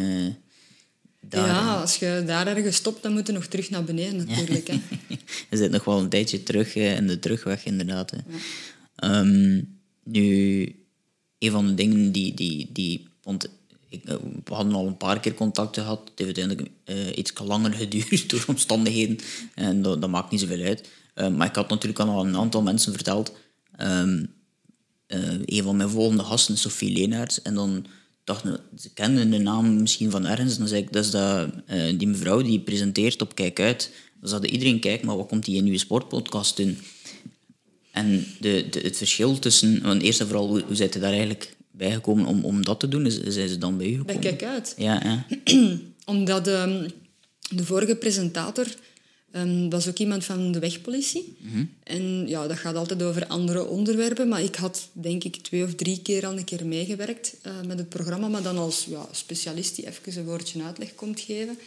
[1.25, 1.47] Uh, daar.
[1.47, 4.67] Ja, als je daar ergens stopt, dan moet je nog terug naar beneden natuurlijk.
[4.67, 4.75] Hè.
[5.51, 8.11] je zit nog wel een tijdje terug in de terugweg, inderdaad.
[8.11, 8.19] Hè.
[9.19, 10.77] Um, nu,
[11.39, 12.35] een van de dingen die...
[12.35, 13.49] die, die want
[13.93, 15.99] ik, eh, we hadden al een paar keer contacten gehad.
[15.99, 19.19] Het heeft uiteindelijk uh, iets langer geduurd door omstandigheden.
[19.55, 20.89] En dat, dat maakt niet zoveel uit.
[21.15, 23.33] Uh, maar ik had natuurlijk al een aantal mensen verteld.
[23.81, 24.35] Um,
[25.45, 27.43] een van mijn volgende gasten, Sophie Leenaerts.
[27.43, 27.87] En dan
[28.25, 28.45] dacht
[28.79, 30.53] ze kenden de naam misschien van ergens.
[30.53, 31.51] En dan zei ik, dat is dat,
[31.97, 33.91] die mevrouw die presenteert op Kijk Uit.
[34.21, 36.79] Dan zat iedereen kijken, maar wat komt die in uw sportpodcast doen?
[37.93, 39.83] En de, de, het verschil tussen...
[39.83, 42.89] Want eerst en vooral, hoe, hoe zit je daar eigenlijk bijgekomen om, om dat te
[42.89, 43.11] doen?
[43.11, 44.21] Zijn ze dan bij u gekomen?
[44.21, 44.75] Bij Kijk Uit.
[44.77, 45.27] Ja, ja.
[46.05, 46.87] Omdat um,
[47.49, 48.67] de vorige presentator
[49.33, 51.37] um, was ook iemand van de wegpolitie.
[51.39, 54.29] Mm En ja, dat gaat altijd over andere onderwerpen.
[54.29, 57.79] Maar ik had denk ik twee of drie keer al een keer meegewerkt uh, met
[57.79, 58.29] het programma.
[58.29, 61.59] Maar dan als ja, specialist die even een woordje uitleg komt geven.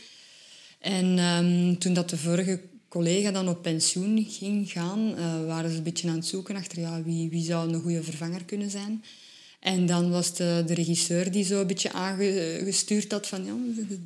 [0.80, 5.78] En um, toen dat de vorige collega dan op pensioen ging gaan, uh, waren ze
[5.78, 9.04] een beetje aan het zoeken achter ja, wie, wie zou een goede vervanger kunnen zijn.
[9.60, 13.46] En dan was de, de regisseur die zo een beetje aangestuurd had van...
[13.46, 13.54] Ja,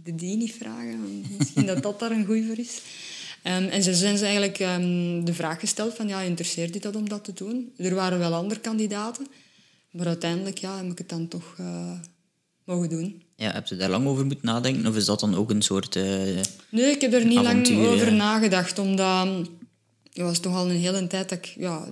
[0.03, 1.26] de die niet vragen.
[1.38, 2.82] Misschien dat dat daar een goeie voor is.
[3.43, 6.07] Um, en ze zijn ze eigenlijk um, de vraag gesteld van...
[6.07, 7.73] Ja, interesseert je dat om dat te doen?
[7.77, 9.27] Er waren wel andere kandidaten.
[9.91, 11.91] Maar uiteindelijk ja, heb ik het dan toch uh,
[12.63, 13.23] mogen doen.
[13.35, 14.87] Ja, heb je daar lang over moeten nadenken?
[14.87, 16.03] Of is dat dan ook een soort uh,
[16.69, 18.79] Nee, ik heb er niet lang over nagedacht.
[18.79, 19.27] Omdat...
[20.13, 21.45] Het was toch al een hele tijd dat ik...
[21.45, 21.87] Ja,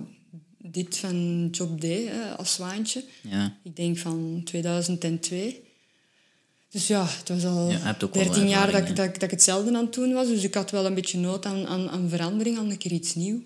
[0.58, 3.04] dit van Job D hè, als zwaantje.
[3.22, 3.56] Ja.
[3.62, 5.67] Ik denk van 2002.
[6.70, 9.04] Dus ja, het was al Ja, je hebt ook wel 13 jaar dat, ik- dat,
[9.06, 10.26] ik- dat ik hetzelfde aan het doen was.
[10.28, 13.14] Dus ik had wel een beetje nood aan, aan, aan verandering, aan een keer iets
[13.14, 13.40] nieuws.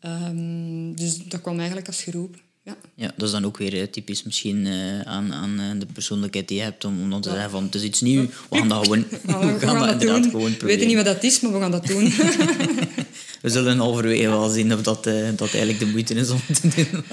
[0.00, 2.36] Ehm, dus dat kwam eigenlijk als geroep.
[2.62, 2.76] Ja.
[2.94, 6.48] Ja, dat is dan ook weer eh, typisch misschien eh, aan, aan eh, de persoonlijkheid
[6.48, 8.68] die je hebt, om, om dan te zeggen van het is iets nieuws, we gaan
[8.68, 9.16] dat gewoon, we,
[9.52, 10.30] we gaan dat inderdaad doen.
[10.30, 10.86] gewoon We weten proberen.
[10.86, 12.12] niet wat dat is, maar we gaan dat doen.
[13.42, 15.04] We zullen halverwege wel zien of dat,
[15.36, 17.04] dat eigenlijk de moeite is om te doen.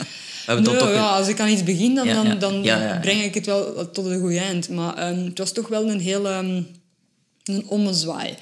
[0.46, 0.89] Hebben Nee, toch...
[0.89, 2.62] ja, als ik aan iets begin, dan, dan, dan
[3.02, 4.70] breng ik het wel tot een goed eind.
[4.70, 6.62] Maar ehm, het was toch wel een hele ehm,
[7.43, 8.36] een ommezwaai.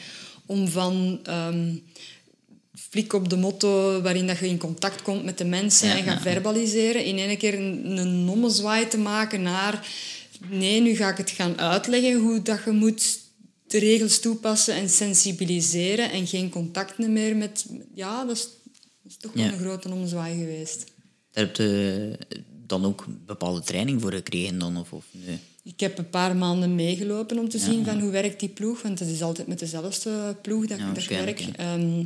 [0.45, 1.75] Om van ehm
[2.89, 6.03] flik op de motto waarin dat je in contact komt met de mensen Ja, en
[6.03, 9.87] gaat ja, verbaliseren, in één keer een, een ommezwaai te maken naar
[10.49, 13.19] nee, nu ga ik het gaan uitleggen hoe dat je moet
[13.67, 17.65] de regels toepassen en sensibiliseren en geen contact meer met...
[17.95, 19.51] Ja, dat is, dat is toch wel Ja.
[19.51, 20.83] een grote ommezwaai geweest.
[21.33, 22.17] Daar heb je
[22.67, 25.39] dan ook bepaalde training voor gekregen dan, of, of nee?
[25.63, 28.81] Ik heb een paar maanden meegelopen om te zien van hoe werkt die ploeg.
[28.81, 31.39] Want het is altijd met dezelfde ploeg dat, Ja, ik werk.
[31.39, 32.03] Ehm,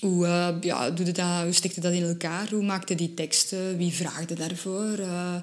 [0.00, 2.50] hoe, eh, ja, doe je dat, hoe stikte dat in elkaar?
[2.50, 3.76] Hoe maakte die teksten?
[3.76, 4.98] Wie vraagde daarvoor?
[4.98, 5.36] Eh,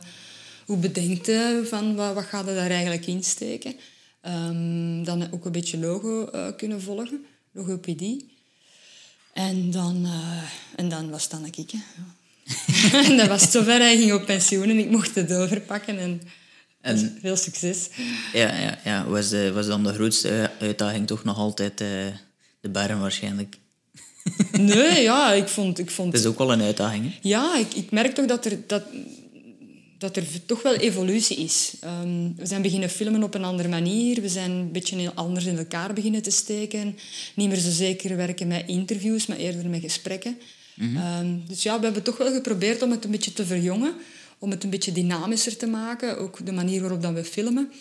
[0.65, 3.75] hoe bedenkt je van wat, wat gaat er daar eigenlijk insteken?
[4.21, 8.31] Ehm, dan ook een beetje logo eh, kunnen volgen, logopedie.
[9.33, 10.07] En dan,
[10.75, 11.71] en dan was het dan ik.
[11.71, 11.79] Hè.
[13.07, 13.79] En dat was zover.
[13.79, 15.99] Hij ging op pensioen en ik mocht het overpakken.
[15.99, 16.21] En,
[16.81, 17.89] En- veel succes.
[18.33, 19.05] Ja, ja, ja.
[19.07, 21.87] Was, de, was dan de grootste uitdaging toch nog altijd eh,
[22.61, 23.57] de berm waarschijnlijk?
[24.51, 25.79] Nee, ja, ik vond...
[25.79, 27.11] Ik vond Het is ook wel een uitdaging, hè?
[27.21, 28.83] Ja, ik, ik merk toch dat er, dat,
[29.97, 31.73] dat er toch wel evolutie is.
[31.79, 34.21] Ehm, we zijn beginnen filmen op een andere manier.
[34.21, 36.97] We zijn een beetje anders in elkaar beginnen te steken.
[37.35, 40.37] Niet meer zo zeker werken met interviews, maar eerder met gesprekken.
[40.79, 43.93] Ehm, dus ja, we hebben toch wel geprobeerd om het een beetje te verjongen.
[44.39, 46.17] Om het een beetje dynamischer te maken.
[46.17, 47.71] Ook de manier waarop dat we filmen.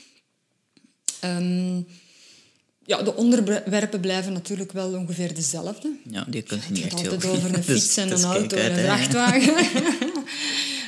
[1.21, 1.77] Ehm,
[2.85, 5.97] ja, de onderwerpen blijven natuurlijk wel ongeveer dezelfde.
[6.11, 8.31] Ja, die kun je Het niet gaat echt altijd over een fiets en dus een
[8.31, 9.55] auto en een vrachtwagen.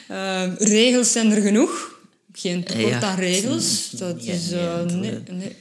[0.09, 2.01] Ehm, regels zijn er genoeg.
[2.33, 3.91] Geen tekort Ja, aan regels.
[3.91, 5.57] Dat is, eh, nee, nee.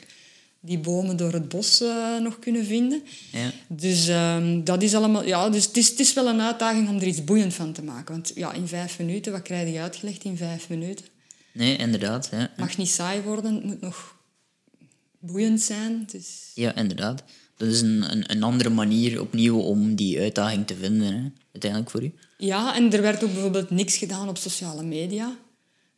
[0.65, 3.03] Die bomen door het bos eh, nog kunnen vinden.
[3.31, 3.51] Ja.
[3.67, 5.25] Dus dat dat is allemaal...
[5.25, 7.83] Ja, dus het is, het is wel een uitdaging om er iets boeiend van te
[7.83, 8.13] maken.
[8.13, 11.05] Want ja, in vijf minuten, wat krijg je uitgelegd in vijf minuten?
[11.51, 12.27] Nee, inderdaad.
[12.31, 12.37] Ja.
[12.37, 14.15] Het mag niet saai worden, het moet nog
[15.19, 16.07] boeiend zijn.
[16.11, 16.51] Dus...
[16.53, 17.23] ja, inderdaad.
[17.57, 21.91] Dat is een, een, een andere manier opnieuw om die uitdaging te vinden, hè, uiteindelijk
[21.91, 22.13] voor u.
[22.37, 25.37] Ja, en er werd ook bijvoorbeeld niks gedaan op sociale media.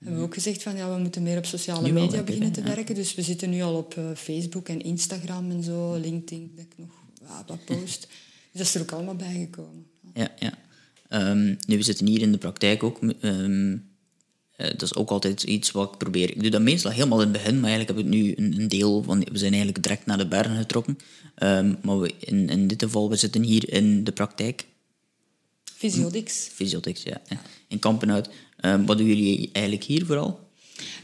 [0.05, 2.75] We hebben ook gezegd van ja, we moeten meer op sociale media beginnen te ja.
[2.75, 2.95] werken.
[2.95, 6.73] Dus we zitten nu al op eh, Facebook en Instagram en zo, LinkedIn, dat ik
[6.75, 6.89] nog
[7.21, 8.07] ja, wat post.
[8.51, 9.85] dus dat is er ook allemaal bijgekomen.
[10.13, 10.53] Ja, ja.
[11.07, 12.99] Ehm, nu, we zitten hier in de praktijk ook.
[13.03, 13.77] ehm,
[14.55, 16.29] eh, dat is ook altijd iets wat ik probeer.
[16.29, 18.67] Ik doe dat meestal helemaal in het begin, maar eigenlijk heb ik nu een, een
[18.67, 19.19] deel van...
[19.19, 20.97] We zijn eigenlijk direct naar de bergen getrokken.
[21.35, 24.65] Ehm, maar we, in, in dit geval, we zitten hier in de praktijk.
[25.63, 26.49] Physiodix.
[26.53, 27.21] Fysiotics, ja.
[27.27, 28.29] ja, In Kampenhout.
[28.65, 30.39] Ehm, wat doen jullie eigenlijk hier vooral?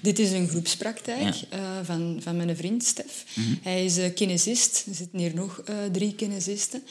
[0.01, 1.45] Dit is een groepspraktijk Ja.
[1.49, 3.25] eh, van, van mijn vriend Stef.
[3.61, 4.83] Hij is uh, kinesist.
[4.87, 6.83] Er zitten hier nog eh, drie kinesisten.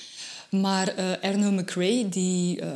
[0.51, 2.69] Maar eh, Erno McRae, die eh,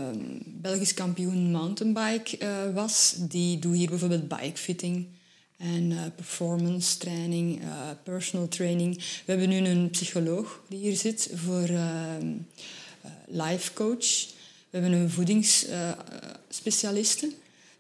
[0.46, 5.06] Belgisch kampioen mountainbike eh, was, die doet hier bijvoorbeeld bikefitting
[5.56, 7.68] en eh, performance training, eh,
[8.04, 8.96] personal training.
[8.96, 12.22] We hebben nu een psycholoog die hier zit voor eh, eh,
[13.26, 14.26] life coach.
[14.70, 17.30] We hebben een voedingsspecialiste.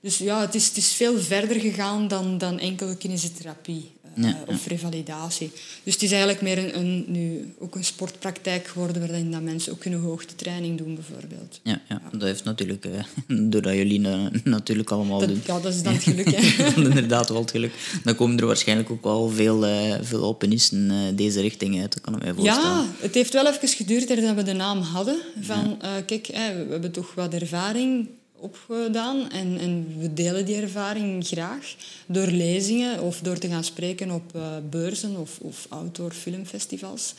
[0.04, 4.38] Dus ja, het is, het is veel verder gegaan dan, dan enkel kinesiotherapie eh, Ja,
[4.46, 5.50] of revalidatie.
[5.84, 9.72] Dus het is eigenlijk meer een, een, nu ook een sportpraktijk geworden waarin dat mensen
[9.72, 11.60] ook kunnen hoogtetraining doen bijvoorbeeld.
[11.62, 12.00] Ja, ja.
[12.12, 12.84] dat heeft natuurlijk...
[12.84, 13.04] eh,
[13.50, 15.42] doordat jullie na- natuurlijk allemaal Dat, doen.
[15.46, 16.30] ja, dat is dan het geluk.
[16.30, 16.66] Hè.
[16.82, 17.72] Inderdaad, wel het geluk.
[18.02, 22.00] Dan komen er waarschijnlijk ook wel veel, eh, veel alpinisten eh, deze richting uit, dat
[22.02, 22.68] kan ik mij voorstellen.
[22.70, 25.16] Ja, het heeft wel even geduurd dat we de naam hadden.
[25.40, 28.08] Van, kijk, we hebben toch wat ervaring
[28.44, 31.74] opgedaan en, en we delen die ervaring graag
[32.06, 37.14] door lezingen of door te gaan spreken op eh, beurzen of, of outdoor filmfestivals.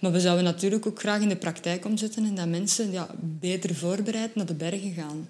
[0.00, 3.74] Maar we zouden natuurlijk ook graag in de praktijk omzetten en dat mensen ja, beter
[3.74, 5.28] voorbereid naar de bergen gaan.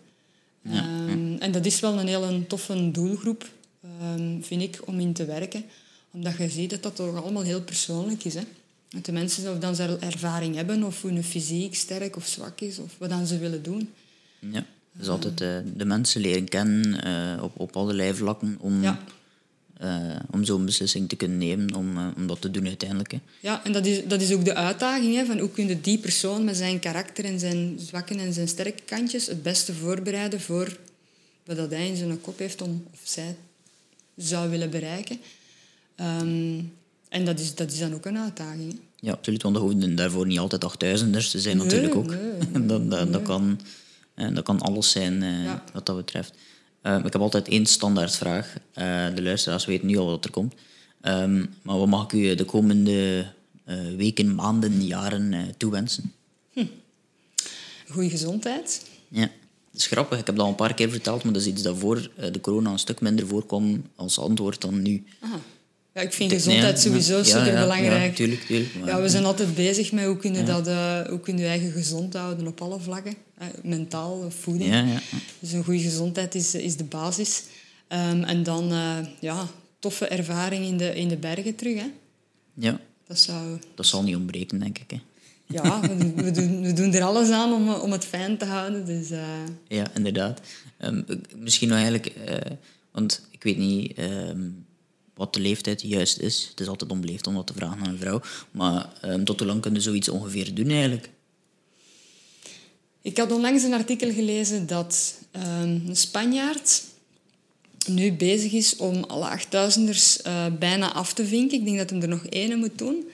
[0.65, 3.49] Ehm, en dat is wel een heel toffe doelgroep,
[3.83, 5.65] ehm, vind ik, om in te werken.
[6.11, 8.35] Omdat je ziet dat dat toch allemaal heel persoonlijk is.
[8.35, 8.43] Hè?
[8.89, 12.79] Dat de mensen of dan ze ervaring hebben, of hun fysiek sterk of zwak is,
[12.79, 13.91] of wat dan ze willen doen.
[14.39, 14.65] Ja.
[14.99, 18.99] Dus altijd eh, de mensen leren kennen eh, op, op allerlei vlakken om Ja.
[19.79, 23.11] eh, om zo'n beslissing te kunnen nemen, om, om dat te doen uiteindelijk.
[23.13, 23.19] Hè.
[23.41, 25.15] Ja, en dat is, dat is ook de uitdaging.
[25.15, 28.49] Hè, van hoe kun je die persoon met zijn karakter en zijn zwakke en zijn
[28.49, 30.77] sterke kantjes het beste voorbereiden voor
[31.45, 33.37] wat dat hij in zijn kop heeft om, of zij
[34.17, 35.19] zou willen bereiken.
[35.95, 36.61] Ehm,
[37.09, 38.73] en dat is, dat is dan ook een uitdaging.
[38.73, 38.79] hè.
[39.01, 42.11] Ja, absoluut, want er hoeven daarvoor niet altijd 8000ers te zijn Nee, natuurlijk ook.
[42.11, 43.61] nee, dat, dat, dat, kan,
[44.19, 45.65] eh, dat kan alles zijn eh, Ja.
[45.73, 46.33] wat dat betreft.
[46.83, 48.55] Eh, ik heb altijd één standaardvraag.
[48.73, 50.55] Eh de luisteraars weten nu al wat er komt.
[51.01, 53.27] Ehm, maar wat mag ik u de komende
[53.97, 56.13] weken, maanden, jaren toewensen?
[57.91, 58.87] Goede gezondheid.
[59.09, 59.21] Ja,
[59.71, 60.19] dat is grappig.
[60.19, 62.41] Ik heb dat al een paar keer verteld, maar dat is iets dat voor de
[62.41, 65.05] corona een stuk minder voorkwam als antwoord dan nu.
[65.21, 65.41] Aha.
[65.99, 68.11] Ja, ik vind gezondheid sowieso super belangrijk.
[68.11, 68.75] Ja, tuurlijk, tuurlijk.
[68.75, 71.47] maar- Ja, we zijn altijd bezig met hoe kun je, dat, eh, hoe kun je
[71.47, 73.15] eigen gezond houden op alle vlakken.
[73.63, 74.71] Mentaal, voeding.
[74.73, 75.01] ja, ja.
[75.41, 77.43] Dus een goede gezondheid is, is de basis.
[77.89, 79.47] Ehm, en dan eh, ja,
[79.79, 81.75] toffe ervaring in de, in de bergen terug.
[81.81, 81.87] Hè.
[82.55, 83.59] ja, Dat zou...
[83.75, 84.91] dat zal niet ontbreken, denk ik.
[84.91, 85.01] Hè.
[85.47, 88.45] Ja, we, doen- we, doen, we doen er alles aan om, om het fijn te
[88.45, 88.87] houden.
[88.87, 89.19] Dus, eh,
[89.69, 90.41] Ja, inderdaad.
[90.79, 91.03] Ehm,
[91.37, 92.13] misschien nog eigenlijk,
[92.93, 94.41] want ik weet niet ehm,
[95.19, 96.47] wat de leeftijd juist is.
[96.51, 98.21] Het is altijd onbeleefd om dat te vragen aan een vrouw.
[98.51, 101.11] Maar ehm, tot hoe lang kun je zoiets ongeveer doen eigenlijk?
[103.03, 106.83] Ik had onlangs een artikel gelezen dat ehm, een Spanjaard
[107.87, 111.59] nu bezig is om alle 8000ers eh bijna af te vinken.
[111.59, 113.09] Ik denk dat hij er nog ene moet doen.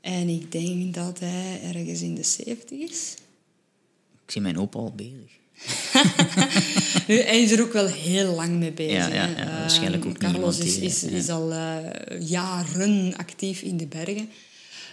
[0.00, 3.14] En ik denk dat hij ergens in de 70 is.
[4.24, 5.36] Ik zie mijn opa al bezig.
[7.08, 8.92] Nu, hij is er ook wel heel lang mee bezig.
[9.12, 11.76] Ja, ja, ja, waarschijnlijk Ehm, ook niet Carlos iemand is, die, is, is al eh,
[12.28, 14.28] jaren actief in de bergen.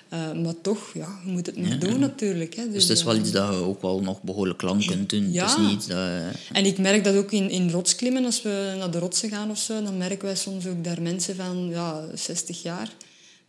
[0.10, 2.56] Eh, maar toch, ja, je moet het maar doen natuurlijk.
[2.56, 2.70] Hè.
[2.72, 5.24] Dus het is wel eh, iets dat je ook wel nog behoorlijk lang kunt doen.
[5.24, 5.46] Het Ja.
[5.46, 5.98] is niet dat...
[5.98, 6.28] eh,
[6.58, 9.58] En ik merk dat ook in, in rotsklimmen, als we naar de rotsen gaan of
[9.58, 12.90] zo, dan merken wij soms ook daar mensen van ja, 60 jaar,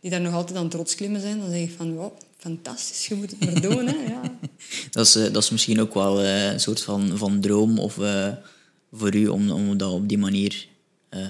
[0.01, 1.39] die daar nog altijd aan het rotsklimmen zijn.
[1.39, 3.87] Dan zeg ik van, wow, fantastisch, je moet het maar doen.
[3.87, 3.95] Hè.
[4.07, 4.21] Ja.
[4.91, 7.97] dat, is, dat is misschien ook wel een soort van, van droom of,
[8.91, 10.67] voor u om, om dat op die manier
[11.09, 11.21] eh,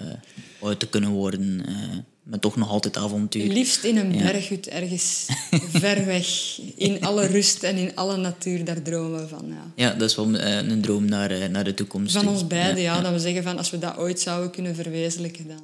[0.62, 1.66] uit te kunnen worden.
[1.66, 1.98] eh
[2.28, 3.48] met toch nog altijd avontuur.
[3.54, 5.28] Liefst in een berghut ergens
[5.82, 9.46] ver weg, in alle rust en in alle natuur, daar dromen we van.
[9.48, 9.72] Ja.
[9.76, 12.14] Ja, dat is wel eh, een droom naar, naar de toekomst.
[12.14, 15.48] Van ons beiden, ja, dat we zeggen van als we dat ooit zouden kunnen verwezenlijken,
[15.48, 15.62] dan...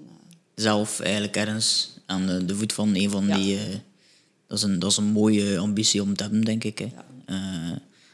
[0.55, 3.35] Zelf eigenlijk ergens aan de, de voet van een van Ja.
[3.35, 3.57] die...
[4.47, 6.79] dat, is een, dat is een mooie ambitie om te hebben, denk ik.
[6.79, 6.87] Hè.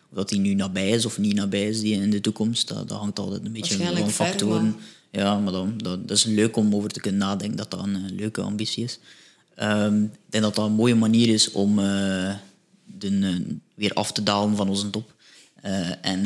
[0.10, 2.90] Of dat die nu nabij is of niet nabij is die in de toekomst, dat,
[2.90, 4.76] dat hangt altijd een beetje van factoren.
[5.12, 8.16] Ja, maar dan, dat, dat is leuk om over te kunnen nadenken dat dat een
[8.16, 9.00] leuke ambitie is.
[9.56, 12.36] Ehm, ik denk dat dat een mooie manier is om eh,
[12.86, 15.14] de, eh, weer af te dalen van onze top.
[15.62, 16.26] Eh, en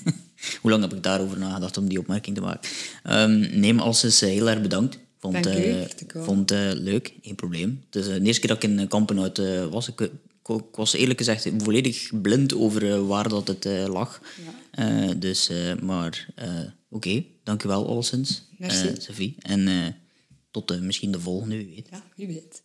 [0.60, 2.70] hoe lang heb ik daarover nagedacht om die opmerking te maken?
[3.02, 4.98] Ehm nee, maar als is heel erg bedankt.
[5.20, 5.48] Vond,
[6.14, 7.84] vond het leuk, geen probleem.
[7.90, 9.88] Het is de eerste keer dat ik in Kampenhout eh, was.
[9.88, 10.10] Ik,
[10.56, 14.22] ik, was eerlijk gezegd volledig blind over eh, waar dat het eh, lag.
[14.70, 15.50] Eh, dus,
[15.82, 16.28] maar
[16.90, 18.48] oké, dank u wel alleszins,
[18.98, 19.36] Sophie.
[19.38, 19.94] En
[20.50, 21.88] tot misschien de volgende, wie weet.
[21.90, 22.62] ja, wie weet.